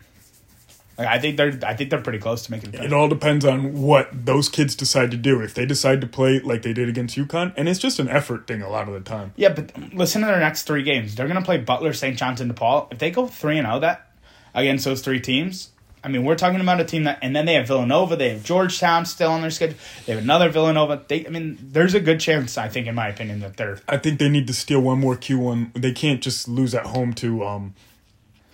Like 0.96 1.08
I 1.08 1.18
think 1.18 1.36
they're 1.36 1.58
I 1.64 1.74
think 1.74 1.90
they're 1.90 2.00
pretty 2.00 2.20
close 2.20 2.44
to 2.44 2.52
making 2.52 2.74
It 2.74 2.92
all 2.92 3.08
depends 3.08 3.44
on 3.44 3.82
what 3.82 4.08
those 4.12 4.48
kids 4.48 4.76
decide 4.76 5.10
to 5.10 5.16
do. 5.16 5.40
If 5.40 5.54
they 5.54 5.66
decide 5.66 6.00
to 6.02 6.06
play 6.06 6.38
like 6.38 6.62
they 6.62 6.72
did 6.72 6.88
against 6.88 7.16
UConn, 7.16 7.52
and 7.56 7.68
it's 7.68 7.80
just 7.80 7.98
an 7.98 8.08
effort 8.08 8.46
thing 8.46 8.62
a 8.62 8.68
lot 8.68 8.86
of 8.86 8.94
the 8.94 9.00
time. 9.00 9.32
Yeah, 9.34 9.48
but 9.48 9.76
listen 9.92 10.20
to 10.20 10.28
their 10.28 10.38
next 10.38 10.62
three 10.62 10.84
games. 10.84 11.16
They're 11.16 11.28
gonna 11.28 11.42
play 11.42 11.56
Butler, 11.56 11.92
St. 11.92 12.16
John's, 12.16 12.40
and 12.40 12.54
DePaul. 12.54 12.92
If 12.92 12.98
they 12.98 13.10
go 13.10 13.26
three 13.26 13.58
and 13.58 13.66
zero 13.66 13.80
that 13.80 14.12
against 14.54 14.84
those 14.84 15.00
three 15.00 15.20
teams, 15.20 15.70
I 16.02 16.08
mean, 16.08 16.24
we're 16.24 16.34
talking 16.36 16.60
about 16.60 16.80
a 16.80 16.84
team 16.84 17.04
that, 17.04 17.18
and 17.20 17.36
then 17.36 17.44
they 17.46 17.54
have 17.54 17.66
Villanova, 17.66 18.16
they 18.16 18.30
have 18.30 18.42
Georgetown 18.42 19.04
still 19.04 19.30
on 19.30 19.42
their 19.42 19.50
schedule. 19.50 19.76
They 20.06 20.14
have 20.14 20.22
another 20.22 20.48
Villanova. 20.48 21.02
They, 21.06 21.26
I 21.26 21.28
mean, 21.28 21.58
there's 21.60 21.94
a 21.94 22.00
good 22.00 22.20
chance, 22.20 22.56
I 22.56 22.68
think, 22.68 22.86
in 22.86 22.94
my 22.94 23.08
opinion, 23.08 23.40
that 23.40 23.56
they're 23.56 23.80
I 23.88 23.98
think 23.98 24.18
they 24.18 24.28
need 24.28 24.46
to 24.46 24.54
steal 24.54 24.80
one 24.80 24.98
more 24.98 25.16
Q 25.16 25.38
one. 25.38 25.72
They 25.74 25.92
can't 25.92 26.22
just 26.22 26.48
lose 26.48 26.74
at 26.74 26.86
home 26.86 27.12
to. 27.14 27.44
um 27.44 27.74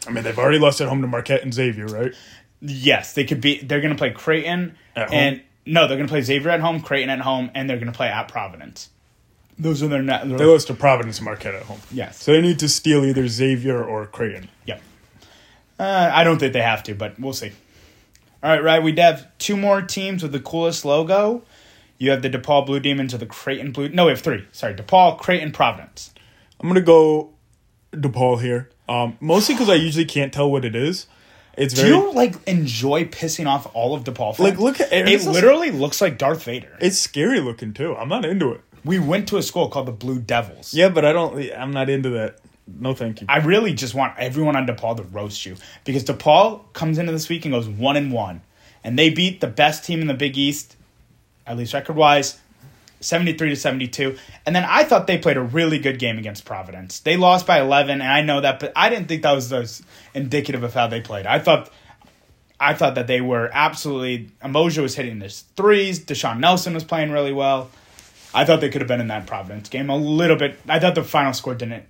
I 0.07 0.11
mean, 0.11 0.23
they've 0.25 0.39
already 0.39 0.59
lost 0.59 0.81
at 0.81 0.89
home 0.89 1.03
to 1.03 1.09
Marquette 1.09 1.43
and 1.43 1.53
Xavier, 1.53 1.87
right? 1.87 2.13
yes, 2.61 3.13
they 3.13 3.25
could 3.25 3.41
be. 3.41 3.59
They're 3.61 3.81
gonna 3.81 3.95
play 3.97 4.11
Creighton 4.11 4.77
At 4.95 5.09
home? 5.11 5.19
and 5.19 5.43
no, 5.67 5.87
they're 5.87 5.97
gonna 5.97 6.09
play 6.09 6.23
Xavier 6.23 6.51
at 6.51 6.61
home, 6.61 6.81
Creighton 6.81 7.11
at 7.11 7.21
home, 7.21 7.51
and 7.55 7.69
they're 7.69 7.79
gonna 7.79 7.93
play 7.93 8.09
at 8.09 8.29
Providence. 8.29 8.91
Those 9.59 9.83
are 9.83 9.89
their 9.89 10.03
net. 10.03 10.29
They 10.29 10.45
lost 10.45 10.67
to 10.67 10.75
Providence 10.75 11.19
and 11.19 11.25
Marquette 11.25 11.55
at 11.55 11.63
home. 11.63 11.81
Yes. 11.91 12.23
So 12.23 12.33
they 12.33 12.43
need 12.43 12.59
to 12.59 12.69
steal 12.69 13.05
either 13.05 13.27
Xavier 13.27 13.83
or 13.83 14.07
Creighton. 14.07 14.49
Yep. 14.67 14.83
Uh, 15.79 16.11
I 16.13 16.25
don't 16.25 16.39
think 16.39 16.53
they 16.53 16.63
have 16.63 16.83
to, 16.85 16.95
but 16.95 17.19
we'll 17.21 17.33
see. 17.33 17.53
All 18.43 18.51
right, 18.51 18.63
right. 18.63 18.83
We 18.83 18.95
have 18.97 19.27
two 19.39 19.57
more 19.57 19.83
teams 19.83 20.23
with 20.23 20.33
the 20.33 20.41
coolest 20.41 20.85
logo. 20.85 21.43
You 21.99 22.11
have 22.11 22.23
the 22.23 22.31
DePaul 22.31 22.67
Blue 22.67 22.81
Demons 22.81 23.15
or 23.15 23.19
the 23.19 23.27
Creighton 23.27 23.73
Blue. 23.73 23.89
No, 23.89 24.05
we 24.07 24.11
have 24.11 24.21
three. 24.21 24.47
Sorry, 24.53 24.75
DePaul, 24.75 25.19
Creighton, 25.19 25.53
Providence. 25.53 26.13
I'm 26.61 26.69
gonna 26.69 26.81
go 26.81 27.31
DePaul 27.93 28.41
here, 28.41 28.71
um, 28.89 29.17
mostly 29.21 29.55
because 29.55 29.69
I 29.69 29.75
usually 29.75 30.05
can't 30.05 30.33
tell 30.33 30.51
what 30.51 30.65
it 30.65 30.75
is. 30.77 31.07
It's 31.57 31.73
Do 31.75 31.83
very. 31.83 31.95
you 31.95 32.13
like 32.13 32.35
enjoy 32.47 33.05
pissing 33.07 33.47
off 33.47 33.67
all 33.75 33.95
of 33.95 34.05
DePaul 34.05 34.37
fans? 34.37 34.41
Like, 34.41 34.59
look 34.59 34.81
at- 34.81 34.93
it. 34.93 35.09
also- 35.09 35.33
literally 35.33 35.71
looks 35.71 36.01
like 36.03 36.19
Darth 36.19 36.45
Vader. 36.45 36.77
it's 36.81 36.99
scary 36.99 37.41
looking 37.41 37.73
too. 37.73 37.97
I'm 37.97 38.09
not 38.11 38.25
into 38.27 38.53
it. 38.53 38.61
We 38.85 38.99
went 38.99 39.27
to 39.29 39.39
a 39.39 39.43
school 39.43 39.69
called 39.69 39.87
the 39.87 39.93
Blue 39.93 40.19
Devils. 40.21 40.73
Yeah, 40.75 40.91
but 40.91 41.05
I 41.05 41.13
don't. 41.13 41.39
I'm 41.57 41.73
not 41.73 41.89
into 41.91 42.11
that. 42.11 42.37
No, 42.67 42.95
thank 42.95 43.21
you. 43.21 43.27
I 43.29 43.39
really 43.39 43.73
just 43.75 43.95
want 43.95 44.15
everyone 44.19 44.57
on 44.57 44.67
DePaul 44.67 44.97
to 44.97 45.05
roast 45.05 45.47
you 45.47 45.57
because 45.85 46.05
DePaul 46.05 46.73
comes 46.73 46.99
into 46.99 47.13
this 47.13 47.29
week 47.29 47.45
and 47.45 47.55
goes 47.55 47.69
one 47.69 47.97
and 47.97 48.13
one, 48.13 48.43
and 48.83 48.99
they 48.99 49.11
beat 49.11 49.41
the 49.41 49.47
best 49.47 49.85
team 49.85 50.01
in 50.01 50.09
the 50.09 50.15
Big 50.15 50.37
East, 50.37 50.77
at 51.47 51.57
least 51.57 51.75
record 51.75 51.97
wise, 51.97 52.39
seventy 53.01 53.35
three 53.35 53.51
to 53.51 53.57
seventy 53.57 53.87
two. 53.87 54.17
And 54.45 54.55
then 54.55 54.65
I 54.65 54.83
thought 54.83 55.07
they 55.07 55.17
played 55.17 55.37
a 55.37 55.43
really 55.43 55.79
good 55.79 55.99
game 55.99 56.19
against 56.19 56.45
Providence. 56.45 57.01
They 57.01 57.17
lost 57.17 57.47
by 57.47 57.61
eleven, 57.61 58.01
and 58.01 58.11
I 58.11 58.23
know 58.23 58.41
that, 58.41 58.59
but 58.59 58.73
I 58.75 58.89
didn't 58.89 59.07
think 59.07 59.23
that 59.23 59.33
was 59.33 59.53
as 59.53 59.83
indicative 60.13 60.65
of 60.65 60.75
how 60.75 60.89
they 60.89 61.01
played. 61.01 61.27
I 61.27 61.39
thought. 61.39 61.71
I 62.59 62.73
thought 62.73 62.95
that 62.95 63.07
they 63.07 63.21
were 63.21 63.51
absolutely. 63.53 64.31
Umoja 64.43 64.81
was 64.81 64.95
hitting 64.95 65.21
his 65.21 65.43
threes. 65.57 66.01
Da'Sean 66.01 66.39
Nelson 66.39 66.73
was 66.73 66.85
playing 66.85 67.11
really 67.11 67.35
well. 67.35 67.71
I 68.33 68.47
thought 68.47 68.63
they 68.63 68.71
could 68.71 68.81
have 68.81 68.89
been 68.89 69.03
in 69.03 69.09
that 69.09 69.27
Providence 69.27 69.69
game 69.69 69.91
a 69.91 69.97
little 69.97 70.37
bit. 70.37 70.59
I 70.67 70.79
thought 70.79 70.95
the 70.95 71.05
final 71.05 71.35
score 71.35 71.55
didn't 71.55 71.85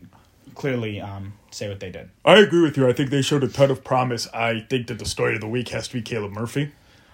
clearly 0.56 1.00
um, 1.00 1.34
say 1.52 1.68
what 1.68 1.78
they 1.78 1.90
did. 1.90 2.10
I 2.24 2.38
agree 2.38 2.62
with 2.62 2.76
you. 2.76 2.88
I 2.88 2.92
think 2.92 3.10
they 3.10 3.22
showed 3.22 3.44
a 3.44 3.48
ton 3.48 3.70
of 3.70 3.84
promise. 3.84 4.26
I 4.34 4.60
think 4.68 4.88
that 4.88 4.98
the 4.98 5.04
story 5.06 5.34
of 5.36 5.40
the 5.40 5.48
week 5.48 5.68
has 5.68 5.86
to 5.88 5.94
be 5.94 6.02
Caleb 6.02 6.32
Murphy, 6.32 6.72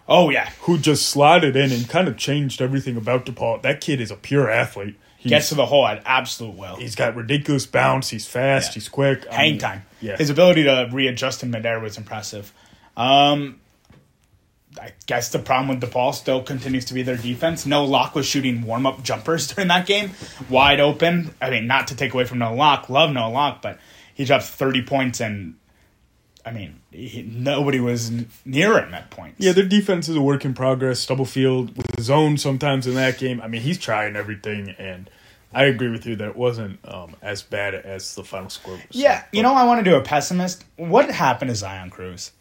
Oh 0.09 0.31
yeah, 0.31 0.51
who 0.63 0.79
just 0.79 1.09
slotted 1.09 1.55
in 1.57 1.71
and 1.71 1.89
kind 1.89 2.09
of 2.09 2.17
changed 2.17 2.61
everything 2.61 2.97
about 2.97 3.25
DePaul. 3.27 3.63
That 3.63 3.81
kid 3.81 4.01
is 4.01 4.11
a 4.11 4.17
pure 4.17 4.51
athlete. 4.51 4.97
He's, 5.17 5.31
gets 5.31 5.51
to 5.51 5.55
the 5.55 5.67
hole 5.67 5.87
at 5.87 6.03
absolute 6.05 6.57
will. 6.57 6.75
he's 6.77 6.97
got 6.97 7.15
ridiculous 7.15 7.65
bounce. 7.65 8.09
He's 8.11 8.27
fast. 8.27 8.71
Yeah. 8.71 8.75
He's 8.75 8.89
quick. 8.89 9.25
I 9.31 9.35
Hang 9.35 9.51
mean, 9.53 9.61
time. 9.61 9.87
Yeah. 10.01 10.17
His 10.17 10.31
ability 10.31 10.65
to 10.65 10.89
readjust 10.91 11.45
in 11.45 11.53
midair 11.53 11.79
was 11.79 11.97
impressive. 11.97 12.53
Um, 12.97 13.61
I 14.81 14.93
guess 15.07 15.31
the 15.31 15.39
problem 15.39 15.69
with 15.69 15.91
DePaul 15.91 16.15
still 16.15 16.43
continues 16.43 16.85
to 16.87 16.95
be 16.95 17.03
their 17.03 17.17
defense. 17.17 17.67
Noah 17.67 17.85
Locke 17.85 18.15
was 18.15 18.27
shooting 18.27 18.63
warm 18.63 18.87
up 18.87 19.03
jumpers 19.03 19.47
during 19.55 19.69
that 19.69 19.87
game, 19.87 20.13
wide 20.49 20.81
open. 20.81 21.35
I 21.41 21.51
mean, 21.51 21.67
not 21.67 21.89
to 21.89 21.97
take 21.97 22.15
away 22.15 22.25
from 22.25 22.39
Noah 22.39 22.55
Locke, 22.55 22.89
love 22.89 23.11
Noah 23.13 23.31
Locke, 23.31 23.63
but 23.63 23.79
he 24.15 24.25
dropped 24.25 24.45
thirty 24.45 24.83
points 24.83 25.21
and. 25.21 25.57
I 26.45 26.51
mean, 26.51 26.81
he, 26.91 27.23
nobody 27.23 27.79
was 27.79 28.11
near 28.45 28.77
him 28.77 28.93
at 28.93 29.11
points. 29.11 29.37
Yeah, 29.39 29.53
their 29.53 29.65
defense 29.65 30.09
is 30.09 30.17
a 30.17 30.21
work 30.21 30.45
in 30.45 30.55
progress. 30.55 30.99
Stubblefield 30.99 31.77
with 31.77 31.95
his 31.95 32.11
own 32.11 32.37
sometimes 32.37 32.85
in 32.85 32.95
that 32.95 33.17
game. 33.17 33.41
I 33.41 33.47
mean, 33.47 33.61
he's 33.61 33.79
trying 33.79 34.17
everything, 34.17 34.71
and 34.71 35.09
I 35.55 35.67
agree 35.67 35.89
with 35.89 36.05
you 36.05 36.17
that 36.17 36.31
it 36.31 36.37
wasn't 36.37 36.81
um, 36.85 37.15
as 37.23 37.43
bad 37.43 37.75
as 37.75 38.17
the 38.17 38.25
final 38.25 38.51
score. 38.51 38.75
Was 38.75 38.83
Yeah, 38.91 39.25
you 39.33 39.43
know, 39.43 39.55
I 39.55 39.65
want 39.65 39.85
to 39.85 39.91
do 39.91 39.97
a 39.97 40.01
pessimist. 40.01 40.65
What 40.77 41.11
happened 41.13 41.51
to 41.51 41.55
Zion 41.55 41.91
Cruz? 41.91 42.33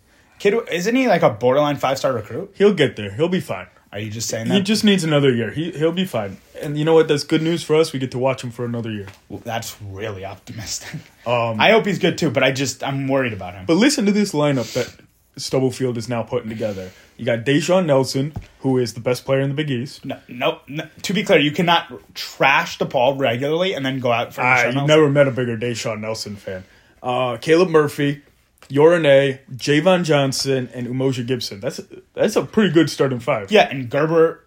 Kid, 0.41 0.56
isn't 0.71 0.95
he 0.95 1.08
like 1.08 1.21
a 1.21 1.30
borderline 1.30 1.75
five 1.75 1.99
star 1.99 2.13
recruit? 2.13 2.51
he'll 2.56 2.73
get 2.73 2.95
there. 2.95 3.12
He'll 3.12 3.30
be 3.30 3.39
fine. 3.39 3.67
Are 3.91 3.99
you 3.99 4.10
just 4.10 4.27
saying 4.27 4.47
that? 4.47 4.56
He 4.56 4.62
just 4.62 4.84
needs 4.84 5.04
another 5.04 5.32
year. 5.32 5.51
He 5.51 5.69
he'll 5.69 5.91
be 5.91 6.06
fine. 6.06 6.38
And 6.60 6.80
you 6.80 6.84
know 6.84 6.95
what? 6.95 7.08
That's 7.08 7.23
good 7.23 7.43
news 7.43 7.63
for 7.63 7.75
us. 7.75 7.93
We 7.93 7.99
get 7.99 8.10
to 8.10 8.17
watch 8.17 8.43
him 8.43 8.49
for 8.49 8.65
another 8.65 8.89
year. 8.89 9.06
That's 9.30 9.80
really 9.84 10.25
optimistic. 10.25 10.99
Um, 11.27 11.60
I 11.60 11.69
hope 11.69 11.86
he's 11.86 11.99
good 11.99 12.17
too, 12.17 12.32
but 12.32 12.41
I 12.41 12.51
just 12.51 12.84
I'm 12.84 13.08
worried 13.08 13.34
about 13.34 13.54
him. 13.54 13.67
But 13.67 13.75
listen 13.75 14.08
to 14.08 14.12
this 14.12 14.32
lineup 14.32 14.73
that 14.73 14.91
Stubblefield 15.38 15.95
is 15.95 16.10
now 16.10 16.23
putting 16.23 16.49
together. 16.49 16.89
You 17.17 17.25
got 17.25 17.45
Da'Sean 17.45 17.86
Nelson, 17.86 18.34
who 18.62 18.80
is 18.80 18.95
the 18.95 18.99
best 18.99 19.25
player 19.25 19.41
in 19.41 19.49
the 19.49 19.56
Big 19.56 19.69
East. 19.69 20.04
No, 20.04 20.19
no, 20.27 20.62
no. 20.67 20.88
To 21.04 21.13
be 21.13 21.23
clear, 21.23 21.38
you 21.38 21.51
cannot 21.51 22.15
trash 22.15 22.80
the 22.80 22.88
DePaul 22.88 23.19
regularly 23.19 23.75
and 23.75 23.86
then 23.86 23.99
go 23.99 24.12
out 24.12 24.34
for. 24.34 24.41
I 24.41 24.71
you've 24.71 24.88
never 24.88 25.08
met 25.08 25.27
a 25.27 25.32
bigger 25.32 25.56
Da'Sean 25.56 25.99
Nelson 25.99 26.36
fan. 26.36 26.63
Uh, 27.04 27.38
Caleb 27.38 27.69
Murphy, 27.69 28.23
Yorane, 28.69 29.39
Javan 29.56 30.04
Johnson, 30.04 30.69
and 30.74 30.88
Umoja 30.88 31.26
Gibson. 31.26 31.60
That's 31.60 31.82
that's 32.13 32.36
a 32.36 32.43
pretty 32.43 32.71
good 32.74 32.89
starting 32.89 33.19
five. 33.19 33.52
Yeah, 33.52 33.67
and 33.69 33.89
Gerber 33.89 34.43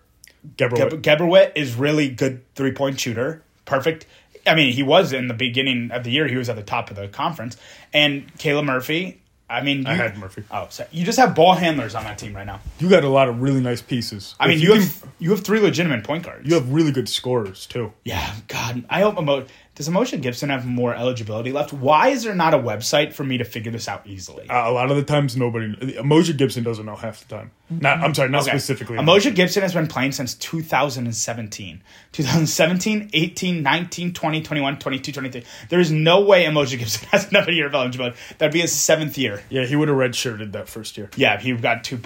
Gebrewhit. 0.56 1.02
Geb- 1.02 1.52
is 1.56 1.74
really 1.74 2.08
good 2.08 2.42
three 2.54 2.72
point 2.72 3.00
shooter. 3.00 3.42
Perfect. 3.64 4.06
I 4.46 4.54
mean, 4.54 4.72
he 4.74 4.82
was 4.82 5.12
in 5.12 5.28
the 5.28 5.34
beginning 5.34 5.90
of 5.90 6.04
the 6.04 6.10
year. 6.10 6.28
He 6.28 6.36
was 6.36 6.48
at 6.50 6.56
the 6.56 6.62
top 6.62 6.90
of 6.90 6.96
the 6.96 7.08
conference. 7.08 7.56
And 7.94 8.36
Caleb 8.38 8.66
Murphy. 8.66 9.20
I 9.48 9.62
mean, 9.62 9.82
you, 9.82 9.88
I 9.88 9.94
had 9.94 10.16
Murphy. 10.18 10.42
Oh, 10.50 10.66
so 10.70 10.86
you 10.90 11.04
just 11.04 11.18
have 11.18 11.34
ball 11.34 11.54
handlers 11.54 11.94
on 11.94 12.04
that 12.04 12.16
team 12.18 12.34
right 12.34 12.46
now. 12.46 12.60
You 12.78 12.88
got 12.88 13.04
a 13.04 13.08
lot 13.08 13.28
of 13.28 13.40
really 13.42 13.60
nice 13.60 13.82
pieces. 13.82 14.34
I 14.40 14.48
mean, 14.48 14.56
If 14.56 14.62
you, 14.62 14.68
can- 14.72 14.80
have 14.80 15.04
you 15.18 15.30
have 15.30 15.40
three 15.44 15.60
legitimate 15.60 16.02
point 16.04 16.24
guards. 16.24 16.48
you 16.48 16.54
have 16.54 16.70
really 16.72 16.92
good 16.92 17.08
scorers 17.10 17.66
too. 17.66 17.92
yeah, 18.04 18.34
God, 18.48 18.84
I 18.88 19.00
hope 19.02 19.18
Emo- 19.18 19.46
does 19.76 19.88
Umoja 19.88 20.20
Gibson 20.22 20.50
have 20.50 20.64
more 20.64 20.94
eligibility 20.94 21.50
left? 21.50 21.72
Why 21.72 22.10
is 22.10 22.22
there 22.22 22.34
not 22.34 22.54
a 22.54 22.58
website 22.58 23.12
for 23.12 23.24
me 23.24 23.38
to 23.38 23.44
figure 23.44 23.72
this 23.72 23.88
out 23.88 24.06
easily? 24.06 24.48
Uh, 24.48 24.70
a 24.70 24.72
lot 24.72 24.88
of 24.90 24.96
the 24.96 25.02
times, 25.02 25.36
nobody. 25.36 25.74
Umoja 25.96 26.36
Gibson 26.36 26.62
doesn't 26.62 26.86
know 26.86 26.94
half 26.94 27.26
the 27.26 27.34
time. 27.36 27.50
Not, 27.68 27.98
I'm 27.98 28.14
sorry, 28.14 28.28
not 28.28 28.42
Okay. 28.42 28.50
specifically. 28.52 28.96
Umoja 28.98 29.34
Gibson 29.34 29.62
has 29.62 29.74
been 29.74 29.88
playing 29.88 30.12
since 30.12 30.34
2017. 30.34 31.80
2017, 32.12 33.10
18, 33.12 33.62
19, 33.64 34.12
20, 34.12 34.42
21, 34.42 34.78
22, 34.78 35.10
23. 35.12 35.42
There 35.68 35.80
is 35.80 35.90
no 35.90 36.20
way 36.20 36.44
Umoja 36.44 36.78
Gibson 36.78 37.08
has 37.12 37.28
another 37.30 37.50
year 37.50 37.66
of 37.66 37.74
eligibility. 37.74 38.16
That'd 38.38 38.52
be 38.52 38.60
his 38.60 38.72
seventh 38.72 39.18
year. 39.18 39.42
Yeah, 39.50 39.64
he 39.66 39.74
would 39.74 39.88
have 39.88 39.96
redshirted 39.96 40.52
that 40.52 40.68
first 40.68 40.96
year. 40.96 41.10
Yeah, 41.16 41.40
he 41.40 41.52
got 41.52 41.82
two. 41.82 41.98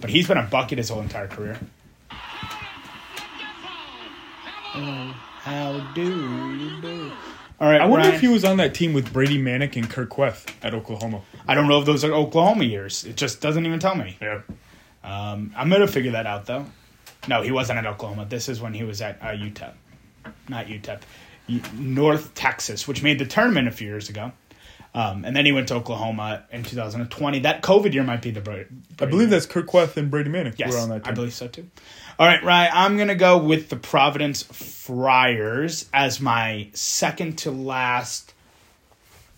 But 0.00 0.10
he's 0.10 0.28
been 0.28 0.38
a 0.38 0.44
bucket 0.44 0.78
his 0.78 0.88
whole 0.90 1.00
entire 1.00 1.26
career. 1.26 1.58
How 5.40 5.78
do 5.94 6.02
you 6.56 6.80
do? 6.80 7.12
All 7.60 7.68
right, 7.68 7.80
I 7.80 7.86
wonder 7.86 8.04
Ryan. 8.06 8.14
if 8.14 8.20
he 8.20 8.28
was 8.28 8.44
on 8.44 8.58
that 8.58 8.74
team 8.74 8.92
with 8.92 9.12
Brady 9.12 9.40
Manek 9.42 9.76
and 9.76 9.88
Kur 9.90 10.06
Kuath 10.06 10.46
at 10.62 10.74
Oklahoma. 10.74 11.22
I 11.46 11.54
don't 11.54 11.66
know 11.68 11.80
if 11.80 11.86
those 11.86 12.04
are 12.04 12.12
Oklahoma 12.12 12.64
years. 12.64 13.04
It 13.04 13.16
just 13.16 13.40
doesn't 13.40 13.66
even 13.66 13.80
tell 13.80 13.94
me. 13.96 14.16
Yeah. 14.20 14.42
Um, 15.02 15.52
I'm 15.56 15.68
gonna 15.68 15.88
figure 15.88 16.12
that 16.12 16.26
out 16.26 16.46
though. 16.46 16.66
No, 17.26 17.42
he 17.42 17.50
wasn't 17.50 17.78
at 17.78 17.86
Oklahoma. 17.86 18.26
This 18.28 18.48
is 18.48 18.60
when 18.60 18.74
he 18.74 18.84
was 18.84 19.00
at 19.00 19.20
uh, 19.20 19.26
UTEP, 19.26 19.72
not 20.48 20.66
UTEP, 20.66 21.00
North 21.74 22.34
Texas, 22.34 22.86
which 22.86 23.02
made 23.02 23.18
the 23.18 23.26
tournament 23.26 23.66
a 23.68 23.70
few 23.72 23.88
years 23.88 24.08
ago. 24.08 24.32
Um, 24.94 25.24
and 25.24 25.36
then 25.36 25.44
he 25.46 25.52
went 25.52 25.68
to 25.68 25.74
Oklahoma 25.74 26.44
in 26.50 26.62
2020. 26.64 27.40
That 27.40 27.62
COVID 27.62 27.92
year 27.92 28.02
might 28.02 28.22
be 28.22 28.30
the. 28.30 28.40
Bra- 28.40 28.64
I 29.00 29.04
believe 29.06 29.30
that's 29.30 29.46
Kur 29.46 29.62
Kuath 29.62 29.96
and 29.96 30.10
Brady 30.10 30.30
Manek 30.30 30.58
Yes, 30.58 30.72
were 30.72 30.78
on 30.78 30.88
that 30.88 31.06
I 31.06 31.12
believe 31.12 31.34
so 31.34 31.46
too. 31.46 31.68
All 32.18 32.26
right, 32.26 32.42
Ryan, 32.42 32.70
I'm 32.74 32.96
going 32.96 33.08
to 33.08 33.14
go 33.14 33.38
with 33.38 33.68
the 33.68 33.76
Providence 33.76 34.42
Friars 34.42 35.88
as 35.94 36.20
my 36.20 36.68
second 36.72 37.38
to 37.38 37.50
last, 37.50 38.32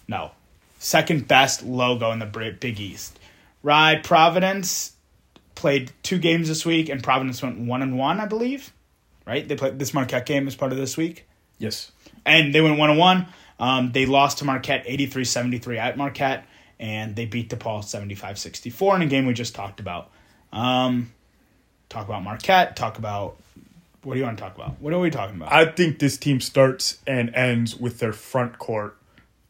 no, 0.09 0.31
second 0.79 1.29
best 1.29 1.63
logo 1.63 2.11
in 2.13 2.21
the 2.21 2.27
Big 2.59 2.81
East. 2.81 3.19
Right, 3.63 4.03
Providence 4.03 4.93
played 5.55 5.93
two 6.03 6.19
games 6.19 6.49
this 6.49 6.65
week, 6.65 6.89
and 6.89 7.03
Providence 7.03 7.43
went 7.43 7.59
one 7.59 7.83
and 7.83 7.99
one, 7.99 8.19
I 8.21 8.25
believe. 8.27 8.73
Right, 9.27 9.47
they 9.47 9.57
played 9.57 9.79
this 9.79 9.93
Marquette 9.93 10.25
game 10.25 10.47
as 10.49 10.57
part 10.57 10.73
of 10.73 10.79
this 10.79 10.97
week 10.97 11.27
Yes. 11.59 11.93
and 12.25 12.55
they 12.55 12.61
went 12.63 12.79
one 12.79 12.89
on 12.91 12.97
one. 12.97 13.27
Um, 13.61 13.93
they 13.93 14.07
lost 14.07 14.39
to 14.39 14.45
Marquette 14.45 14.85
83 14.87 15.25
73 15.25 15.79
at 15.79 15.97
Marquette, 15.97 16.47
and 16.81 17.15
they 17.15 17.27
beat 17.27 17.51
DePaul 17.51 17.85
75 17.85 18.39
64 18.39 18.97
in 18.97 19.03
a 19.03 19.07
game 19.07 19.27
we 19.27 19.35
just 19.35 19.55
talked 19.55 19.79
about. 19.79 20.11
Um, 20.53 21.13
talk 21.89 22.07
about 22.07 22.25
Marquette, 22.25 22.75
talk 22.75 22.99
about 22.99 23.37
what 24.03 24.15
do 24.15 24.19
you 24.19 24.25
want 24.25 24.39
to 24.39 24.43
talk 24.43 24.55
about? 24.57 24.81
What 24.81 24.95
are 24.95 24.99
we 24.99 25.11
talking 25.11 25.37
about? 25.37 25.53
I 25.53 25.67
think 25.67 25.99
this 25.99 26.17
team 26.17 26.41
starts 26.41 26.99
and 27.07 27.35
ends 27.35 27.77
with 27.77 27.99
their 27.99 28.15
front 28.15 28.59
court, 28.59 28.97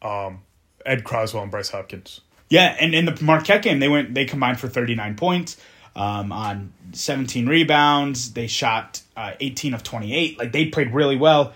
um, 0.01 0.41
Ed 0.85 1.05
Croswell 1.05 1.43
and 1.43 1.51
Bryce 1.51 1.69
Hopkins. 1.69 2.19
Yeah, 2.49 2.75
and 2.77 2.93
in 2.93 3.05
the 3.05 3.17
Marquette 3.23 3.61
game, 3.61 3.79
they 3.79 3.87
went 3.87 4.13
they 4.13 4.25
combined 4.25 4.59
for 4.59 4.67
39 4.67 5.15
points 5.15 5.55
um, 5.95 6.33
on 6.33 6.73
17 6.91 7.47
rebounds. 7.47 8.33
They 8.33 8.47
shot 8.47 9.01
uh, 9.15 9.33
18 9.39 9.73
of 9.73 9.83
28. 9.83 10.37
Like 10.37 10.51
they 10.51 10.65
played 10.65 10.93
really 10.93 11.15
well. 11.15 11.53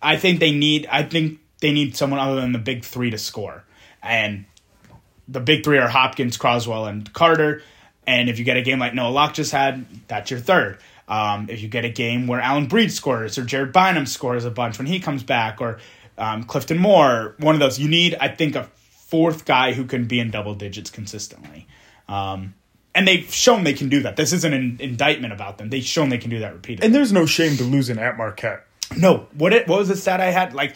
I 0.00 0.16
think 0.16 0.40
they 0.40 0.52
need 0.52 0.86
I 0.90 1.02
think 1.02 1.40
they 1.60 1.72
need 1.72 1.96
someone 1.96 2.20
other 2.20 2.40
than 2.40 2.52
the 2.52 2.58
big 2.58 2.84
three 2.84 3.10
to 3.10 3.18
score, 3.18 3.64
and 4.02 4.44
the 5.26 5.40
big 5.40 5.64
three 5.64 5.78
are 5.78 5.88
Hopkins, 5.88 6.36
Croswell, 6.36 6.86
and 6.86 7.12
Carter. 7.12 7.62
And 8.06 8.30
if 8.30 8.38
you 8.38 8.44
get 8.44 8.56
a 8.56 8.62
game 8.62 8.78
like 8.78 8.94
Noah 8.94 9.10
Locke 9.10 9.34
just 9.34 9.52
had, 9.52 9.84
that's 10.08 10.30
your 10.30 10.40
third. 10.40 10.78
Um, 11.08 11.48
if 11.50 11.60
you 11.60 11.68
get 11.68 11.84
a 11.84 11.90
game 11.90 12.26
where 12.26 12.40
Alyn 12.40 12.68
Breed 12.68 12.90
scores 12.90 13.36
or 13.36 13.44
Jared 13.44 13.72
Bynum 13.72 14.06
scores 14.06 14.44
a 14.44 14.50
bunch 14.50 14.78
when 14.78 14.86
he 14.86 14.98
comes 15.00 15.22
back, 15.22 15.60
or 15.60 15.78
um, 16.16 16.44
Clifton 16.44 16.78
Moore, 16.78 17.34
one 17.38 17.54
of 17.54 17.60
those, 17.60 17.78
you 17.78 17.88
need, 17.88 18.14
I 18.18 18.28
think, 18.28 18.56
a 18.56 18.64
fourth 19.08 19.44
guy 19.44 19.72
who 19.72 19.84
can 19.84 20.06
be 20.06 20.20
in 20.20 20.30
double 20.30 20.54
digits 20.54 20.90
consistently. 20.90 21.66
Um, 22.08 22.54
and 22.94 23.06
they've 23.06 23.32
shown 23.32 23.64
they 23.64 23.74
can 23.74 23.88
do 23.88 24.02
that. 24.02 24.16
This 24.16 24.32
isn't 24.32 24.52
an 24.52 24.78
indictment 24.80 25.32
about 25.32 25.58
them. 25.58 25.70
They've 25.70 25.84
shown 25.84 26.08
they 26.08 26.18
can 26.18 26.30
do 26.30 26.40
that 26.40 26.52
repeatedly. 26.52 26.86
And 26.86 26.94
there's 26.94 27.12
no 27.12 27.26
shame 27.26 27.56
to 27.58 27.64
losing 27.64 27.98
at 27.98 28.16
Marquette. 28.16 28.66
No, 28.96 29.28
what 29.34 29.52
it 29.52 29.68
what 29.68 29.78
was 29.78 29.88
the 29.88 29.96
stat 29.96 30.20
I 30.20 30.30
had? 30.30 30.54
Like 30.54 30.74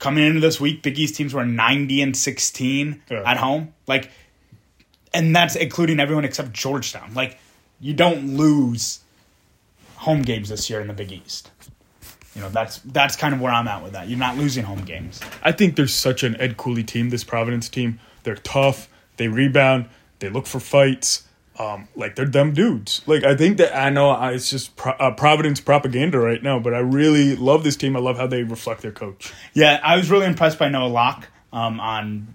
coming 0.00 0.24
into 0.26 0.40
this 0.40 0.60
week, 0.60 0.82
Big 0.82 0.98
East 0.98 1.14
teams 1.14 1.32
were 1.32 1.46
ninety 1.46 2.02
and 2.02 2.16
sixteen 2.16 3.00
Yeah. 3.08 3.22
at 3.24 3.36
home. 3.36 3.72
Like, 3.86 4.10
and 5.14 5.34
that's 5.36 5.54
including 5.54 6.00
everyone 6.00 6.24
except 6.24 6.52
Georgetown. 6.52 7.14
Like, 7.14 7.38
you 7.80 7.94
don't 7.94 8.36
lose 8.36 9.00
home 9.96 10.22
games 10.22 10.48
this 10.48 10.68
year 10.68 10.80
in 10.80 10.88
the 10.88 10.94
Big 10.94 11.12
East. 11.12 11.50
You 12.34 12.40
know, 12.42 12.48
that's 12.48 12.78
that's 12.78 13.16
kind 13.16 13.34
of 13.34 13.40
where 13.40 13.52
I'm 13.52 13.68
at 13.68 13.82
with 13.82 13.92
that. 13.92 14.08
You're 14.08 14.18
not 14.18 14.36
losing 14.36 14.64
home 14.64 14.82
games. 14.84 15.20
I 15.42 15.52
think 15.52 15.76
there's 15.76 15.94
such 15.94 16.22
an 16.22 16.40
Ed 16.40 16.56
Cooley 16.56 16.84
team, 16.84 17.10
this 17.10 17.24
Providence 17.24 17.68
team. 17.68 18.00
They're 18.22 18.36
tough. 18.36 18.88
They 19.16 19.28
rebound. 19.28 19.86
They 20.20 20.28
look 20.30 20.46
for 20.46 20.60
fights. 20.60 21.26
Um, 21.60 21.88
like 21.94 22.16
they're 22.16 22.24
dumb 22.24 22.54
dudes. 22.54 23.02
Like 23.06 23.22
I 23.22 23.36
think 23.36 23.58
that 23.58 23.76
I 23.76 23.90
know 23.90 24.08
I, 24.08 24.32
it's 24.32 24.48
just 24.48 24.76
pro, 24.76 24.92
uh, 24.92 25.10
Providence 25.10 25.60
propaganda 25.60 26.18
right 26.18 26.42
now, 26.42 26.58
but 26.58 26.72
I 26.72 26.78
really 26.78 27.36
love 27.36 27.64
this 27.64 27.76
team. 27.76 27.94
I 27.96 28.00
love 28.00 28.16
how 28.16 28.26
they 28.26 28.44
reflect 28.44 28.80
their 28.80 28.92
coach. 28.92 29.30
Yeah, 29.52 29.78
I 29.84 29.96
was 29.96 30.10
really 30.10 30.24
impressed 30.24 30.58
by 30.58 30.70
Noah 30.70 30.88
Locke 30.88 31.28
um, 31.52 31.78
on 31.78 32.28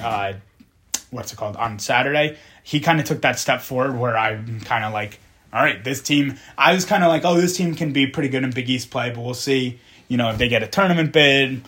uh, 0.00 0.32
what's 1.10 1.34
it 1.34 1.36
called 1.36 1.56
on 1.56 1.78
Saturday. 1.80 2.38
He 2.62 2.80
kind 2.80 2.98
of 2.98 3.04
took 3.04 3.20
that 3.20 3.38
step 3.38 3.60
forward 3.60 3.98
where 3.98 4.16
I'm 4.16 4.60
kind 4.60 4.86
of 4.86 4.94
like, 4.94 5.20
all 5.52 5.62
right, 5.62 5.84
this 5.84 6.00
team. 6.00 6.38
I 6.56 6.72
was 6.72 6.86
kind 6.86 7.04
of 7.04 7.10
like, 7.10 7.26
oh, 7.26 7.38
this 7.38 7.54
team 7.54 7.74
can 7.74 7.92
be 7.92 8.06
pretty 8.06 8.30
good 8.30 8.42
in 8.42 8.52
Big 8.52 8.70
East 8.70 8.90
play, 8.90 9.10
but 9.10 9.20
we'll 9.20 9.34
see. 9.34 9.80
You 10.08 10.16
know, 10.16 10.30
if 10.30 10.38
they 10.38 10.48
get 10.48 10.62
a 10.62 10.66
tournament 10.66 11.12
bid, 11.12 11.60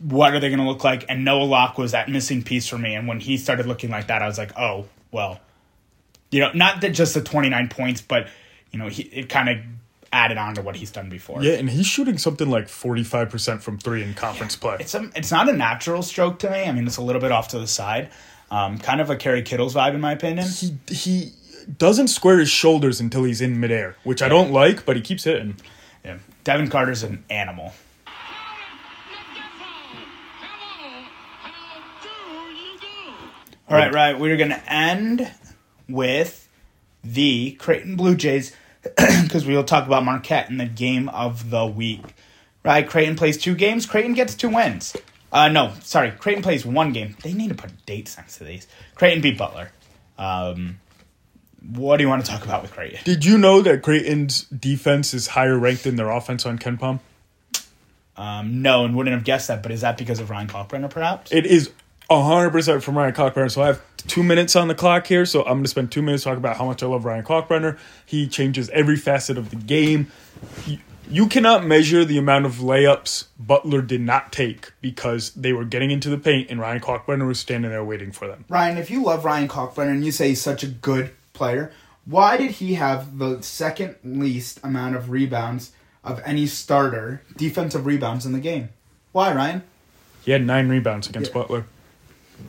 what 0.00 0.34
are 0.34 0.40
they 0.40 0.48
going 0.48 0.58
to 0.58 0.66
look 0.66 0.82
like? 0.82 1.04
And 1.08 1.24
Noah 1.24 1.44
Locke 1.44 1.78
was 1.78 1.92
that 1.92 2.08
missing 2.08 2.42
piece 2.42 2.66
for 2.66 2.76
me. 2.76 2.96
And 2.96 3.06
when 3.06 3.20
he 3.20 3.36
started 3.36 3.66
looking 3.66 3.90
like 3.90 4.08
that, 4.08 4.20
I 4.20 4.26
was 4.26 4.36
like, 4.36 4.58
oh, 4.58 4.86
well, 5.12 5.38
you 6.34 6.40
know, 6.40 6.50
not 6.52 6.80
that 6.80 6.90
just 6.90 7.14
the 7.14 7.22
29 7.22 7.68
points, 7.68 8.00
but 8.00 8.26
you 8.72 8.78
know, 8.80 8.88
he, 8.88 9.04
it 9.04 9.28
kind 9.28 9.48
of 9.48 9.58
added 10.12 10.36
on 10.36 10.56
to 10.56 10.62
what 10.62 10.74
he's 10.74 10.90
done 10.90 11.08
before. 11.08 11.40
Yeah, 11.40 11.52
and 11.52 11.70
he's 11.70 11.86
shooting 11.86 12.18
something 12.18 12.50
like 12.50 12.66
45% 12.66 13.60
from 13.60 13.78
three 13.78 14.02
in 14.02 14.14
conference 14.14 14.56
play. 14.56 14.78
it's 14.80 14.96
a, 14.96 15.08
it's 15.14 15.30
not 15.30 15.48
a 15.48 15.52
natural 15.52 16.02
stroke 16.02 16.40
to 16.40 16.50
me. 16.50 16.64
I 16.64 16.72
mean, 16.72 16.88
it's 16.88 16.96
a 16.96 17.02
little 17.02 17.20
bit 17.20 17.30
off 17.30 17.48
to 17.48 17.60
the 17.60 17.68
side. 17.68 18.10
Um, 18.50 18.78
kind 18.78 19.00
of 19.00 19.10
a 19.10 19.16
Kerry 19.16 19.42
Kittles 19.42 19.74
vibe, 19.74 19.94
in 19.94 20.00
my 20.00 20.10
opinion. 20.10 20.48
he 20.48 20.76
he 20.88 21.32
doesn't 21.78 22.08
square 22.08 22.40
his 22.40 22.50
shoulders 22.50 23.00
until 23.00 23.22
he's 23.22 23.40
in 23.40 23.60
midair, 23.60 23.94
which 24.02 24.20
I 24.20 24.28
don't 24.28 24.50
like, 24.50 24.84
but 24.84 24.96
he 24.96 25.02
keeps 25.02 25.22
hitting. 25.22 25.54
Yeah. 26.04 26.18
Devin 26.42 26.68
Carter's 26.68 27.04
an 27.04 27.24
animal. 27.30 27.72
All 33.68 33.78
right, 33.78 33.94
right. 33.94 34.18
We're 34.18 34.36
going 34.36 34.50
to 34.50 34.72
end 34.72 35.30
with 35.88 36.48
the 37.02 37.52
Creighton 37.52 37.96
Blue 37.96 38.14
Jays 38.14 38.54
because 39.22 39.46
we 39.46 39.54
will 39.56 39.64
talk 39.64 39.86
about 39.86 40.04
Marquette 40.04 40.50
in 40.50 40.58
the 40.58 40.66
game 40.66 41.08
of 41.10 41.50
the 41.50 41.66
week. 41.66 42.14
Right, 42.64 42.88
Creighton 42.88 43.16
plays 43.16 43.36
two 43.36 43.54
games. 43.54 43.84
Creighton 43.84 44.14
gets 44.14 44.34
two 44.34 44.48
wins. 44.48 44.96
Uh, 45.30 45.48
no, 45.48 45.72
sorry. 45.82 46.12
Creighton 46.12 46.42
plays 46.42 46.64
one 46.64 46.92
game. 46.92 47.16
They 47.22 47.32
need 47.32 47.48
to 47.48 47.54
put 47.54 47.84
dates 47.84 48.16
next 48.16 48.38
to 48.38 48.44
these. 48.44 48.66
Creighton 48.94 49.20
beat 49.20 49.36
Butler. 49.36 49.70
Um, 50.16 50.80
what 51.72 51.96
do 51.96 52.04
you 52.04 52.08
want 52.08 52.24
to 52.24 52.30
talk 52.30 52.44
about 52.44 52.62
with 52.62 52.72
Creighton? 52.72 53.00
Did 53.04 53.24
you 53.24 53.36
know 53.36 53.60
that 53.62 53.82
Creighton's 53.82 54.44
defense 54.44 55.12
is 55.12 55.26
higher 55.28 55.58
ranked 55.58 55.84
than 55.84 55.96
their 55.96 56.10
offense 56.10 56.46
on 56.46 56.58
KenPom? 56.58 57.00
Um, 58.16 58.62
no, 58.62 58.84
and 58.84 58.94
wouldn't 58.94 59.14
have 59.14 59.24
guessed 59.24 59.48
that. 59.48 59.62
But 59.62 59.72
is 59.72 59.80
that 59.80 59.98
because 59.98 60.20
of 60.20 60.30
Ryan 60.30 60.46
Kalkbrenner, 60.46 60.88
perhaps? 60.88 61.32
It 61.32 61.46
is 61.46 61.72
hundred 62.10 62.50
percent 62.50 62.82
from 62.82 62.96
Ryan 62.96 63.14
Kalkbrenner. 63.14 63.50
So 63.50 63.62
I 63.62 63.66
have 63.66 63.82
two 63.96 64.22
minutes 64.22 64.54
on 64.56 64.68
the 64.68 64.74
clock 64.74 65.06
here. 65.06 65.26
So 65.26 65.40
I'm 65.40 65.54
going 65.54 65.64
to 65.64 65.68
spend 65.68 65.90
two 65.92 66.02
minutes 66.02 66.24
talking 66.24 66.38
about 66.38 66.56
how 66.56 66.66
much 66.66 66.82
I 66.82 66.86
love 66.86 67.04
Ryan 67.04 67.24
Kalkbrenner. 67.24 67.78
He 68.04 68.28
changes 68.28 68.68
every 68.70 68.96
facet 68.96 69.38
of 69.38 69.50
the 69.50 69.56
game. 69.56 70.08
He, 70.64 70.80
you 71.10 71.26
cannot 71.26 71.64
measure 71.66 72.04
the 72.04 72.16
amount 72.18 72.46
of 72.46 72.54
layups 72.56 73.26
Butler 73.38 73.82
did 73.82 74.00
not 74.00 74.32
take 74.32 74.72
because 74.80 75.30
they 75.32 75.52
were 75.52 75.64
getting 75.64 75.90
into 75.90 76.08
the 76.08 76.16
paint 76.18 76.50
and 76.50 76.60
Ryan 76.60 76.80
Kalkbrenner 76.80 77.26
was 77.26 77.38
standing 77.38 77.70
there 77.70 77.84
waiting 77.84 78.10
for 78.10 78.26
them. 78.26 78.44
Ryan, 78.48 78.78
if 78.78 78.90
you 78.90 79.02
love 79.04 79.24
Ryan 79.24 79.48
Kalkbrenner 79.48 79.90
and 79.90 80.04
you 80.04 80.12
say 80.12 80.28
he's 80.28 80.40
such 80.40 80.62
a 80.62 80.66
good 80.66 81.10
player, 81.34 81.72
why 82.06 82.36
did 82.36 82.52
he 82.52 82.74
have 82.74 83.18
the 83.18 83.42
second 83.42 83.96
least 84.02 84.60
amount 84.62 84.96
of 84.96 85.10
rebounds 85.10 85.72
of 86.02 86.20
any 86.24 86.46
starter 86.46 87.22
defensive 87.36 87.86
rebounds 87.86 88.24
in 88.26 88.32
the 88.32 88.40
game? 88.40 88.70
Why, 89.12 89.34
Ryan? 89.34 89.62
He 90.24 90.30
had 90.32 90.44
nine 90.46 90.68
rebounds 90.68 91.08
against 91.08 91.30
Yeah. 91.30 91.40
Butler. 91.42 91.66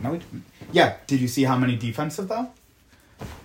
No, 0.02 0.14
he 0.14 0.20
didn't. 0.20 0.44
Yeah. 0.72 0.96
Did 1.08 1.20
you 1.20 1.28
see 1.28 1.44
how 1.44 1.58
many 1.58 1.76
defensive 1.76 2.28
though? 2.28 2.50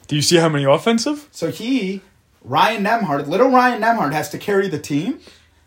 Do 0.09 0.17
you 0.17 0.23
see 0.23 0.37
how 0.37 0.49
many 0.49 0.65
offensive? 0.65 1.29
So 1.31 1.51
he, 1.51 2.01
Ryan 2.43 2.85
Nembhard, 2.85 3.29
little 3.29 3.51
Ryan 3.51 3.81
Nembhard, 3.83 4.13
has 4.13 4.29
to 4.31 4.39
carry 4.39 4.69
the 4.69 4.79
team. 4.79 5.21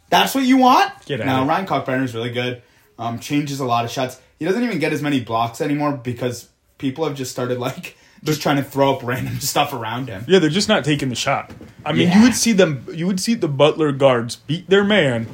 That's 0.10 0.36
what 0.36 0.44
you 0.44 0.58
want. 0.58 0.92
Get 1.06 1.22
out 1.22 1.26
now 1.26 1.48
Ryan 1.48 1.66
Kalkbrenner 1.66 2.04
is 2.04 2.14
really 2.14 2.32
good. 2.32 2.62
Um, 3.00 3.20
changes 3.20 3.60
a 3.60 3.66
lot 3.66 3.86
of 3.86 3.92
shots. 3.92 4.20
He 4.38 4.46
doesn't 4.46 4.62
even 4.64 4.80
get 4.80 4.92
as 4.94 5.02
many 5.02 5.20
blocks 5.22 5.62
anymore 5.62 5.94
because 5.94 6.50
people 6.78 7.06
have 7.06 7.16
just 7.16 7.32
started 7.32 7.58
like 7.58 7.98
just 8.24 8.42
trying 8.42 8.58
to 8.58 8.64
throw 8.64 8.94
up 8.96 9.04
random 9.04 9.40
stuff 9.40 9.72
around 9.74 10.10
him. 10.10 10.26
Yeah, 10.28 10.40
they're 10.40 10.50
just 10.50 10.68
not 10.70 10.84
taking 10.84 11.10
the 11.10 11.16
shot. 11.16 11.52
I 11.86 11.94
mean, 11.94 12.10
Yeah. 12.10 12.18
you 12.18 12.24
would 12.24 12.36
see 12.36 12.52
them. 12.54 12.86
You 12.94 13.08
would 13.08 13.20
see 13.20 13.34
the 13.34 13.48
Butler 13.48 13.92
guards 13.92 14.36
beat 14.36 14.70
their 14.70 14.84
man 14.84 15.28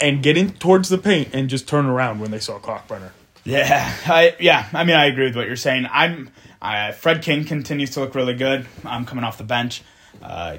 and 0.00 0.22
get 0.22 0.36
in 0.36 0.52
towards 0.54 0.88
the 0.88 0.98
paint 0.98 1.28
and 1.32 1.48
just 1.48 1.68
turn 1.68 1.86
around 1.86 2.18
when 2.20 2.30
they 2.30 2.38
saw 2.40 2.58
Kalkbrenner. 2.58 3.10
Yeah, 3.44 3.94
I 4.06 4.36
yeah. 4.38 4.68
I 4.72 4.84
mean, 4.84 4.96
I 4.96 5.06
agree 5.06 5.24
with 5.26 5.36
what 5.36 5.46
you're 5.46 5.56
saying. 5.56 5.86
I'm 5.90 6.30
uh, 6.60 6.92
Fred 6.92 7.22
King 7.22 7.44
continues 7.44 7.90
to 7.90 8.00
look 8.00 8.14
really 8.14 8.34
good. 8.34 8.66
I'm 8.84 9.06
coming 9.06 9.24
off 9.24 9.38
the 9.38 9.44
bench. 9.44 9.82
Uh, 10.22 10.58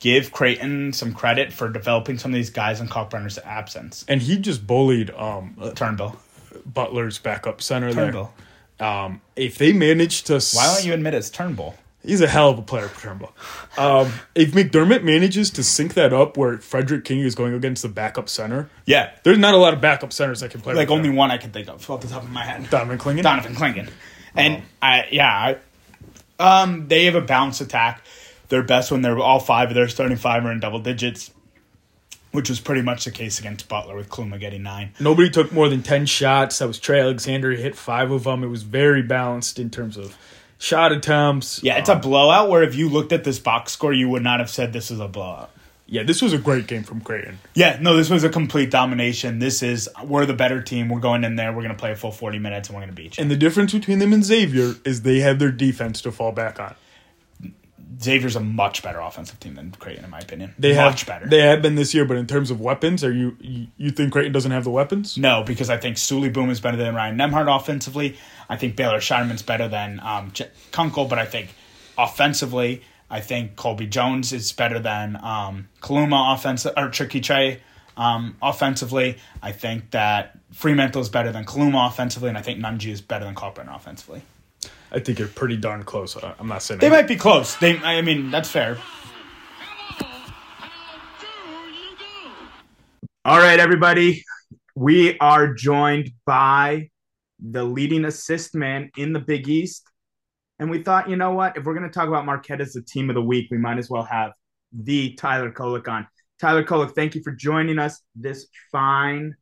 give 0.00 0.32
Creighton 0.32 0.92
some 0.92 1.12
credit 1.12 1.52
for 1.52 1.68
developing 1.68 2.18
some 2.18 2.30
of 2.30 2.34
these 2.34 2.50
guys 2.50 2.80
in 2.80 2.88
Kalkbrenner's 2.88 3.38
absence. 3.38 4.04
And 4.08 4.22
he 4.22 4.38
just 4.38 4.66
bullied 4.66 5.10
um, 5.10 5.56
Turnbull, 5.74 6.16
Butler's 6.66 7.18
backup 7.18 7.60
center 7.62 7.92
Turnbull. 7.92 8.32
there. 8.78 8.88
Um, 8.88 9.20
if 9.36 9.58
they 9.58 9.72
manage 9.72 10.22
to, 10.24 10.40
Why 10.54 10.74
don't 10.74 10.84
you 10.84 10.94
admit 10.94 11.14
it's 11.14 11.30
Turnbull? 11.30 11.76
He's 12.04 12.20
a 12.22 12.26
hell 12.26 12.48
of 12.48 12.58
a 12.58 12.62
player, 12.62 12.90
Turnbull. 13.00 13.32
Um, 13.76 14.10
if 14.34 14.52
McDermott 14.52 15.02
manages 15.02 15.50
to 15.50 15.62
sync 15.62 15.94
that 15.94 16.12
up 16.14 16.36
where 16.36 16.56
Frederick 16.58 17.04
King 17.04 17.20
is 17.20 17.34
going 17.34 17.52
against 17.52 17.82
the 17.82 17.88
backup 17.90 18.28
center, 18.28 18.70
Yeah, 18.86 19.10
there's 19.22 19.36
not 19.38 19.52
a 19.52 19.58
lot 19.58 19.74
of 19.74 19.80
backup 19.82 20.12
centers 20.12 20.40
that 20.40 20.50
can 20.50 20.60
play. 20.62 20.74
like 20.74 20.90
only 20.90 21.10
one 21.10 21.30
I 21.30 21.36
can 21.36 21.50
think 21.50 21.68
of 21.68 21.88
off 21.90 22.00
the 22.00 22.08
top 22.08 22.22
of 22.22 22.30
my 22.30 22.42
head. 22.44 22.70
Donovan 22.70 22.98
Clingan. 22.98 23.22
Donovan 23.22 23.54
Clingan. 23.54 23.90
And 24.34 24.62
I 24.80 25.08
yeah, 25.10 25.56
I, 26.38 26.62
um, 26.62 26.88
they 26.88 27.04
have 27.04 27.14
a 27.16 27.20
balanced 27.20 27.60
attack. 27.60 28.02
They're 28.48 28.62
best 28.62 28.90
when 28.90 29.02
they're 29.02 29.18
all 29.18 29.38
five 29.40 29.68
of 29.68 29.74
their 29.74 29.88
starting 29.88 30.16
five 30.16 30.44
are 30.44 30.50
in 30.52 30.58
double 30.60 30.78
digits, 30.80 31.30
which 32.32 32.48
was 32.48 32.60
pretty 32.60 32.82
much 32.82 33.04
the 33.04 33.10
case 33.10 33.38
against 33.38 33.68
Butler 33.68 33.94
with 33.94 34.08
Kaluma 34.08 34.40
getting 34.40 34.62
nine. 34.62 34.92
Nobody 34.98 35.28
took 35.30 35.52
more 35.52 35.68
than 35.68 35.82
10 35.82 36.06
shots. 36.06 36.58
That 36.60 36.66
was 36.66 36.78
Trey 36.78 37.00
Alexander. 37.00 37.50
He 37.52 37.60
hit 37.62 37.76
five 37.76 38.10
of 38.10 38.24
them. 38.24 38.42
It 38.42 38.48
was 38.48 38.62
very 38.62 39.02
balanced 39.02 39.58
in 39.58 39.68
terms 39.70 39.96
of 39.96 40.16
shot 40.60 40.92
attempts. 40.92 41.60
Yeah, 41.64 41.78
it's 41.78 41.88
a 41.88 41.94
um, 41.94 42.00
blowout 42.00 42.48
where 42.48 42.62
if 42.62 42.76
you 42.76 42.88
looked 42.88 43.12
at 43.12 43.24
this 43.24 43.40
box 43.40 43.72
score, 43.72 43.92
you 43.92 44.08
would 44.08 44.22
not 44.22 44.38
have 44.38 44.50
said 44.50 44.72
this 44.72 44.92
is 44.92 45.00
a 45.00 45.08
blowout. 45.08 45.50
Yeah, 45.86 46.04
this 46.04 46.22
was 46.22 46.32
a 46.32 46.38
great 46.38 46.68
game 46.68 46.84
from 46.84 47.00
Creighton. 47.00 47.40
Yeah, 47.54 47.78
no, 47.80 47.96
this 47.96 48.08
was 48.08 48.22
a 48.22 48.28
complete 48.28 48.70
domination. 48.70 49.40
This 49.40 49.60
is 49.60 49.88
we're 50.04 50.24
the 50.24 50.34
better 50.34 50.62
team. 50.62 50.88
We're 50.88 51.00
going 51.00 51.24
in 51.24 51.34
there. 51.34 51.50
We're 51.50 51.62
going 51.62 51.74
to 51.74 51.80
play 51.80 51.90
a 51.90 51.96
full 51.96 52.12
forty 52.12 52.38
minutes, 52.38 52.68
and 52.68 52.76
we're 52.76 52.82
going 52.82 52.94
to 52.94 53.02
beat 53.02 53.18
you. 53.18 53.22
And 53.22 53.30
the 53.30 53.36
difference 53.36 53.72
between 53.72 53.98
them 53.98 54.12
and 54.12 54.22
Xavier 54.22 54.74
is 54.84 55.02
they 55.02 55.18
have 55.18 55.40
their 55.40 55.50
defense 55.50 56.00
to 56.02 56.12
fall 56.12 56.30
back 56.30 56.60
on. 56.60 56.76
Xavier's 58.02 58.36
a 58.36 58.40
much 58.40 58.82
better 58.82 58.98
offensive 58.98 59.38
team 59.40 59.54
than 59.56 59.72
Creighton, 59.72 60.04
in 60.04 60.10
my 60.10 60.20
opinion. 60.20 60.54
They 60.58 60.74
much 60.74 61.00
have 61.00 61.06
better. 61.06 61.28
They 61.28 61.40
have 61.40 61.60
been 61.60 61.74
this 61.74 61.92
year, 61.92 62.04
but 62.04 62.16
in 62.16 62.26
terms 62.26 62.50
of 62.50 62.60
weapons, 62.60 63.04
are 63.04 63.12
you 63.12 63.36
you, 63.40 63.90
think 63.90 64.12
Creighton 64.12 64.32
doesn't 64.32 64.50
have 64.50 64.64
the 64.64 64.70
weapons? 64.70 65.18
No, 65.18 65.42
because 65.42 65.68
I 65.68 65.76
think 65.76 65.96
Souley 65.96 66.32
Boum 66.32 66.50
is 66.50 66.60
better 66.60 66.76
than 66.76 66.94
Ryan 66.94 67.18
Nemhard 67.18 67.54
offensively. 67.54 68.16
I 68.48 68.56
think 68.56 68.74
Baylor 68.74 68.98
Scheierman's 68.98 69.42
better 69.42 69.68
than 69.68 70.00
um, 70.00 70.30
J- 70.32 70.50
Kunkel, 70.72 71.06
but 71.06 71.18
I 71.18 71.26
think 71.26 71.54
offensively, 71.98 72.82
I 73.10 73.20
think 73.20 73.56
Colby 73.56 73.86
Jones 73.86 74.32
is 74.32 74.52
better 74.52 74.78
than 74.78 75.16
um, 75.22 75.68
Kaluma 75.82 76.34
offensive 76.34 76.72
or 76.76 76.88
Tricky 76.88 77.20
Trey 77.20 77.60
um, 77.98 78.36
offensively. 78.40 79.18
I 79.42 79.52
think 79.52 79.90
that 79.90 80.38
Freemantle 80.54 81.02
is 81.02 81.10
better 81.10 81.32
than 81.32 81.44
Kaluma 81.44 81.88
offensively, 81.88 82.30
and 82.30 82.38
I 82.38 82.42
think 82.42 82.60
Nunge 82.60 82.90
is 82.90 83.02
better 83.02 83.26
than 83.26 83.34
Kalkbrenner 83.34 83.76
offensively. 83.76 84.22
I 84.92 84.98
think 84.98 85.18
you're 85.18 85.28
pretty 85.28 85.56
darn 85.56 85.82
close. 85.84 86.16
I- 86.16 86.34
I'm 86.38 86.48
not 86.48 86.62
saying 86.62 86.80
They 86.80 86.90
might 86.90 87.06
be 87.08 87.16
close. 87.16 87.56
They, 87.56 87.78
I 87.78 88.02
mean, 88.02 88.30
that's 88.30 88.50
fair. 88.50 88.76
All 93.24 93.38
right, 93.38 93.60
everybody. 93.60 94.24
We 94.74 95.18
are 95.18 95.52
joined 95.54 96.10
by 96.24 96.88
the 97.38 97.62
leading 97.64 98.04
assist 98.04 98.54
man 98.54 98.90
in 98.96 99.12
the 99.12 99.20
Big 99.20 99.48
East. 99.48 99.86
And 100.58 100.70
we 100.70 100.82
thought, 100.82 101.08
you 101.08 101.16
know 101.16 101.32
what? 101.32 101.56
If 101.56 101.64
we're 101.64 101.74
going 101.74 101.88
to 101.88 101.92
talk 101.92 102.08
about 102.08 102.26
Marquette 102.26 102.60
as 102.60 102.72
the 102.72 102.82
team 102.82 103.08
of 103.10 103.14
the 103.14 103.22
week, 103.22 103.48
we 103.50 103.58
might 103.58 103.78
as 103.78 103.88
well 103.88 104.02
have 104.02 104.32
the 104.72 105.14
Tyler 105.14 105.50
Kolek 105.50 105.88
on. 105.88 106.06
Tyler 106.40 106.64
Kolek, 106.64 106.94
thank 106.94 107.14
you 107.14 107.22
for 107.22 107.32
joining 107.32 107.78
us 107.78 108.00
this 108.14 108.46
fine 108.72 109.34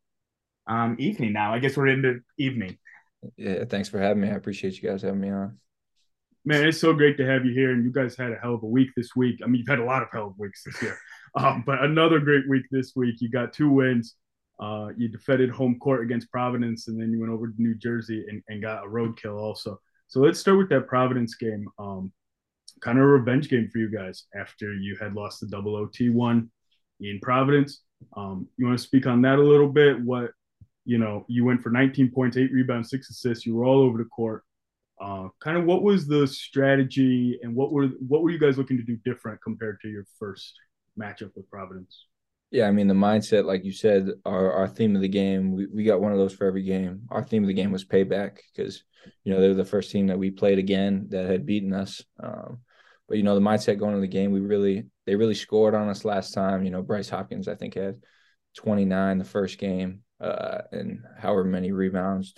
um, 0.67 0.97
evening 0.99 1.33
now. 1.33 1.55
I 1.55 1.59
guess 1.59 1.77
we're 1.77 1.87
into 1.89 2.21
evening. 2.39 2.79
Yeah, 3.37 3.65
thanks 3.65 3.89
for 3.89 3.99
having 3.99 4.23
me. 4.23 4.29
I 4.29 4.35
appreciate 4.35 4.81
you 4.81 4.89
guys 4.89 5.03
having 5.03 5.21
me 5.21 5.31
on. 5.31 5.59
Man, 6.45 6.67
it's 6.67 6.81
so 6.81 6.93
great 6.93 7.17
to 7.19 7.27
have 7.27 7.45
you 7.45 7.53
here, 7.53 7.73
and 7.73 7.85
you 7.85 7.93
guys 7.93 8.17
had 8.17 8.33
a 8.33 8.37
hell 8.37 8.55
of 8.55 8.63
a 8.63 8.67
week 8.67 8.91
this 8.97 9.15
week. 9.17 9.41
I 9.43 9.47
mean, 9.47 9.57
you've 9.57 9.69
had 9.69 9.81
a 9.81 9.85
lot 9.85 10.03
of 10.03 10.09
hell 10.13 10.29
of 10.29 10.39
weeks 10.39 10.63
this 10.65 10.81
year, 10.81 10.99
um, 11.35 11.63
but 11.67 11.83
another 11.83 12.21
great 12.21 12.49
week 12.49 12.65
this 12.71 12.93
week. 12.97 13.17
You 13.21 13.29
got 13.29 13.53
two 13.53 13.71
wins. 13.71 14.15
Uh, 14.61 14.89
you 14.97 15.09
defended 15.09 15.51
home 15.51 15.79
court 15.79 16.03
against 16.03 16.31
Providence, 16.31 16.89
and 16.89 17.01
then 17.01 17.13
you 17.13 17.21
went 17.21 17.33
over 17.33 17.49
to 17.49 17.63
New 17.63 17.75
Jersey 17.75 18.25
and, 18.29 18.43
and 18.49 18.63
got 18.63 18.85
a 18.85 18.89
roadkill 18.89 19.39
also. 19.39 19.81
So 20.09 20.21
let's 20.21 20.41
start 20.41 20.59
with 20.59 20.69
that 20.71 20.89
Providence 20.89 21.35
game. 21.35 21.69
Um, 21.79 22.13
kind 22.81 22.99
of 22.99 23.05
a 23.05 23.09
revenge 23.09 23.49
game 23.49 23.69
for 23.71 23.79
you 23.79 23.91
guys 23.91 24.25
after 24.35 24.73
you 24.73 24.97
had 25.01 25.15
lost 25.15 25.41
the 25.41 25.47
double 25.47 25.77
OT 25.77 26.11
one 26.11 26.51
in 27.01 27.21
Providence. 27.21 27.83
Um, 28.17 28.49
you 28.57 28.67
want 28.67 28.79
to 28.79 28.85
speak 28.85 29.07
on 29.07 29.23
that 29.23 29.39
a 29.39 29.43
little 29.43 29.69
bit? 29.69 30.01
What 30.01 30.31
you 30.89 30.97
know, 30.97 31.27
you 31.29 31.45
went 31.45 31.63
for 31.63 31.69
19 31.69 32.13
points, 32.13 32.39
eight 32.39 32.51
rebounds, 32.51 32.89
six 32.89 33.11
assists. 33.11 33.45
You 33.45 33.55
were 33.55 33.67
all 33.67 33.83
over 33.83 33.99
the 33.99 34.07
court. 34.07 34.43
Uh, 34.99 35.29
kind 35.39 35.59
of 35.59 35.65
what 35.65 35.83
was 35.83 36.07
the 36.07 36.27
strategy 36.27 37.39
and 37.43 37.55
what 37.55 37.73
were 37.73 37.89
what 38.09 38.23
were 38.23 38.31
you 38.31 38.39
guys 38.39 38.57
looking 38.57 38.79
to 38.79 38.83
do 38.83 38.97
different 39.05 39.39
compared 39.43 39.79
to 39.83 39.89
your 39.89 40.05
first 40.19 40.55
matchup 40.99 41.31
with 41.37 41.49
Providence? 41.51 42.07
Yeah, 42.51 42.67
I 42.67 42.71
mean 42.71 42.89
the 42.89 42.95
mindset, 42.95 43.45
like 43.45 43.67
you 43.67 43.73
said, 43.73 44.09
our 44.25 44.51
our 44.51 44.67
theme 44.67 44.97
of 44.97 45.03
the 45.03 45.09
game. 45.09 45.53
We 45.53 45.67
we 45.67 45.85
got 45.85 46.01
one 46.01 46.13
of 46.13 46.19
those 46.19 46.33
for 46.33 46.47
every 46.47 46.63
game. 46.63 47.03
Our 47.11 47.23
theme 47.23 47.45
of 47.45 47.49
the 47.49 47.55
game 47.55 47.71
was 47.71 47.85
payback 47.85 48.39
because 48.55 48.83
you 49.25 49.33
know 49.35 49.43
they 49.43 49.49
were 49.49 49.55
the 49.55 49.67
first 49.67 49.91
team 49.91 50.07
that 50.07 50.19
we 50.19 50.31
played 50.31 50.59
again 50.59 51.09
that 51.11 51.29
had 51.29 51.45
beaten 51.45 51.75
us. 51.75 52.03
Um, 52.19 52.61
but 53.07 53.19
you 53.19 53.25
know 53.25 53.35
the 53.35 53.43
mindset 53.43 53.79
going 53.79 53.93
into 53.93 54.01
the 54.01 54.09
game, 54.09 54.33
we 54.33 54.41
really 54.41 54.87
they 55.05 55.17
really 55.17 55.35
scored 55.35 55.75
on 55.75 55.91
us 55.91 56.07
last 56.07 56.33
time. 56.33 56.65
You 56.65 56.71
know 56.71 56.81
Bryce 56.81 57.11
Hopkins, 57.11 57.47
I 57.47 57.57
think 57.57 57.75
had 57.75 58.01
29 58.57 59.19
the 59.19 59.25
first 59.25 59.59
game, 59.59 60.01
uh, 60.21 60.59
and 60.73 61.05
however 61.19 61.45
many 61.45 61.73
rebounds. 61.73 62.35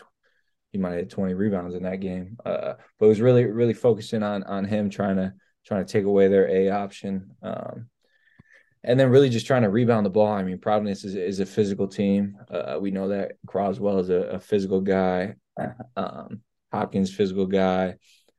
He 0.72 0.78
might 0.78 0.93
have 0.93 1.09
20 1.09 1.35
rebounds 1.35 1.74
in 1.74 1.83
that 1.83 2.01
game. 2.01 2.37
Uh, 2.45 2.74
but 2.99 3.07
it 3.07 3.09
was 3.09 3.20
really 3.20 3.45
really 3.45 3.74
focusing 3.74 4.22
on 4.22 4.45
on 4.45 4.64
him 4.64 4.89
trying 4.89 5.16
to 5.16 5.33
trying 5.66 5.85
to 5.85 5.93
take 5.93 6.05
away 6.05 6.28
their 6.28 6.49
A 6.49 6.70
option. 6.70 7.31
Um, 7.43 7.89
and 8.83 8.99
then 8.99 9.11
really 9.11 9.28
just 9.28 9.47
trying 9.47 9.62
to 9.62 9.68
rebound 9.68 10.07
the 10.07 10.11
ball. 10.11 10.33
I 10.33 10.43
mean, 10.43 10.59
Providence 10.59 11.05
is, 11.05 11.14
is 11.14 11.41
a 11.41 11.47
physical 11.47 11.87
team. 11.87 12.37
Uh, 12.51 12.78
we 12.81 12.91
know 12.91 13.09
that 13.09 13.33
Croswell 13.47 13.99
is 13.99 14.09
a, 14.09 14.14
a 14.14 14.41
physical 14.41 14.81
guy. 14.81 15.35
Um, 15.97 16.41
Hopkins, 16.72 17.12
physical 17.14 17.47
guy. 17.47 17.97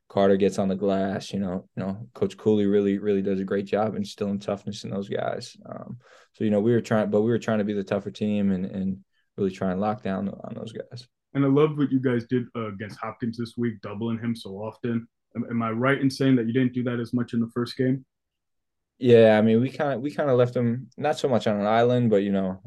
Carter 0.08 0.36
gets 0.36 0.58
on 0.58 0.68
the 0.68 0.74
glass. 0.74 1.32
You 1.32 1.38
know, 1.38 1.68
you 1.76 1.82
know, 1.82 2.08
Coach 2.12 2.36
Cooley 2.36 2.66
really, 2.66 2.98
really 2.98 3.22
does 3.22 3.40
a 3.40 3.44
great 3.44 3.66
job 3.66 3.94
instilling 3.94 4.40
toughness 4.40 4.84
in 4.84 4.90
those 4.90 5.08
guys. 5.08 5.56
Um, 5.64 5.98
so 6.32 6.44
you 6.44 6.50
know, 6.50 6.60
we 6.60 6.72
were 6.72 6.80
trying, 6.80 7.10
but 7.10 7.22
we 7.22 7.30
were 7.30 7.38
trying 7.38 7.58
to 7.58 7.64
be 7.64 7.72
the 7.72 7.84
tougher 7.84 8.10
team 8.10 8.50
and 8.50 8.66
and 8.66 8.98
really 9.36 9.50
try 9.50 9.72
and 9.72 9.80
lock 9.80 10.02
down 10.02 10.28
on 10.28 10.54
those 10.54 10.72
guys. 10.72 11.06
And 11.34 11.44
I 11.44 11.48
love 11.48 11.78
what 11.78 11.90
you 11.90 12.00
guys 12.00 12.24
did 12.28 12.44
uh, 12.54 12.68
against 12.68 12.98
Hopkins 12.98 13.38
this 13.38 13.54
week, 13.56 13.80
doubling 13.80 14.18
him 14.18 14.36
so 14.36 14.50
often. 14.50 15.06
Am, 15.34 15.44
am 15.48 15.62
I 15.62 15.70
right 15.70 16.00
in 16.00 16.10
saying 16.10 16.36
that 16.36 16.46
you 16.46 16.52
didn't 16.52 16.74
do 16.74 16.82
that 16.84 17.00
as 17.00 17.14
much 17.14 17.32
in 17.32 17.40
the 17.40 17.50
first 17.54 17.76
game? 17.76 18.04
Yeah, 18.98 19.38
I 19.38 19.42
mean, 19.42 19.60
we 19.60 19.70
kind 19.70 19.94
of 19.94 20.00
we 20.00 20.10
kind 20.10 20.30
of 20.30 20.36
left 20.36 20.54
him 20.54 20.88
not 20.96 21.18
so 21.18 21.28
much 21.28 21.46
on 21.46 21.58
an 21.58 21.66
island, 21.66 22.10
but 22.10 22.22
you 22.22 22.30
know, 22.30 22.60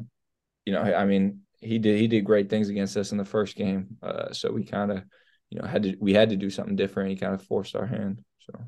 you 0.64 0.72
know, 0.72 0.82
I 0.82 1.04
mean, 1.06 1.40
he 1.60 1.78
did 1.78 1.98
he 1.98 2.08
did 2.08 2.24
great 2.24 2.50
things 2.50 2.68
against 2.68 2.96
us 2.96 3.12
in 3.12 3.18
the 3.18 3.24
first 3.24 3.56
game. 3.56 3.96
Uh, 4.02 4.32
so 4.32 4.52
we 4.52 4.64
kind 4.64 4.90
of, 4.90 5.02
you 5.50 5.58
know, 5.58 5.66
had 5.66 5.84
to 5.84 5.96
we 6.00 6.12
had 6.12 6.30
to 6.30 6.36
do 6.36 6.50
something 6.50 6.76
different. 6.76 7.10
He 7.10 7.16
kind 7.16 7.34
of 7.34 7.42
forced 7.42 7.76
our 7.76 7.86
hand. 7.86 8.22
So 8.40 8.58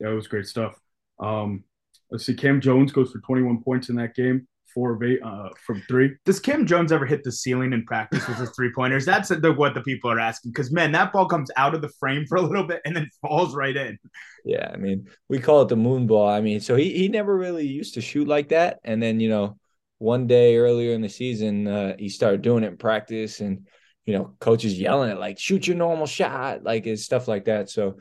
Yeah, 0.00 0.10
it 0.10 0.14
was 0.14 0.28
great 0.28 0.46
stuff. 0.46 0.78
Um, 1.18 1.64
let's 2.10 2.26
see, 2.26 2.34
Cam 2.34 2.60
Jones 2.60 2.92
goes 2.92 3.10
for 3.10 3.18
21 3.20 3.62
points 3.62 3.88
in 3.88 3.96
that 3.96 4.14
game, 4.14 4.46
four 4.76 5.00
uh, 5.24 5.48
from 5.64 5.82
three. 5.88 6.14
Does 6.26 6.38
Cam 6.38 6.66
Jones 6.66 6.92
ever 6.92 7.06
hit 7.06 7.24
the 7.24 7.32
ceiling 7.32 7.72
in 7.72 7.86
practice 7.86 8.28
with 8.28 8.36
his 8.36 8.50
three 8.50 8.70
pointers? 8.74 9.06
That's 9.06 9.30
the, 9.30 9.52
what 9.54 9.72
the 9.72 9.80
people 9.80 10.10
are 10.12 10.20
asking. 10.20 10.52
Because 10.52 10.70
man, 10.70 10.92
that 10.92 11.14
ball 11.14 11.26
comes 11.26 11.50
out 11.56 11.74
of 11.74 11.80
the 11.80 11.88
frame 11.98 12.26
for 12.26 12.36
a 12.36 12.42
little 12.42 12.66
bit 12.66 12.82
and 12.84 12.94
then 12.94 13.08
falls 13.22 13.56
right 13.56 13.74
in. 13.74 13.98
Yeah, 14.44 14.70
I 14.72 14.76
mean, 14.76 15.08
we 15.30 15.38
call 15.38 15.62
it 15.62 15.68
the 15.68 15.76
moon 15.76 16.06
ball. 16.06 16.28
I 16.28 16.42
mean, 16.42 16.60
so 16.60 16.76
he 16.76 16.92
he 16.92 17.08
never 17.08 17.34
really 17.34 17.66
used 17.66 17.94
to 17.94 18.02
shoot 18.02 18.28
like 18.28 18.50
that, 18.50 18.78
and 18.84 19.02
then 19.02 19.18
you 19.18 19.30
know, 19.30 19.58
one 19.96 20.26
day 20.26 20.58
earlier 20.58 20.92
in 20.92 21.00
the 21.00 21.08
season, 21.08 21.66
uh, 21.66 21.96
he 21.98 22.10
started 22.10 22.42
doing 22.42 22.62
it 22.62 22.68
in 22.68 22.76
practice, 22.76 23.40
and 23.40 23.66
you 24.04 24.12
know, 24.12 24.34
coaches 24.40 24.78
yelling 24.78 25.10
at 25.10 25.18
like 25.18 25.38
shoot 25.38 25.66
your 25.66 25.76
normal 25.76 26.06
shot, 26.06 26.64
like 26.64 26.86
it's 26.86 27.02
stuff 27.02 27.28
like 27.28 27.46
that. 27.46 27.70
So, 27.70 27.96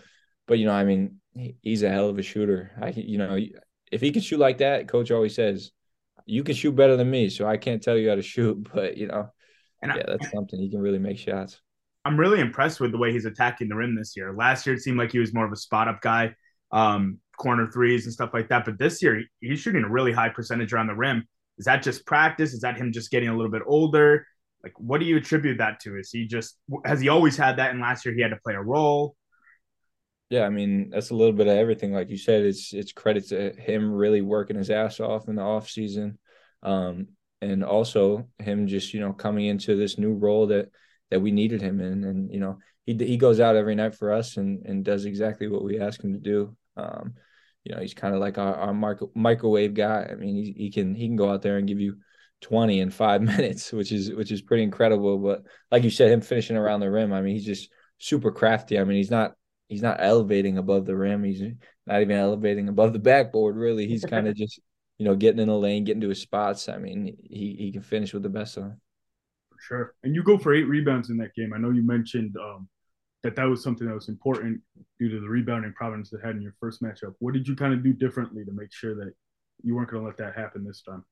but 0.46 0.60
you 0.60 0.66
know, 0.66 0.74
I 0.74 0.84
mean, 0.84 1.22
he's 1.62 1.84
a 1.84 1.90
hell 1.90 2.10
of 2.10 2.20
a 2.20 2.22
shooter. 2.22 2.72
I 2.82 2.90
you 2.90 3.18
know, 3.18 3.40
if 3.94 4.02
he 4.02 4.12
can 4.12 4.22
shoot 4.22 4.40
like 4.40 4.58
that, 4.58 4.90
coach 4.90 5.10
always 5.10 5.36
says 5.36 5.72
you 6.26 6.44
can 6.44 6.56
shoot 6.56 6.76
better 6.76 6.98
than 6.98 7.10
me, 7.10 7.30
so 7.30 7.46
I 7.46 7.58
can't 7.58 7.82
tell 7.82 7.98
you 7.98 8.10
how 8.10 8.16
to 8.16 8.22
shoot, 8.22 8.68
but 8.74 8.98
you 8.98 9.08
know, 9.08 9.30
and 9.82 9.94
yeah, 9.96 10.04
I, 10.08 10.12
that's 10.12 10.32
something 10.32 10.60
he 10.60 10.70
can 10.70 10.80
really 10.80 11.00
make 11.00 11.18
shots. 11.18 11.62
I'm 12.04 12.20
really 12.20 12.40
impressed 12.40 12.80
with 12.80 12.92
the 12.92 13.00
way 13.00 13.12
he's 13.12 13.26
attacking 13.26 13.68
the 13.68 13.76
rim 13.76 13.96
this 13.96 14.16
year. 14.16 14.34
Last 14.34 14.66
year 14.66 14.76
it 14.76 14.82
seemed 14.82 15.00
like 15.00 15.12
he 15.12 15.20
was 15.20 15.34
more 15.34 15.46
of 15.46 15.52
a 15.52 15.56
spot 15.56 15.88
up 15.88 16.02
guy, 16.02 16.36
um, 16.72 17.18
corner 17.38 17.68
threes 17.72 18.06
and 18.06 18.14
stuff 18.14 18.30
like 18.32 18.48
that. 18.50 18.64
But 18.64 18.78
this 18.78 19.02
year 19.02 19.24
he's 19.42 19.60
shooting 19.60 19.84
a 19.84 19.90
really 19.90 20.12
high 20.12 20.30
percentage 20.30 20.72
around 20.72 20.88
the 20.88 20.96
rim. 20.96 21.28
Is 21.58 21.66
that 21.66 21.82
just 21.82 22.06
practice? 22.06 22.54
Is 22.54 22.62
that 22.62 22.78
him 22.78 22.92
just 22.92 23.10
getting 23.10 23.30
a 23.30 23.36
little 23.36 23.52
bit 23.52 23.64
older? 23.66 24.28
Like, 24.64 24.74
what 24.78 25.00
do 25.00 25.08
you 25.08 25.18
attribute 25.18 25.58
that 25.58 25.80
to? 25.82 25.98
Is 25.98 26.12
he 26.12 26.28
just 26.28 26.58
has 26.86 27.02
he 27.02 27.10
always 27.10 27.38
had 27.38 27.58
that? 27.58 27.72
And 27.72 27.82
last 27.82 28.06
year 28.06 28.14
he 28.14 28.22
had 28.22 28.32
to 28.32 28.40
play 28.44 28.54
a 28.54 28.62
role. 28.62 29.16
Yeah, 30.30 30.44
I 30.44 30.50
mean 30.50 30.90
that's 30.90 31.12
a 31.12 31.16
little 31.16 31.34
bit 31.34 31.48
of 31.48 31.56
everything. 31.56 31.94
Like 31.94 32.10
you 32.10 32.18
said, 32.18 32.44
it's 32.44 32.74
it's 32.74 32.92
credit 32.92 33.28
to 33.30 33.52
him 33.54 33.92
really 33.92 34.22
working 34.22 34.58
his 34.58 34.72
ass 34.72 35.00
off 35.00 35.28
in 35.28 35.36
the 35.36 35.44
off 35.44 35.70
season, 35.70 36.18
um, 36.64 37.10
and 37.42 37.64
also 37.64 38.28
him 38.40 38.68
just 38.68 38.94
you 38.94 39.00
know 39.02 39.14
coming 39.14 39.46
into 39.46 39.76
this 39.76 39.98
new 40.00 40.14
role 40.14 40.48
that 40.48 40.70
that 41.12 41.22
we 41.22 41.32
needed 41.32 41.62
him 41.62 41.80
in, 41.80 42.04
and 42.04 42.32
you 42.34 42.40
know 42.40 42.58
he 42.86 42.94
he 42.96 43.18
goes 43.18 43.40
out 43.40 43.56
every 43.56 43.76
night 43.76 43.96
for 43.96 44.12
us 44.12 44.38
and 44.38 44.66
and 44.66 44.84
does 44.84 45.06
exactly 45.06 45.48
what 45.48 45.64
we 45.64 45.80
ask 45.80 46.04
him 46.04 46.14
to 46.14 46.20
do. 46.20 46.56
Um, 46.76 47.14
you 47.64 47.76
know 47.76 47.82
he's 47.82 47.94
kind 47.94 48.14
of 48.16 48.20
like 48.20 48.38
our, 48.40 48.56
our 48.56 48.74
micro, 48.74 49.12
microwave 49.14 49.76
guy. 49.76 50.08
I 50.12 50.16
mean 50.16 50.36
he 50.36 50.54
he 50.58 50.72
can 50.72 50.96
he 50.96 51.08
can 51.08 51.16
go 51.18 51.32
out 51.32 51.44
there 51.44 51.58
and 51.58 51.68
give 51.68 51.80
you 51.80 51.98
20 52.42 52.80
in 52.80 52.90
five 52.90 53.22
minutes, 53.34 53.72
which 53.72 53.92
is 53.92 54.12
which 54.12 54.32
is 54.32 54.42
pretty 54.42 54.64
incredible. 54.64 55.20
But 55.20 55.44
like 55.72 55.84
you 55.84 55.92
said, 55.92 56.12
him 56.12 56.22
finishing 56.22 56.58
around 56.58 56.80
the 56.80 56.90
rim, 56.90 57.14
I 57.14 57.22
mean 57.22 57.36
he's 57.36 57.46
just 57.46 57.70
super 58.00 58.32
crafty. 58.32 58.80
I 58.80 58.84
mean 58.84 58.98
he's 58.98 59.12
not 59.12 59.36
he's 59.68 59.82
not 59.82 59.98
elevating 60.00 60.58
above 60.58 60.86
the 60.86 60.96
rim. 60.96 61.24
He's 61.24 61.42
not 61.86 62.02
even 62.02 62.18
elevating 62.18 62.70
above 62.70 62.94
the 62.94 63.00
backboard. 63.00 63.56
Really, 63.56 63.88
he's 63.88 64.06
kind 64.10 64.28
of 64.28 64.36
just 64.36 64.60
you 64.98 65.06
know 65.06 65.16
getting 65.16 65.40
in 65.40 65.48
the 65.48 65.58
lane, 65.58 65.84
getting 65.84 66.02
to 66.02 66.10
his 66.10 66.22
spots. 66.22 66.70
I 66.70 66.78
mean, 66.78 67.18
he 67.24 67.56
he 67.58 67.72
can 67.72 67.82
finish 67.82 68.14
with 68.14 68.24
the 68.24 68.30
best 68.30 68.58
of 68.58 68.64
them. 68.64 68.82
For 69.50 69.58
sure. 69.60 69.96
And 70.04 70.16
you 70.16 70.24
go 70.24 70.38
for 70.38 70.54
eight 70.54 70.68
rebounds 70.68 71.10
in 71.10 71.18
that 71.18 71.36
game. 71.36 71.54
I 71.54 71.58
know 71.58 71.70
you 71.70 71.86
mentioned 71.86 72.36
um, 72.38 72.68
that 73.24 73.36
that 73.36 73.46
was 73.46 73.64
something 73.64 73.88
that 73.88 73.94
was 73.94 74.10
important 74.10 74.62
due 75.00 75.10
to 75.10 75.20
the 75.20 75.28
rebounding 75.28 75.74
problems 75.74 76.10
that 76.12 76.24
had 76.24 76.36
in 76.36 76.42
your 76.42 76.56
first 76.60 76.82
matchup. 76.82 77.16
What 77.20 77.34
did 77.34 77.48
you 77.48 77.56
kind 77.56 77.74
of 77.74 77.84
do 77.84 77.94
differently 77.94 78.46
to 78.46 78.52
make 78.52 78.72
sure 78.72 78.96
that 78.96 79.14
you 79.64 79.76
weren't 79.76 79.90
going 79.90 80.04
to 80.04 80.08
let 80.08 80.18
that 80.18 80.36
happen 80.36 80.64
this 80.64 80.82
time? 80.82 81.04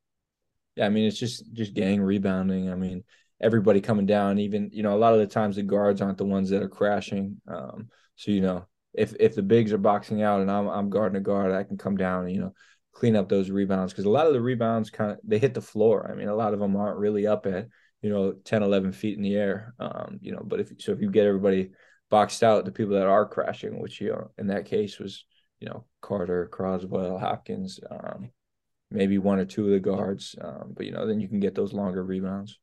Yeah, 0.76 0.88
I 0.88 0.90
mean 0.90 1.06
it's 1.06 1.20
just 1.20 1.52
just 1.54 1.74
gang 1.74 2.02
rebounding. 2.02 2.72
I 2.72 2.76
mean 2.76 3.04
everybody 3.42 3.82
coming 3.82 4.06
down. 4.06 4.40
Even 4.40 4.70
you 4.74 4.84
know 4.84 4.96
a 4.96 4.98
lot 4.98 5.14
of 5.14 5.20
the 5.20 5.28
times 5.28 5.56
the 5.56 5.64
guards 5.64 6.02
aren't 6.02 6.18
the 6.18 6.26
ones 6.26 6.50
that 6.50 6.64
are 6.64 6.70
crashing. 6.70 7.42
Um, 7.48 7.90
so 8.16 8.32
you 8.32 8.42
know, 8.42 8.66
if 8.94 9.14
if 9.20 9.36
the 9.36 9.42
bigs 9.42 9.74
are 9.74 9.78
boxing 9.78 10.22
out 10.22 10.42
and 10.42 10.52
I'm 10.52 10.68
I'm 10.68 10.90
guarding 10.90 11.18
a 11.18 11.22
guard, 11.22 11.52
I 11.52 11.64
can 11.64 11.78
come 11.78 11.98
down 11.98 12.26
and 12.26 12.34
you 12.34 12.42
know 12.42 12.54
clean 12.94 13.16
up 13.16 13.28
those 13.28 13.50
rebounds 13.50 13.92
because 13.92 14.06
a 14.06 14.10
lot 14.10 14.28
of 14.28 14.34
the 14.34 14.42
rebounds 14.42 14.90
kind 14.90 15.12
of 15.12 15.20
they 15.24 15.40
hit 15.40 15.54
the 15.54 15.62
floor. 15.62 16.10
I 16.10 16.16
mean, 16.16 16.28
a 16.28 16.36
lot 16.36 16.54
of 16.54 16.60
them 16.60 16.76
aren't 16.76 17.00
really 17.00 17.28
up 17.28 17.46
at 17.46 17.68
you 18.02 18.10
know 18.10 18.34
10, 18.34 18.64
11 18.64 18.92
feet 18.92 19.18
in 19.18 19.24
the 19.24 19.36
air. 19.36 19.74
Um, 19.80 20.20
you 20.22 20.32
know, 20.32 20.42
but 20.44 20.60
if 20.60 20.72
so, 20.80 20.92
if 20.92 21.02
you 21.02 21.10
get 21.10 21.26
everybody 21.26 21.72
boxed 22.10 22.44
out, 22.44 22.66
the 22.66 22.72
people 22.72 22.94
that 22.94 23.08
are 23.08 23.28
crashing, 23.28 23.80
which 23.80 24.00
you 24.00 24.10
know 24.10 24.32
in 24.38 24.48
that 24.48 24.66
case 24.66 25.00
was 25.00 25.26
you 25.60 25.68
know 25.68 25.86
Carter, 26.02 26.48
Croswell, 26.52 27.18
Hopkins, 27.18 27.80
um, 27.90 28.32
maybe 28.92 29.18
one 29.18 29.40
or 29.40 29.46
two 29.46 29.66
of 29.66 29.72
the 29.72 29.80
guards. 29.80 30.36
Um, 30.40 30.74
but 30.76 30.86
you 30.86 30.92
know, 30.92 31.08
then 31.08 31.20
you 31.20 31.28
can 31.28 31.40
get 31.40 31.56
those 31.56 31.74
longer 31.74 32.04
rebounds. 32.04 32.60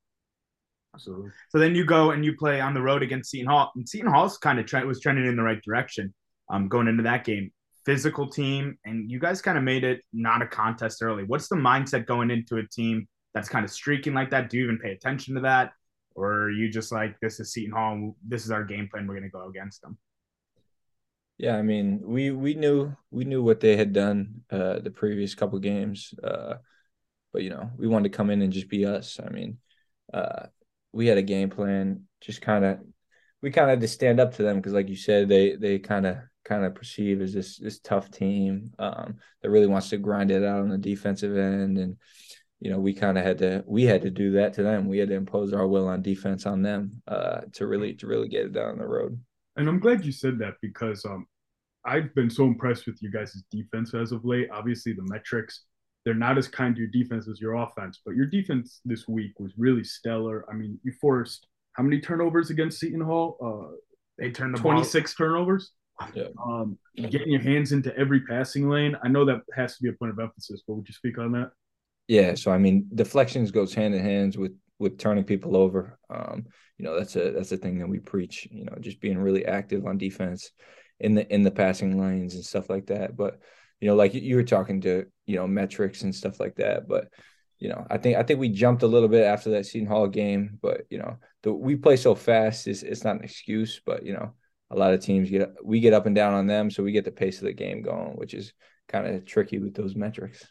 Absolutely. 0.94 1.30
So 1.48 1.58
then 1.58 1.74
you 1.74 1.84
go 1.84 2.10
and 2.10 2.24
you 2.24 2.36
play 2.36 2.60
on 2.60 2.74
the 2.74 2.82
road 2.82 3.02
against 3.02 3.30
Seton 3.30 3.46
Hall. 3.46 3.72
And 3.76 3.88
Seton 3.88 4.10
Hall's 4.10 4.38
kind 4.38 4.58
of 4.58 4.66
tre- 4.66 4.84
was 4.84 5.00
trending 5.00 5.26
in 5.26 5.36
the 5.36 5.42
right 5.42 5.62
direction 5.62 6.12
um, 6.48 6.68
going 6.68 6.88
into 6.88 7.04
that 7.04 7.24
game. 7.24 7.52
Physical 7.86 8.28
team, 8.28 8.76
and 8.84 9.10
you 9.10 9.18
guys 9.18 9.40
kind 9.40 9.56
of 9.56 9.64
made 9.64 9.84
it 9.84 10.02
not 10.12 10.42
a 10.42 10.46
contest 10.46 11.02
early. 11.02 11.24
What's 11.24 11.48
the 11.48 11.56
mindset 11.56 12.06
going 12.06 12.30
into 12.30 12.58
a 12.58 12.66
team 12.66 13.08
that's 13.32 13.48
kind 13.48 13.64
of 13.64 13.70
streaking 13.70 14.12
like 14.12 14.30
that? 14.30 14.50
Do 14.50 14.58
you 14.58 14.64
even 14.64 14.78
pay 14.78 14.92
attention 14.92 15.34
to 15.36 15.40
that? 15.42 15.72
Or 16.14 16.32
are 16.32 16.50
you 16.50 16.68
just 16.68 16.92
like, 16.92 17.18
this 17.20 17.40
is 17.40 17.52
Seton 17.52 17.72
Hall, 17.72 18.16
this 18.26 18.44
is 18.44 18.50
our 18.50 18.64
game 18.64 18.88
plan, 18.88 19.06
we're 19.06 19.14
going 19.14 19.24
to 19.24 19.30
go 19.30 19.48
against 19.48 19.80
them? 19.80 19.96
Yeah, 21.38 21.56
I 21.56 21.62
mean, 21.62 22.02
we 22.04 22.32
we 22.32 22.52
knew 22.52 22.94
we 23.10 23.24
knew 23.24 23.42
what 23.42 23.60
they 23.60 23.74
had 23.74 23.94
done 23.94 24.42
uh, 24.50 24.80
the 24.80 24.90
previous 24.90 25.34
couple 25.34 25.58
games, 25.58 26.12
uh, 26.22 26.56
but 27.32 27.42
you 27.42 27.48
know, 27.48 27.70
we 27.78 27.88
wanted 27.88 28.12
to 28.12 28.16
come 28.16 28.28
in 28.28 28.42
and 28.42 28.52
just 28.52 28.68
be 28.68 28.84
us. 28.84 29.18
I 29.24 29.30
mean, 29.30 29.56
uh, 30.12 30.48
we 30.92 31.06
had 31.06 31.18
a 31.18 31.22
game 31.22 31.50
plan. 31.50 32.04
Just 32.20 32.42
kind 32.42 32.64
of, 32.64 32.80
we 33.42 33.50
kind 33.50 33.64
of 33.64 33.70
had 33.70 33.80
to 33.80 33.88
stand 33.88 34.20
up 34.20 34.34
to 34.36 34.42
them 34.42 34.56
because, 34.56 34.72
like 34.72 34.88
you 34.88 34.96
said, 34.96 35.28
they 35.28 35.56
they 35.56 35.78
kind 35.78 36.06
of 36.06 36.18
kind 36.44 36.64
of 36.64 36.74
perceive 36.74 37.20
as 37.20 37.32
this 37.32 37.58
this 37.58 37.78
tough 37.80 38.10
team 38.10 38.72
um, 38.78 39.16
that 39.42 39.50
really 39.50 39.66
wants 39.66 39.90
to 39.90 39.98
grind 39.98 40.30
it 40.30 40.44
out 40.44 40.60
on 40.60 40.68
the 40.68 40.78
defensive 40.78 41.36
end, 41.36 41.78
and 41.78 41.96
you 42.60 42.70
know 42.70 42.78
we 42.78 42.92
kind 42.92 43.18
of 43.18 43.24
had 43.24 43.38
to 43.38 43.64
we 43.66 43.84
had 43.84 44.02
to 44.02 44.10
do 44.10 44.32
that 44.32 44.54
to 44.54 44.62
them. 44.62 44.88
We 44.88 44.98
had 44.98 45.08
to 45.08 45.14
impose 45.14 45.52
our 45.52 45.66
will 45.66 45.88
on 45.88 46.02
defense 46.02 46.46
on 46.46 46.62
them 46.62 47.02
uh, 47.08 47.42
to 47.54 47.66
really 47.66 47.94
to 47.94 48.06
really 48.06 48.28
get 48.28 48.46
it 48.46 48.52
down 48.52 48.78
the 48.78 48.86
road. 48.86 49.18
And 49.56 49.68
I'm 49.68 49.80
glad 49.80 50.04
you 50.04 50.12
said 50.12 50.38
that 50.38 50.54
because 50.62 51.04
um, 51.04 51.26
I've 51.84 52.14
been 52.14 52.30
so 52.30 52.44
impressed 52.44 52.86
with 52.86 53.02
you 53.02 53.10
guys' 53.10 53.42
defense 53.50 53.94
as 53.94 54.12
of 54.12 54.24
late. 54.24 54.48
Obviously, 54.52 54.92
the 54.92 55.06
metrics 55.06 55.64
they're 56.04 56.14
not 56.14 56.38
as 56.38 56.48
kind 56.48 56.74
to 56.74 56.80
your 56.80 56.90
defense 56.90 57.28
as 57.28 57.40
your 57.40 57.54
offense. 57.54 58.00
But 58.04 58.14
your 58.14 58.26
defense 58.26 58.80
this 58.84 59.06
week 59.06 59.38
was 59.38 59.52
really 59.58 59.84
stellar. 59.84 60.44
I 60.50 60.54
mean, 60.54 60.78
you 60.82 60.92
forced 61.00 61.46
how 61.72 61.82
many 61.82 62.00
turnovers 62.00 62.50
against 62.50 62.80
Seton 62.80 63.00
Hall? 63.00 63.36
Uh, 63.42 63.76
they 64.18 64.30
turned 64.30 64.54
the 64.54 64.60
26 64.60 65.14
ball. 65.14 65.26
turnovers. 65.26 65.72
Yeah. 66.14 66.28
Um, 66.42 66.78
getting 66.96 67.30
your 67.30 67.42
hands 67.42 67.72
into 67.72 67.94
every 67.96 68.22
passing 68.22 68.68
lane. 68.68 68.96
I 69.02 69.08
know 69.08 69.24
that 69.26 69.42
has 69.54 69.76
to 69.76 69.82
be 69.82 69.90
a 69.90 69.92
point 69.92 70.12
of 70.12 70.18
emphasis, 70.18 70.62
but 70.66 70.74
would 70.74 70.88
you 70.88 70.94
speak 70.94 71.18
on 71.18 71.32
that? 71.32 71.50
Yeah. 72.08 72.34
So 72.34 72.50
I 72.50 72.58
mean, 72.58 72.88
deflections 72.94 73.50
goes 73.50 73.74
hand 73.74 73.94
in 73.94 74.02
hand 74.02 74.36
with 74.36 74.52
with 74.78 74.98
turning 74.98 75.24
people 75.24 75.56
over. 75.56 75.98
Um, 76.08 76.46
you 76.78 76.84
know, 76.84 76.98
that's 76.98 77.16
a 77.16 77.30
that's 77.30 77.52
a 77.52 77.56
thing 77.56 77.78
that 77.78 77.88
we 77.88 77.98
preach. 77.98 78.48
You 78.50 78.64
know, 78.64 78.76
just 78.80 79.00
being 79.00 79.18
really 79.18 79.44
active 79.44 79.86
on 79.86 79.98
defense 79.98 80.50
in 80.98 81.14
the 81.14 81.32
in 81.32 81.42
the 81.42 81.50
passing 81.50 82.00
lanes 82.00 82.34
and 82.34 82.44
stuff 82.44 82.70
like 82.70 82.86
that. 82.86 83.16
But 83.16 83.38
you 83.80 83.88
know, 83.88 83.94
like 83.94 84.14
you 84.14 84.36
were 84.36 84.42
talking 84.42 84.80
to, 84.82 85.06
you 85.30 85.36
know, 85.36 85.46
metrics 85.46 86.02
and 86.02 86.14
stuff 86.14 86.40
like 86.40 86.56
that. 86.56 86.88
But, 86.88 87.08
you 87.58 87.68
know, 87.68 87.86
I 87.88 87.98
think 87.98 88.16
I 88.16 88.22
think 88.22 88.40
we 88.40 88.48
jumped 88.48 88.82
a 88.82 88.88
little 88.88 89.08
bit 89.08 89.24
after 89.24 89.50
that 89.50 89.66
Seton 89.66 89.88
Hall 89.88 90.08
game. 90.08 90.58
But, 90.60 90.82
you 90.90 90.98
know, 90.98 91.18
the, 91.42 91.52
we 91.52 91.76
play 91.76 91.96
so 91.96 92.14
fast 92.14 92.66
it's 92.66 93.04
not 93.04 93.16
an 93.16 93.24
excuse, 93.24 93.80
but 93.84 94.04
you 94.04 94.12
know, 94.12 94.32
a 94.70 94.76
lot 94.76 94.92
of 94.92 95.00
teams 95.00 95.30
get 95.30 95.50
we 95.64 95.80
get 95.80 95.94
up 95.94 96.06
and 96.06 96.14
down 96.14 96.34
on 96.34 96.46
them, 96.46 96.70
so 96.70 96.82
we 96.82 96.92
get 96.92 97.04
the 97.04 97.10
pace 97.10 97.38
of 97.38 97.44
the 97.44 97.52
game 97.52 97.82
going, 97.82 98.12
which 98.16 98.34
is 98.34 98.52
kind 98.88 99.06
of 99.06 99.24
tricky 99.24 99.58
with 99.58 99.74
those 99.74 99.94
metrics. 99.94 100.44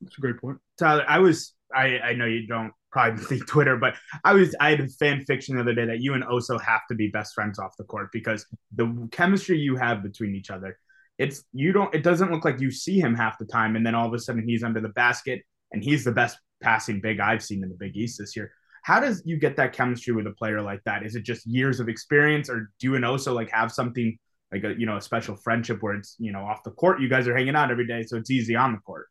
That's 0.00 0.18
a 0.18 0.20
great 0.20 0.38
point. 0.38 0.58
Tyler, 0.78 1.04
I 1.08 1.18
was 1.18 1.54
I, 1.74 1.98
I 1.98 2.12
know 2.14 2.26
you 2.26 2.46
don't 2.46 2.72
probably 2.92 3.40
Twitter, 3.48 3.76
but 3.76 3.94
I 4.24 4.32
was 4.34 4.54
I 4.60 4.70
had 4.70 4.80
a 4.80 4.88
fan 4.88 5.24
fiction 5.24 5.56
the 5.56 5.62
other 5.62 5.74
day 5.74 5.86
that 5.86 6.00
you 6.00 6.14
and 6.14 6.24
Oso 6.24 6.60
have 6.62 6.82
to 6.88 6.94
be 6.94 7.08
best 7.08 7.34
friends 7.34 7.58
off 7.58 7.76
the 7.76 7.84
court 7.84 8.10
because 8.12 8.46
the 8.74 9.08
chemistry 9.12 9.58
you 9.58 9.76
have 9.76 10.02
between 10.02 10.34
each 10.34 10.50
other 10.50 10.78
it's 11.18 11.44
you 11.52 11.72
don't 11.72 11.94
it 11.94 12.02
doesn't 12.02 12.30
look 12.30 12.44
like 12.44 12.60
you 12.60 12.70
see 12.70 13.00
him 13.00 13.14
half 13.14 13.38
the 13.38 13.44
time 13.44 13.76
and 13.76 13.86
then 13.86 13.94
all 13.94 14.06
of 14.06 14.12
a 14.12 14.18
sudden 14.18 14.46
he's 14.46 14.62
under 14.62 14.80
the 14.80 14.90
basket 14.90 15.42
and 15.72 15.82
he's 15.82 16.04
the 16.04 16.12
best 16.12 16.38
passing 16.62 17.00
big 17.00 17.20
I've 17.20 17.42
seen 17.42 17.62
in 17.62 17.68
the 17.68 17.76
Big 17.76 17.96
East 17.96 18.18
this 18.18 18.36
year. 18.36 18.50
How 18.82 19.00
does 19.00 19.22
you 19.24 19.36
get 19.36 19.56
that 19.56 19.72
chemistry 19.72 20.14
with 20.14 20.26
a 20.26 20.32
player 20.32 20.62
like 20.62 20.80
that? 20.84 21.04
Is 21.04 21.16
it 21.16 21.24
just 21.24 21.44
years 21.46 21.80
of 21.80 21.88
experience 21.88 22.48
or 22.48 22.70
do 22.78 22.86
you 22.86 22.94
and 22.94 23.04
also 23.04 23.34
like 23.34 23.50
have 23.50 23.72
something 23.72 24.16
like 24.52 24.62
a 24.64 24.78
you 24.78 24.86
know 24.86 24.96
a 24.96 25.00
special 25.00 25.36
friendship 25.36 25.78
where 25.80 25.94
it's 25.94 26.16
you 26.18 26.32
know 26.32 26.40
off 26.40 26.62
the 26.62 26.70
court 26.70 27.00
you 27.00 27.08
guys 27.08 27.26
are 27.26 27.36
hanging 27.36 27.56
out 27.56 27.70
every 27.70 27.86
day 27.86 28.02
so 28.02 28.16
it's 28.16 28.30
easy 28.30 28.54
on 28.54 28.72
the 28.72 28.78
court? 28.78 29.06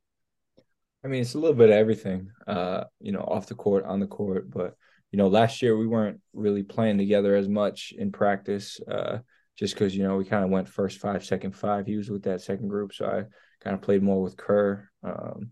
I 1.06 1.08
mean, 1.08 1.22
it's 1.22 1.36
a 1.36 1.40
little 1.40 1.56
bit 1.56 1.70
of 1.70 1.76
everything, 1.76 2.32
uh, 2.48 2.86
you 3.00 3.12
know, 3.12 3.20
off 3.20 3.46
the 3.46 3.54
court, 3.54 3.86
on 3.86 4.00
the 4.00 4.08
court. 4.08 4.50
But, 4.50 4.74
you 5.12 5.18
know, 5.18 5.28
last 5.28 5.62
year 5.62 5.78
we 5.78 5.86
weren't 5.86 6.20
really 6.34 6.64
playing 6.64 6.98
together 6.98 7.36
as 7.36 7.48
much 7.48 7.94
in 7.96 8.12
practice. 8.12 8.80
Uh, 8.90 9.20
just 9.58 9.74
because 9.74 9.96
you 9.96 10.04
know 10.04 10.18
we 10.18 10.26
kind 10.26 10.44
of 10.44 10.50
went 10.50 10.70
first 10.70 11.00
five, 11.00 11.24
second 11.24 11.56
five. 11.56 11.86
He 11.86 11.98
was 11.98 12.10
with 12.10 12.24
that 12.24 12.42
second 12.42 12.68
group, 12.68 12.94
so 12.94 13.06
I 13.06 13.24
kind 13.64 13.74
of 13.76 13.82
played 13.82 14.04
more 14.04 14.22
with 14.22 14.38
Kur. 14.38 14.90
Um, 15.04 15.52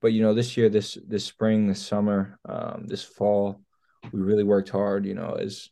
but 0.00 0.12
you 0.12 0.22
know, 0.22 0.34
this 0.34 0.56
year, 0.56 0.68
this 0.68 0.98
this 1.06 1.24
spring, 1.24 1.66
this 1.66 1.84
summer, 1.84 2.38
um, 2.48 2.86
this 2.86 3.02
fall, 3.02 3.60
we 4.12 4.20
really 4.20 4.44
worked 4.44 4.68
hard. 4.68 5.06
You 5.06 5.14
know, 5.14 5.36
as 5.40 5.68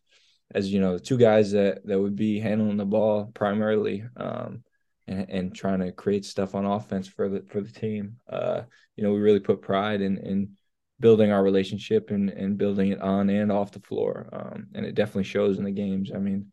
as 0.54 0.72
you 0.72 0.80
know, 0.80 0.94
the 0.94 1.00
two 1.00 1.18
guys 1.18 1.52
that 1.52 1.86
that 1.86 2.00
would 2.00 2.16
be 2.16 2.40
handling 2.40 2.76
the 2.76 2.84
ball 2.84 3.30
primarily, 3.34 4.04
um, 4.16 4.62
and, 5.06 5.28
and 5.28 5.54
trying 5.54 5.80
to 5.80 5.92
create 5.92 6.24
stuff 6.24 6.54
on 6.54 6.64
offense 6.64 7.06
for 7.06 7.28
the 7.28 7.44
for 7.48 7.60
the 7.60 7.72
team. 7.72 8.16
Uh, 8.28 8.62
you 8.96 9.04
know, 9.04 9.12
we 9.12 9.20
really 9.20 9.40
put 9.40 9.62
pride 9.62 10.00
in 10.00 10.18
in 10.18 10.56
building 10.98 11.30
our 11.30 11.42
relationship 11.42 12.10
and 12.10 12.30
and 12.30 12.58
building 12.58 12.90
it 12.92 13.00
on 13.00 13.28
and 13.28 13.52
off 13.52 13.72
the 13.72 13.80
floor. 13.80 14.28
Um, 14.32 14.68
and 14.74 14.86
it 14.86 14.94
definitely 14.94 15.24
shows 15.24 15.58
in 15.58 15.64
the 15.64 15.70
games. 15.70 16.10
I 16.14 16.18
mean, 16.18 16.50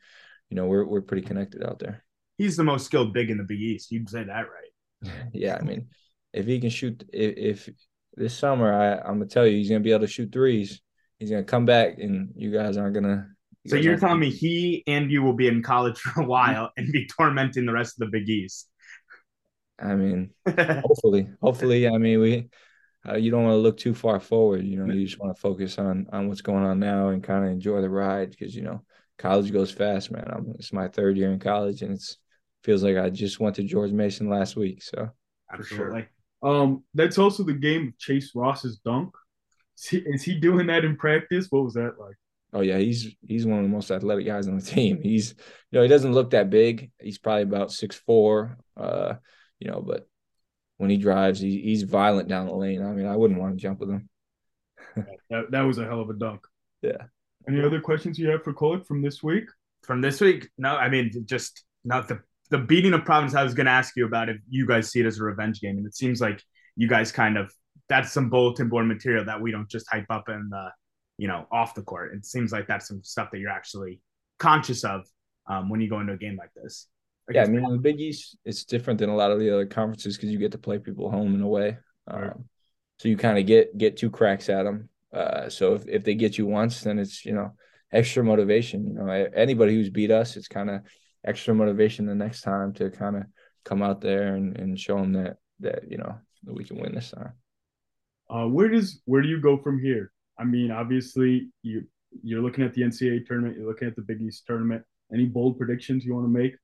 you 0.50 0.56
know, 0.56 0.66
we're 0.66 0.86
we're 0.86 1.02
pretty 1.02 1.26
connected 1.26 1.64
out 1.64 1.80
there. 1.80 2.04
He's 2.38 2.58
the 2.58 2.64
most 2.64 2.86
skilled 2.86 3.14
big 3.14 3.30
in 3.30 3.38
the 3.38 3.44
Big 3.44 3.62
East. 3.62 3.92
You'd 3.92 4.10
say 4.10 4.24
that 4.24 4.46
right. 4.50 5.12
yeah, 5.34 5.58
I 5.60 5.64
mean, 5.64 5.88
if 6.34 6.46
he 6.46 6.60
can 6.60 6.70
shoot, 6.70 7.04
if, 7.14 7.68
if 7.68 7.76
this 8.16 8.38
summer, 8.38 8.74
I, 8.74 8.98
I'm 8.98 9.20
gonna 9.20 9.28
tell 9.28 9.46
you, 9.46 9.58
he's 9.58 9.70
gonna 9.70 9.82
be 9.82 9.92
able 9.92 10.02
to 10.02 10.08
shoot 10.08 10.32
threes. 10.32 10.82
He's 11.20 11.30
gonna 11.30 11.44
come 11.44 11.66
back, 11.66 12.00
and 12.00 12.32
you 12.36 12.52
guys 12.52 12.78
aren't 12.78 12.96
gonna. 12.96 13.28
You 13.64 13.70
So 13.70 13.76
you're 13.78 13.98
telling 13.98 14.20
me 14.20 14.30
he 14.30 14.84
and 14.88 15.10
you 15.10 15.24
will 15.24 15.34
be 15.34 15.48
in 15.48 15.64
college 15.64 15.98
for 16.00 16.22
a 16.22 16.26
while 16.26 16.72
and 16.78 16.92
be 16.92 17.08
tormenting 17.08 17.66
the 17.66 17.74
rest 17.74 18.00
of 18.00 18.12
the 18.12 18.18
Big 18.20 18.30
East. 18.30 18.70
I 19.80 19.96
mean, 19.96 20.32
hopefully, 20.48 21.30
hopefully, 21.42 21.88
I 21.88 21.98
mean, 21.98 22.20
we. 22.20 22.50
Uh, 23.06 23.18
you 23.18 23.32
don't 23.32 23.44
want 23.44 23.52
to 23.52 23.58
look 23.58 23.78
too 23.78 23.94
far 23.94 24.18
forward. 24.18 24.64
You 24.64 24.78
know, 24.78 24.94
you 24.94 25.06
just 25.06 25.20
want 25.20 25.36
to 25.36 25.42
focus 25.42 25.78
on 25.78 26.08
on 26.14 26.30
what's 26.30 26.40
going 26.40 26.64
on 26.64 26.80
now 26.80 27.10
and 27.10 27.22
kind 27.22 27.44
of 27.44 27.52
enjoy 27.52 27.82
the 27.82 27.90
ride 27.90 28.30
because 28.30 28.56
you 28.56 28.62
know 28.62 28.82
college 29.24 29.54
goes 29.54 29.72
fast, 29.72 30.12
man. 30.12 30.26
I'm, 30.28 30.54
it's 30.60 30.74
my 30.74 30.90
third 30.90 31.18
year 31.18 31.32
in 31.32 31.40
college, 31.40 31.82
and 31.82 31.94
it 31.94 32.04
feels 32.62 32.84
like 32.84 32.98
I 32.98 33.10
just 33.10 33.40
went 33.40 33.56
to 33.56 33.64
George 33.64 33.92
Mason 33.92 34.30
last 34.30 34.58
week. 34.58 34.84
So 34.84 35.10
Absolutely. 35.52 36.08
Um, 36.44 36.84
that's 36.94 37.18
also 37.18 37.44
the 37.44 37.54
game 37.54 37.88
of 37.88 37.98
Chase 37.98 38.32
Ross's 38.36 38.80
dunk. 38.80 39.16
Is 39.78 39.88
he, 39.88 39.98
is 40.00 40.24
he 40.24 40.40
doing 40.40 40.68
that 40.68 40.84
in 40.84 40.98
practice? 40.98 41.48
What 41.50 41.64
was 41.64 41.74
that 41.76 41.94
like? 41.98 42.16
Oh 42.52 42.62
yeah, 42.62 42.78
he's 42.78 43.16
he's 43.26 43.48
one 43.48 43.60
of 43.60 43.64
the 43.64 43.70
most 43.70 43.90
athletic 43.90 44.26
guys 44.26 44.48
on 44.48 44.58
the 44.58 44.66
team. 44.76 45.02
He's 45.02 45.32
you 45.72 45.78
know 45.78 45.82
he 45.84 45.88
doesn't 45.88 46.14
look 46.14 46.32
that 46.32 46.50
big. 46.50 46.92
He's 47.00 47.18
probably 47.18 47.44
about 47.44 47.72
six 47.72 47.96
four. 47.96 48.58
Uh, 48.76 49.16
you 49.58 49.72
know, 49.72 49.82
but 49.82 50.08
when 50.78 50.90
he 50.90 50.98
drives, 50.98 51.40
he, 51.40 51.62
he's 51.62 51.84
violent 51.84 52.28
down 52.28 52.48
the 52.48 52.54
lane. 52.54 52.86
I 52.86 52.92
mean, 52.92 53.08
I 53.08 53.16
wouldn't 53.16 53.40
want 53.40 53.56
to 53.56 53.62
jump 53.62 53.80
with 53.80 53.90
him. 53.90 54.10
That, 55.30 55.50
that 55.50 55.62
was 55.62 55.80
a 55.80 55.86
hell 55.86 56.02
of 56.02 56.10
a 56.12 56.14
dunk. 56.14 56.42
Yeah. 56.84 57.06
Any 57.48 57.62
other 57.62 57.82
questions 57.82 58.18
you 58.18 58.30
have 58.30 58.44
for 58.44 58.54
Kolek 58.54 58.86
from 58.86 59.02
this 59.02 59.22
week? 59.22 59.46
From 59.84 60.02
this 60.02 60.22
week, 60.22 60.50
no, 60.58 60.76
I 60.76 60.90
mean 60.90 61.12
just 61.26 61.64
not 61.84 62.08
the 62.08 62.22
the 62.50 62.58
beating 62.58 62.94
of 62.94 63.04
Providence. 63.04 63.36
I 63.36 63.44
was 63.44 63.54
going 63.54 63.66
to 63.66 63.72
ask 63.72 63.96
you 63.96 64.06
about 64.06 64.30
if 64.30 64.38
you 64.48 64.68
guys 64.68 64.92
see 64.92 65.00
it 65.00 65.06
as 65.06 65.20
a 65.20 65.24
revenge 65.24 65.60
game, 65.60 65.78
and 65.78 65.86
it 65.86 65.96
seems 65.96 66.22
like 66.22 66.42
you 66.76 66.88
guys 66.88 67.12
kind 67.12 67.38
of 67.38 67.52
that's 67.90 68.12
some 68.12 68.30
bulletin 68.30 68.70
board 68.70 68.88
material 68.88 69.26
that 69.26 69.42
we 69.42 69.52
don't 69.52 69.70
just 69.70 69.86
hype 69.92 70.06
up 70.10 70.30
in 70.30 70.50
the 70.50 70.70
you 71.18 71.28
know 71.28 71.46
off 71.52 71.76
the 71.76 71.82
court. 71.82 72.14
It 72.16 72.26
seems 72.26 72.52
like 72.52 72.68
that's 72.68 72.88
some 72.88 73.04
stuff 73.04 73.30
that 73.32 73.40
you're 73.40 73.50
actually 73.50 74.00
conscious 74.40 74.84
of 74.84 75.02
um, 75.50 75.70
when 75.70 75.82
you 75.82 75.90
go 75.90 76.00
into 76.00 76.14
a 76.14 76.18
game 76.18 76.38
like 76.38 76.52
this. 76.56 76.88
Yeah, 77.32 77.44
I 77.44 77.48
mean, 77.48 77.64
in 77.64 77.72
the 77.72 77.78
Big 77.78 78.02
East, 78.02 78.38
it's 78.44 78.66
different 78.66 79.00
than 79.00 79.10
a 79.10 79.16
lot 79.16 79.32
of 79.32 79.40
the 79.40 79.50
other 79.50 79.66
conferences 79.66 80.18
because 80.18 80.30
you 80.30 80.38
get 80.38 80.52
to 80.52 80.58
play 80.58 80.78
people 80.78 81.10
home 81.10 81.34
and 81.34 81.44
away. 81.44 81.78
Um, 82.08 82.22
Right. 82.22 82.34
So 83.00 83.10
you 83.10 83.18
kind 83.18 83.38
of 83.38 83.46
get 83.46 83.78
get 83.78 83.98
two 83.98 84.10
cracks 84.10 84.50
at 84.50 84.64
them. 84.64 84.90
Uh, 85.14 85.50
so 85.50 85.76
if, 85.76 85.88
if 85.88 86.04
they 86.04 86.16
get 86.16 86.38
you 86.38 86.46
once, 86.46 86.82
then 86.82 87.00
it's 87.00 87.26
you 87.26 87.34
know 87.34 87.52
extra 87.92 88.24
motivation. 88.24 88.88
You 88.88 88.94
know, 88.94 89.08
anybody 89.36 89.76
who's 89.76 89.90
beat 89.90 90.12
us, 90.12 90.36
it's 90.36 90.48
kind 90.48 90.70
of 90.70 90.82
extra 91.26 91.54
motivation 91.54 92.06
the 92.06 92.16
next 92.16 92.42
time 92.42 92.74
to 92.74 92.90
kind 92.90 93.18
of 93.18 93.24
come 93.64 93.82
out 93.82 94.02
there 94.02 94.36
and, 94.36 94.58
and 94.58 94.80
show 94.80 94.98
them 94.98 95.14
that 95.14 95.38
that 95.60 95.90
you 95.90 95.98
know 95.98 96.16
that 96.44 96.54
we 96.54 96.64
can 96.64 96.80
win 96.80 96.96
this 96.96 97.12
time. 97.12 97.34
Uh, 98.30 98.48
where 98.48 98.70
does 98.70 99.02
where 99.06 99.22
do 99.22 99.28
you 99.28 99.40
go 99.40 99.58
from 99.58 99.80
here? 99.80 100.12
I 100.38 100.44
mean, 100.44 100.72
obviously 100.72 101.50
you 101.62 101.84
you're 102.24 102.42
looking 102.42 102.64
at 102.64 102.74
the 102.74 102.82
NCAA 102.82 103.26
tournament, 103.26 103.58
you're 103.58 103.68
looking 103.68 103.88
at 103.88 103.96
the 103.96 104.02
Big 104.02 104.22
East 104.22 104.44
tournament. 104.48 104.84
Any 105.14 105.26
bold 105.26 105.58
predictions 105.58 106.06
you 106.06 106.16
want 106.16 106.26
to 106.26 106.30
make? 106.30 106.56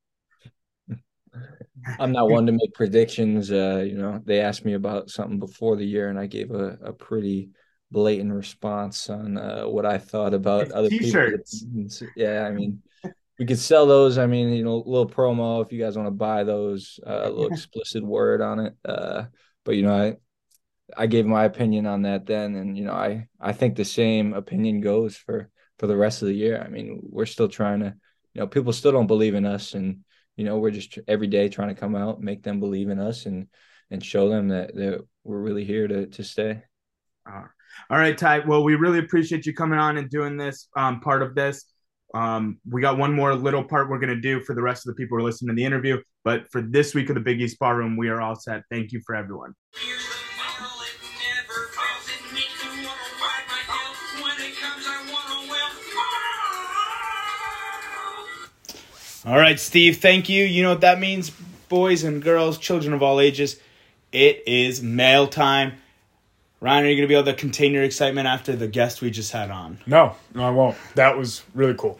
I'm 1.99 2.11
not 2.11 2.29
one 2.29 2.45
to 2.47 2.51
make 2.51 2.73
predictions. 2.73 3.51
Uh, 3.51 3.83
you 3.85 3.97
know, 3.97 4.21
they 4.25 4.41
asked 4.41 4.65
me 4.65 4.73
about 4.73 5.09
something 5.09 5.39
before 5.39 5.75
the 5.75 5.85
year, 5.85 6.09
and 6.09 6.19
I 6.19 6.25
gave 6.25 6.51
a, 6.51 6.77
a 6.83 6.93
pretty 6.93 7.51
blatant 7.91 8.33
response 8.33 9.09
on 9.09 9.37
uh, 9.37 9.63
what 9.63 9.85
I 9.85 9.97
thought 9.97 10.33
about 10.33 10.63
It's 10.67 10.73
other 10.73 10.89
t-shirts. 10.89 11.63
people. 11.63 12.07
Yeah, 12.15 12.45
I 12.45 12.51
mean, 12.51 12.81
we 13.37 13.45
could 13.45 13.59
sell 13.59 13.87
those. 13.87 14.17
I 14.17 14.25
mean, 14.25 14.49
you 14.49 14.63
know, 14.63 14.75
a 14.75 14.89
little 14.89 15.09
promo 15.09 15.65
if 15.65 15.71
you 15.71 15.79
guys 15.79 15.95
want 15.97 16.07
to 16.07 16.11
buy 16.11 16.43
those. 16.43 16.99
Uh, 17.05 17.21
a 17.23 17.29
little 17.29 17.47
explicit 17.47 18.03
word 18.03 18.41
on 18.41 18.59
it. 18.59 18.75
Uh, 18.85 19.25
but 19.65 19.75
you 19.75 19.83
know, 19.83 19.95
I 19.95 20.15
I 20.97 21.07
gave 21.07 21.25
my 21.25 21.45
opinion 21.45 21.85
on 21.85 22.03
that 22.03 22.25
then, 22.25 22.55
and 22.55 22.77
you 22.77 22.83
know, 22.85 22.93
I 22.93 23.27
I 23.39 23.53
think 23.53 23.75
the 23.75 23.85
same 23.85 24.33
opinion 24.33 24.81
goes 24.81 25.15
for 25.15 25.49
for 25.77 25.87
the 25.87 25.97
rest 25.97 26.21
of 26.21 26.27
the 26.27 26.33
year. 26.35 26.61
I 26.63 26.67
mean, 26.69 26.99
we're 27.03 27.25
still 27.25 27.47
trying 27.47 27.79
to, 27.79 27.95
you 28.33 28.41
know, 28.41 28.47
people 28.47 28.73
still 28.73 28.91
don't 28.91 29.07
believe 29.07 29.35
in 29.35 29.45
us, 29.45 29.73
and 29.73 30.03
you 30.35 30.45
know, 30.45 30.57
we're 30.57 30.71
just 30.71 30.99
every 31.07 31.27
day 31.27 31.49
trying 31.49 31.69
to 31.69 31.79
come 31.79 31.95
out, 31.95 32.21
make 32.21 32.43
them 32.43 32.59
believe 32.59 32.89
in 32.89 32.99
us, 32.99 33.25
and 33.25 33.47
and 33.91 34.03
show 34.03 34.29
them 34.29 34.49
that 34.49 34.75
that 34.75 35.05
we're 35.23 35.41
really 35.41 35.63
here 35.65 35.87
to 35.87 36.07
to 36.07 36.23
stay. 36.23 36.63
Uh, 37.29 37.43
all 37.89 37.97
right, 37.97 38.17
Ty. 38.17 38.39
Well, 38.39 38.63
we 38.63 38.75
really 38.75 38.99
appreciate 38.99 39.45
you 39.45 39.53
coming 39.53 39.79
on 39.79 39.97
and 39.97 40.09
doing 40.09 40.37
this 40.37 40.67
um, 40.75 40.99
part 40.99 41.21
of 41.21 41.35
this. 41.35 41.65
Um, 42.13 42.59
we 42.69 42.81
got 42.81 42.97
one 42.97 43.13
more 43.13 43.35
little 43.35 43.63
part 43.63 43.89
we're 43.89 43.99
going 43.99 44.15
to 44.15 44.21
do 44.21 44.41
for 44.41 44.55
the 44.55 44.61
rest 44.61 44.87
of 44.87 44.95
the 44.95 44.97
people 44.97 45.17
who 45.17 45.23
are 45.23 45.27
listening 45.27 45.55
to 45.55 45.59
the 45.59 45.65
interview. 45.65 46.01
But 46.23 46.49
for 46.51 46.61
this 46.61 46.93
week 46.93 47.09
of 47.09 47.15
the 47.15 47.21
Big 47.21 47.41
East 47.41 47.59
Barroom, 47.59 47.97
we 47.97 48.09
are 48.09 48.21
all 48.21 48.35
set. 48.35 48.63
Thank 48.71 48.91
you 48.91 49.01
for 49.05 49.15
everyone. 49.15 49.53
All 59.25 59.37
right, 59.37 59.59
Steve. 59.59 59.97
Thank 59.97 60.29
you. 60.29 60.45
You 60.45 60.63
know 60.63 60.69
what 60.69 60.81
that 60.81 60.99
means, 60.99 61.29
boys 61.67 62.03
and 62.03 62.23
girls, 62.23 62.57
children 62.57 62.93
of 62.93 63.03
all 63.03 63.19
ages. 63.19 63.59
It 64.11 64.41
is 64.47 64.81
mail 64.81 65.27
time. 65.27 65.73
Ryan, 66.61 66.85
are 66.85 66.89
you 66.89 66.95
going 66.95 67.03
to 67.03 67.07
be 67.07 67.15
able 67.15 67.25
to 67.25 67.33
contain 67.33 67.73
your 67.73 67.83
excitement 67.83 68.27
after 68.27 68.55
the 68.55 68.67
guest 68.67 69.01
we 69.01 69.11
just 69.11 69.31
had 69.31 69.49
on? 69.49 69.79
No, 69.85 70.15
no, 70.33 70.43
I 70.43 70.49
won't. 70.49 70.75
That 70.95 71.17
was 71.17 71.43
really 71.53 71.75
cool. 71.75 71.97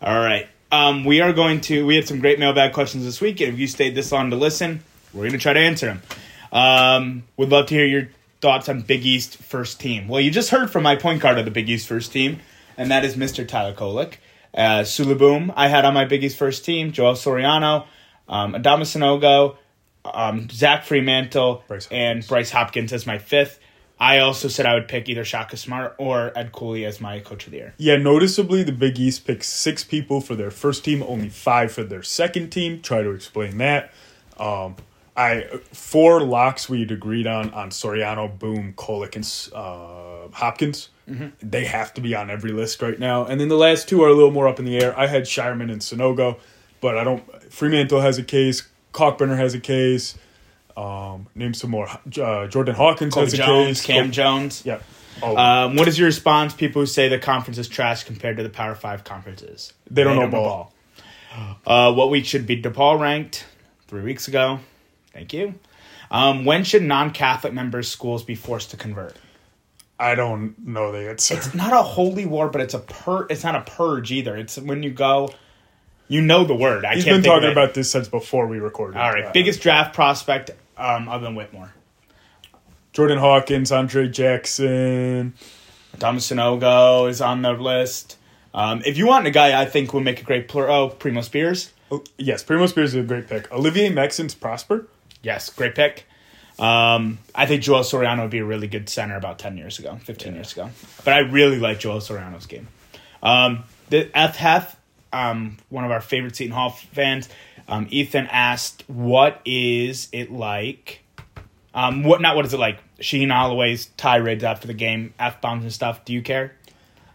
All 0.00 0.18
right. 0.18 0.48
Um, 0.72 1.04
we 1.04 1.20
are 1.20 1.32
going 1.32 1.60
to. 1.62 1.84
We 1.84 1.96
had 1.96 2.08
some 2.08 2.20
great 2.20 2.38
mailbag 2.38 2.72
questions 2.72 3.04
this 3.04 3.20
week, 3.20 3.40
and 3.40 3.52
if 3.52 3.58
you 3.58 3.66
stayed 3.66 3.94
this 3.94 4.12
long 4.12 4.30
to 4.30 4.36
listen, 4.36 4.82
we're 5.12 5.22
going 5.22 5.32
to 5.32 5.38
try 5.38 5.52
to 5.52 5.60
answer 5.60 5.86
them. 5.86 6.02
Um, 6.52 7.22
would 7.36 7.50
love 7.50 7.66
to 7.66 7.74
hear 7.74 7.86
your 7.86 8.08
thoughts 8.40 8.68
on 8.68 8.82
Big 8.82 9.04
East 9.04 9.36
first 9.38 9.80
team. 9.80 10.08
Well, 10.08 10.20
you 10.20 10.30
just 10.30 10.50
heard 10.50 10.70
from 10.70 10.82
my 10.82 10.96
point 10.96 11.20
guard 11.20 11.38
of 11.38 11.44
the 11.44 11.50
Big 11.50 11.68
East 11.68 11.86
first 11.88 12.12
team, 12.12 12.40
and 12.76 12.90
that 12.90 13.04
is 13.04 13.16
Mr. 13.16 13.46
Tyler 13.46 13.74
Kolek. 13.74 14.14
Uh, 14.54 14.82
Souley 14.82 15.18
Boum, 15.18 15.52
I 15.56 15.68
had 15.68 15.84
on 15.84 15.94
my 15.94 16.04
Big 16.04 16.24
East 16.24 16.36
first 16.36 16.64
team. 16.64 16.92
Joel 16.92 17.14
Soriano, 17.14 17.86
um, 18.28 18.54
Adama 18.54 18.82
Sanogo, 18.82 19.56
um, 20.04 20.48
Zach 20.50 20.84
Freemantle, 20.84 21.66
Bryce 21.66 21.88
and 21.90 22.26
Bryce 22.26 22.50
Hopkins 22.50 22.92
as 22.92 23.06
my 23.06 23.18
fifth. 23.18 23.58
I 24.00 24.18
also 24.18 24.48
said 24.48 24.64
I 24.64 24.74
would 24.74 24.86
pick 24.86 25.08
either 25.08 25.24
Shaka 25.24 25.56
Smart 25.56 25.94
or 25.98 26.32
Ed 26.36 26.52
Cooley 26.52 26.84
as 26.84 27.00
my 27.00 27.18
coach 27.18 27.46
of 27.46 27.50
the 27.52 27.58
year. 27.58 27.74
Yeah, 27.78 27.96
noticeably, 27.96 28.62
the 28.62 28.72
Big 28.72 28.98
East 28.98 29.26
picked 29.26 29.44
six 29.44 29.82
people 29.82 30.20
for 30.20 30.36
their 30.36 30.50
first 30.50 30.84
team, 30.84 31.02
only 31.02 31.28
five 31.28 31.72
for 31.72 31.82
their 31.82 32.02
second 32.02 32.50
team. 32.50 32.80
Try 32.80 33.02
to 33.02 33.10
explain 33.10 33.58
that. 33.58 33.92
Um, 34.38 34.76
I 35.16 35.46
four 35.72 36.20
locks 36.22 36.68
we'd 36.68 36.92
agreed 36.92 37.26
on 37.26 37.50
on 37.52 37.70
Soriano, 37.70 38.38
Boom, 38.38 38.72
Kolek, 38.74 39.16
and 39.16 39.54
uh, 39.54 40.28
Hopkins. 40.36 40.90
They 41.40 41.64
have 41.64 41.92
to 41.94 42.00
be 42.00 42.14
on 42.14 42.30
every 42.30 42.52
list 42.52 42.82
right 42.82 42.98
now. 42.98 43.24
And 43.24 43.40
then 43.40 43.48
the 43.48 43.56
last 43.56 43.88
two 43.88 44.02
are 44.04 44.08
a 44.08 44.14
little 44.14 44.30
more 44.30 44.46
up 44.46 44.58
in 44.58 44.64
the 44.64 44.78
air. 44.78 44.96
I 44.96 45.06
had 45.06 45.22
Scheierman 45.24 45.72
and 45.72 45.80
Sanogo, 45.80 46.38
but 46.80 46.96
I 46.96 47.02
don't. 47.02 47.26
Freemantle 47.50 48.00
has 48.02 48.18
a 48.18 48.22
case. 48.22 48.68
Kalkbrenner 48.92 49.36
has 49.36 49.54
a 49.54 49.60
case. 49.60 50.16
Um, 50.78 51.26
name 51.34 51.54
some 51.54 51.70
more. 51.70 51.88
Uh, 51.88 52.46
Jordan 52.46 52.74
Hawkins 52.74 53.14
Kobe 53.14 53.24
has 53.26 53.34
a 53.34 53.36
Jones, 53.38 53.80
case. 53.80 53.86
Cam 53.86 54.04
Col- 54.06 54.10
Jones. 54.12 54.62
Yeah. 54.64 54.78
Oh, 55.20 55.36
Um, 55.36 55.74
what 55.76 55.88
is 55.88 55.98
your 55.98 56.06
response? 56.06 56.54
People 56.54 56.82
who 56.82 56.86
say 56.86 57.08
the 57.08 57.18
conference 57.18 57.58
is 57.58 57.68
trash 57.68 58.04
compared 58.04 58.36
to 58.36 58.44
the 58.44 58.48
Power 58.50 58.76
Five 58.76 59.02
conferences. 59.02 59.72
They 59.90 60.04
don't 60.04 60.16
know 60.16 60.28
ball. 60.28 60.72
Uh, 61.66 61.92
what 61.92 62.10
week 62.10 62.24
should 62.24 62.46
be 62.46 62.60
DePaul 62.62 63.00
ranked? 63.00 63.44
Three 63.88 64.02
weeks 64.02 64.28
ago. 64.28 64.60
Thank 65.12 65.32
you. 65.32 65.54
Um, 66.10 66.44
when 66.44 66.62
should 66.64 66.82
non-Catholic 66.82 67.52
members 67.52 67.90
schools 67.90 68.22
be 68.22 68.34
forced 68.34 68.70
to 68.70 68.76
convert? 68.76 69.16
I 69.98 70.14
don't 70.14 70.56
know 70.66 70.92
the 70.92 71.10
answer. 71.10 71.34
It's 71.34 71.54
not 71.54 71.72
a 71.72 71.82
holy 71.82 72.24
war, 72.24 72.48
but 72.48 72.60
it's 72.60 72.74
a 72.74 72.78
pur. 72.78 73.26
It's 73.28 73.42
not 73.42 73.56
a 73.56 73.62
purge 73.62 74.12
either. 74.12 74.36
It's 74.36 74.56
when 74.58 74.82
you 74.84 74.90
go. 74.90 75.30
You 76.06 76.22
know 76.22 76.44
the 76.44 76.54
word. 76.54 76.84
I 76.84 76.94
He's 76.94 77.04
can't 77.04 77.22
been 77.22 77.30
talking 77.30 77.50
about 77.50 77.74
this 77.74 77.90
since 77.90 78.08
before 78.08 78.46
we 78.46 78.58
recorded. 78.60 78.96
All 78.98 79.10
right, 79.12 79.24
Uh, 79.26 79.32
biggest 79.32 79.60
draft 79.60 79.94
prospect 79.94 80.50
um, 80.78 81.08
other 81.08 81.24
than 81.24 81.34
Whitmore. 81.34 81.72
Jordan 82.92 83.18
Hawkins, 83.18 83.70
Andre 83.70 84.08
Jackson. 84.08 85.34
Thomas 85.98 86.30
Sanogo 86.30 87.08
is 87.08 87.20
on 87.20 87.42
the 87.42 87.52
list. 87.52 88.16
Um, 88.54 88.82
if 88.86 88.96
you 88.96 89.06
want 89.06 89.26
a 89.26 89.30
guy 89.30 89.60
I 89.60 89.66
think 89.66 89.92
would 89.92 90.04
make 90.04 90.20
a 90.20 90.24
great 90.24 90.48
player, 90.48 90.68
oh, 90.68 90.88
Primo 90.88 91.20
Spears. 91.20 91.72
Oh, 91.90 92.02
yes, 92.16 92.42
Primo 92.42 92.66
Spears 92.66 92.94
is 92.94 93.04
a 93.04 93.06
great 93.06 93.28
pick. 93.28 93.50
Olivier 93.52 93.90
Maxence 93.90 94.34
Prosper. 94.34 94.86
Yes, 95.22 95.50
great 95.50 95.74
pick. 95.74 96.06
Um, 96.58 97.18
I 97.34 97.46
think 97.46 97.62
Joel 97.62 97.82
Soriano 97.82 98.22
would 98.22 98.30
be 98.30 98.38
a 98.38 98.44
really 98.44 98.66
good 98.66 98.88
center 98.88 99.16
about 99.16 99.38
10 99.38 99.56
years 99.56 99.78
ago, 99.78 99.96
15 100.02 100.34
years 100.34 100.52
ago. 100.52 100.70
But 101.04 101.14
I 101.14 101.18
really 101.18 101.58
like 101.58 101.78
Joel 101.78 101.98
Soriano's 101.98 102.46
game. 102.46 102.68
Um, 103.22 103.64
the 103.90 104.10
F 104.16 104.36
Hef, 104.36 104.76
um, 105.12 105.56
one 105.68 105.84
of 105.84 105.90
our 105.90 106.00
favorite 106.00 106.36
Seton 106.36 106.52
Hall 106.52 106.70
fans, 106.70 107.28
um, 107.68 107.86
Ethan 107.90 108.26
asked, 108.30 108.84
What 108.88 109.40
is 109.44 110.08
it 110.12 110.32
like? 110.32 111.02
Um, 111.74 112.02
what 112.02 112.20
not? 112.20 112.34
What 112.34 112.46
is 112.46 112.54
it 112.54 112.58
like? 112.58 112.80
Shaheen 112.98 113.30
Holloway's 113.30 113.86
tirades 113.96 114.42
after 114.42 114.66
the 114.66 114.74
game, 114.74 115.14
f 115.18 115.40
bombs 115.40 115.62
and 115.64 115.72
stuff. 115.72 116.04
Do 116.04 116.12
you 116.12 116.22
care? 116.22 116.54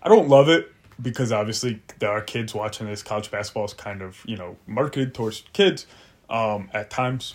I 0.02 0.10
don't 0.10 0.30
love 0.30 0.48
it 0.48 0.72
because 1.02 1.32
obviously 1.32 1.82
there 2.00 2.12
are 2.12 2.22
kids 2.22 2.54
watching 2.54 2.88
this. 2.88 3.04
College 3.04 3.32
basketball 3.32 3.66
is 3.66 3.74
kind 3.74 4.02
of 4.02 4.22
you 4.26 4.38
know 4.38 4.56
marketed 4.68 5.14
towards 5.14 5.44
kids 5.54 5.88
um, 6.30 6.70
at 6.74 6.90
times, 6.90 7.34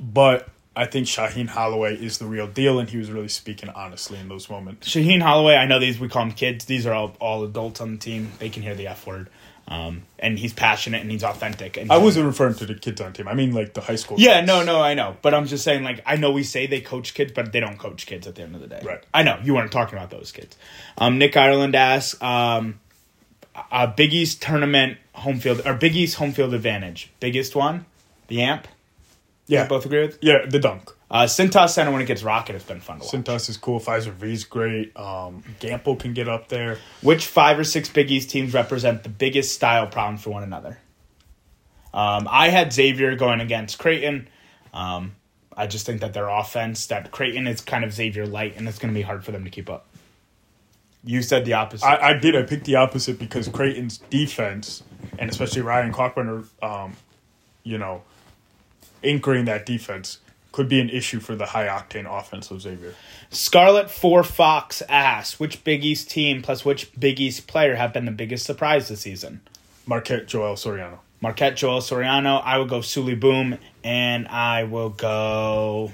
but 0.00 0.48
I 0.76 0.86
think 0.86 1.06
Shaheen 1.06 1.48
Holloway 1.48 1.96
is 1.96 2.18
the 2.18 2.26
real 2.26 2.46
deal, 2.46 2.78
and 2.78 2.88
he 2.88 2.96
was 2.96 3.10
really 3.10 3.28
speaking 3.28 3.68
honestly 3.70 4.18
in 4.18 4.28
those 4.28 4.48
moments. 4.48 4.88
Shaheen 4.88 5.20
Holloway, 5.20 5.54
I 5.54 5.66
know 5.66 5.78
these 5.78 6.00
we 6.00 6.08
call 6.08 6.24
them 6.24 6.32
kids. 6.32 6.64
These 6.64 6.86
are 6.86 6.94
all, 6.94 7.16
all 7.20 7.44
adults 7.44 7.80
on 7.80 7.92
the 7.92 7.98
team. 7.98 8.32
They 8.38 8.48
can 8.48 8.62
hear 8.62 8.74
the 8.74 8.86
F 8.88 9.06
word. 9.06 9.28
Um, 9.66 10.02
and 10.18 10.38
he's 10.38 10.52
passionate 10.52 11.00
and 11.00 11.10
he's 11.10 11.24
authentic. 11.24 11.78
And 11.78 11.90
I 11.90 11.96
wasn't 11.96 12.26
referring 12.26 12.54
to 12.56 12.66
the 12.66 12.74
kids 12.74 13.00
on 13.00 13.14
team. 13.14 13.28
I 13.28 13.34
mean 13.34 13.52
like 13.54 13.72
the 13.72 13.80
high 13.80 13.96
school. 13.96 14.20
Yeah, 14.20 14.40
kids. 14.40 14.46
no, 14.46 14.62
no, 14.62 14.80
I 14.82 14.92
know. 14.94 15.16
But 15.22 15.32
I'm 15.32 15.46
just 15.46 15.64
saying, 15.64 15.84
like, 15.84 16.02
I 16.04 16.16
know 16.16 16.32
we 16.32 16.42
say 16.42 16.66
they 16.66 16.80
coach 16.82 17.14
kids, 17.14 17.32
but 17.32 17.52
they 17.52 17.60
don't 17.60 17.78
coach 17.78 18.06
kids 18.06 18.26
at 18.26 18.34
the 18.34 18.42
end 18.42 18.54
of 18.54 18.60
the 18.60 18.66
day. 18.66 18.82
Right. 18.84 19.02
I 19.14 19.22
know. 19.22 19.38
You 19.42 19.54
weren't 19.54 19.72
talking 19.72 19.96
about 19.96 20.10
those 20.10 20.32
kids. 20.32 20.56
Um, 20.98 21.18
Nick 21.18 21.36
Ireland 21.36 21.74
asks, 21.74 22.20
um, 22.22 22.78
uh, 23.70 23.86
Big 23.86 24.12
East 24.12 24.42
tournament 24.42 24.98
home 25.12 25.38
field, 25.38 25.62
or 25.64 25.74
Big 25.74 25.96
East 25.96 26.16
home 26.16 26.32
field 26.32 26.52
advantage. 26.52 27.10
Biggest 27.20 27.56
one? 27.56 27.86
The 28.28 28.42
AMP? 28.42 28.68
Yeah, 29.46 29.64
You 29.64 29.68
both 29.68 29.84
agree 29.86 30.00
with? 30.00 30.18
yeah, 30.22 30.46
the 30.48 30.58
dunk. 30.58 30.90
Uh, 31.10 31.24
Cintas 31.24 31.70
Center 31.70 31.92
when 31.92 32.00
it 32.00 32.06
gets 32.06 32.22
rocket 32.22 32.54
has 32.54 32.64
been 32.64 32.80
fun 32.80 32.98
to 32.98 33.04
watch. 33.04 33.12
Cintas 33.12 33.48
is 33.48 33.56
cool. 33.56 33.78
Fiserv 33.78 34.22
is 34.22 34.44
great. 34.44 34.96
Um, 34.96 35.44
Gampel 35.60 35.98
can 36.00 36.12
get 36.14 36.28
up 36.28 36.48
there. 36.48 36.78
Which 37.02 37.26
five 37.26 37.58
or 37.58 37.64
six 37.64 37.88
Big 37.88 38.10
East 38.10 38.30
teams 38.30 38.54
represent 38.54 39.02
the 39.02 39.08
biggest 39.10 39.54
style 39.54 39.86
problem 39.86 40.16
for 40.16 40.30
one 40.30 40.42
another? 40.42 40.78
Um, 41.92 42.26
I 42.28 42.48
had 42.48 42.72
Xavier 42.72 43.14
going 43.16 43.40
against 43.40 43.78
Creighton. 43.78 44.28
Um, 44.72 45.14
I 45.56 45.68
just 45.68 45.86
think 45.86 46.00
that 46.00 46.12
their 46.14 46.28
offense, 46.28 46.86
that 46.86 47.12
Creighton 47.12 47.46
is 47.46 47.60
kind 47.60 47.84
of 47.84 47.92
Xavier 47.92 48.26
light, 48.26 48.54
and 48.56 48.66
it's 48.66 48.78
going 48.78 48.92
to 48.92 48.98
be 48.98 49.02
hard 49.02 49.24
for 49.24 49.30
them 49.30 49.44
to 49.44 49.50
keep 49.50 49.70
up. 49.70 49.86
You 51.04 51.22
said 51.22 51.44
the 51.44 51.52
opposite. 51.52 51.86
I, 51.86 52.10
I 52.10 52.12
did. 52.14 52.34
I 52.34 52.42
picked 52.42 52.64
the 52.64 52.76
opposite 52.76 53.18
because 53.18 53.46
Creighton's 53.46 53.98
defense, 53.98 54.82
and 55.18 55.30
especially 55.30 55.62
Ryan 55.62 55.92
Cochran, 55.92 56.48
um, 56.62 56.96
you 57.62 57.78
know, 57.78 58.02
anchoring 59.04 59.44
that 59.46 59.66
defense 59.66 60.18
could 60.52 60.68
be 60.68 60.80
an 60.80 60.88
issue 60.88 61.18
for 61.20 61.34
the 61.34 61.46
high 61.46 61.66
octane 61.66 62.06
offense 62.08 62.50
of 62.50 62.60
Xavier. 62.60 62.94
Scarlet 63.30 63.90
Four 63.90 64.22
Fox 64.22 64.82
asks, 64.88 65.40
which 65.40 65.64
Big 65.64 65.84
East 65.84 66.10
team 66.10 66.42
plus 66.42 66.64
which 66.64 66.90
Big 66.98 67.20
East 67.20 67.46
player 67.48 67.74
have 67.74 67.92
been 67.92 68.04
the 68.04 68.12
biggest 68.12 68.46
surprise 68.46 68.88
this 68.88 69.00
season? 69.00 69.40
Marquette 69.86 70.26
Joel 70.28 70.54
Soriano. 70.54 70.98
Marquette 71.20 71.56
Joel 71.56 71.80
Soriano. 71.80 72.40
I 72.44 72.58
will 72.58 72.66
go 72.66 72.78
Souley 72.80 73.18
Boum, 73.18 73.58
and 73.82 74.28
I 74.28 74.64
will 74.64 74.90
go. 74.90 75.92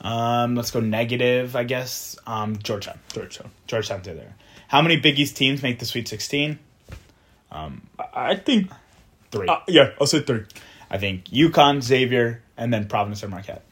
Um, 0.00 0.54
let's 0.54 0.70
go 0.70 0.80
negative, 0.80 1.56
I 1.56 1.64
guess. 1.64 2.16
Um, 2.26 2.58
Georgetown. 2.58 2.98
Georgetown. 3.12 3.50
Georgetown's 3.66 4.04
there. 4.04 4.34
How 4.68 4.82
many 4.82 4.96
Big 4.98 5.18
East 5.18 5.36
teams 5.36 5.62
make 5.62 5.78
the 5.78 5.86
Sweet 5.86 6.08
16? 6.08 6.58
I- 7.50 7.70
I 8.12 8.34
think, 8.36 8.70
Three. 9.30 9.46
uh, 9.48 9.60
yeah, 9.68 9.90
I'll 10.00 10.06
say 10.06 10.20
three. 10.20 10.42
I 10.90 10.98
think 10.98 11.24
UConn, 11.26 11.82
Xavier, 11.82 12.42
and 12.56 12.72
then 12.72 12.86
Providence 12.86 13.22
or 13.24 13.28
Marquette. 13.28 13.62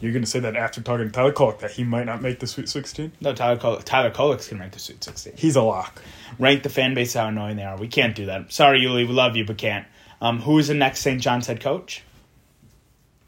You're 0.00 0.12
going 0.12 0.22
to 0.22 0.30
say 0.30 0.38
that 0.40 0.54
after 0.54 0.80
talking 0.80 1.06
to 1.06 1.12
Tyler 1.12 1.32
Kolek 1.32 1.58
that 1.58 1.72
he 1.72 1.82
might 1.82 2.06
not 2.06 2.22
make 2.22 2.38
the 2.38 2.46
Sweet 2.46 2.68
16? 2.68 3.12
No, 3.20 3.34
Tyler, 3.34 3.58
Col- 3.58 3.78
Tyler 3.78 4.10
Kolix 4.10 4.48
can 4.48 4.60
rank 4.60 4.72
the 4.72 4.78
Sweet 4.78 5.02
16. 5.02 5.34
He's 5.36 5.56
a 5.56 5.62
lock. 5.62 6.00
Rank 6.38 6.62
the 6.62 6.68
fan 6.68 6.94
base 6.94 7.14
how 7.14 7.26
annoying 7.26 7.56
they 7.56 7.64
are. 7.64 7.76
We 7.76 7.88
can't 7.88 8.14
do 8.14 8.26
that. 8.26 8.52
Sorry, 8.52 8.80
Yuli, 8.80 9.08
we 9.08 9.12
love 9.12 9.34
you, 9.36 9.44
but 9.44 9.58
can't. 9.58 9.86
Um, 10.20 10.40
who 10.40 10.58
is 10.58 10.68
the 10.68 10.74
next 10.74 11.00
St. 11.00 11.20
John's 11.20 11.48
head 11.48 11.60
coach? 11.60 12.04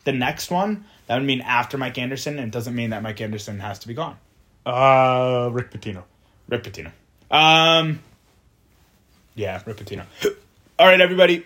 The 0.05 0.13
next 0.13 0.51
one? 0.51 0.85
That 1.07 1.17
would 1.19 1.27
mean 1.27 1.41
after 1.41 1.77
Mike 1.77 1.99
Anderson, 1.99 2.39
and 2.39 2.49
it 2.49 2.53
doesn't 2.53 2.75
mean 2.75 2.91
that 2.91 3.03
Mike 3.03 3.21
Anderson 3.21 3.59
has 3.59 3.81
to 3.81 3.89
be 3.89 3.95
gone. 3.95 4.17
Uh, 4.65 5.51
Rick 5.53 5.73
Pitino. 5.73 6.05
Rick 6.49 6.63
Pitino. 6.65 6.93
Um, 7.31 8.01
yeah, 9.35 9.61
Rick 9.67 9.79
Pitino. 9.79 10.05
All 10.79 10.87
right, 10.87 11.01
everybody. 11.01 11.45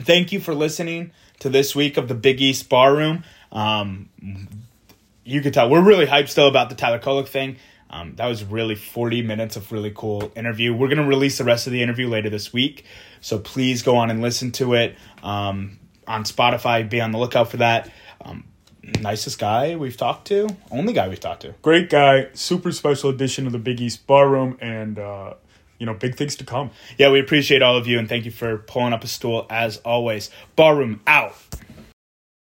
Thank 0.00 0.32
you 0.32 0.40
for 0.40 0.54
listening 0.54 1.12
to 1.40 1.50
this 1.50 1.76
week 1.76 1.96
of 1.96 2.08
the 2.08 2.14
Big 2.14 2.40
East 2.40 2.68
Bar 2.68 2.94
Room. 2.94 3.24
Um, 3.52 4.08
you 5.24 5.42
can 5.42 5.52
tell 5.52 5.68
we're 5.68 5.82
really 5.82 6.06
hyped 6.06 6.28
still 6.28 6.48
about 6.48 6.70
the 6.70 6.74
Tyler 6.74 6.98
Kolek 6.98 7.28
thing. 7.28 7.56
Um, 7.90 8.14
that 8.16 8.26
was 8.26 8.44
really 8.44 8.76
40 8.76 9.22
minutes 9.22 9.56
of 9.56 9.72
really 9.72 9.92
cool 9.94 10.32
interview. 10.36 10.72
We're 10.72 10.88
going 10.88 10.98
to 10.98 11.04
release 11.04 11.38
the 11.38 11.44
rest 11.44 11.66
of 11.66 11.72
the 11.72 11.82
interview 11.82 12.08
later 12.08 12.30
this 12.30 12.52
week. 12.52 12.84
So 13.20 13.38
please 13.38 13.82
go 13.82 13.96
on 13.96 14.10
and 14.10 14.22
listen 14.22 14.52
to 14.52 14.74
it 14.74 14.96
um, 15.22 15.78
on 16.06 16.24
Spotify. 16.24 16.88
Be 16.88 17.00
on 17.00 17.10
the 17.10 17.18
lookout 17.18 17.50
for 17.50 17.58
that. 17.58 17.90
Um, 18.20 18.44
nicest 19.00 19.38
guy 19.38 19.76
we've 19.76 19.96
talked 19.96 20.28
to. 20.28 20.48
Only 20.70 20.92
guy 20.92 21.08
we've 21.08 21.20
talked 21.20 21.42
to. 21.42 21.54
Great 21.62 21.90
guy. 21.90 22.28
Super 22.32 22.72
special 22.72 23.10
edition 23.10 23.46
of 23.46 23.52
the 23.52 23.58
Big 23.58 23.80
East 23.80 24.06
Bar 24.06 24.28
Room. 24.28 24.56
And, 24.60 24.98
uh, 24.98 25.34
you 25.80 25.86
know, 25.86 25.94
big 25.94 26.14
things 26.14 26.36
to 26.36 26.44
come. 26.44 26.70
Yeah, 26.98 27.10
we 27.10 27.18
appreciate 27.18 27.62
all 27.62 27.76
of 27.76 27.88
you 27.88 27.98
and 27.98 28.08
thank 28.08 28.24
you 28.24 28.30
for 28.30 28.58
pulling 28.58 28.92
up 28.92 29.02
a 29.02 29.08
stool 29.08 29.46
as 29.50 29.78
always. 29.78 30.30
Barroom 30.54 31.00
out. 31.08 31.34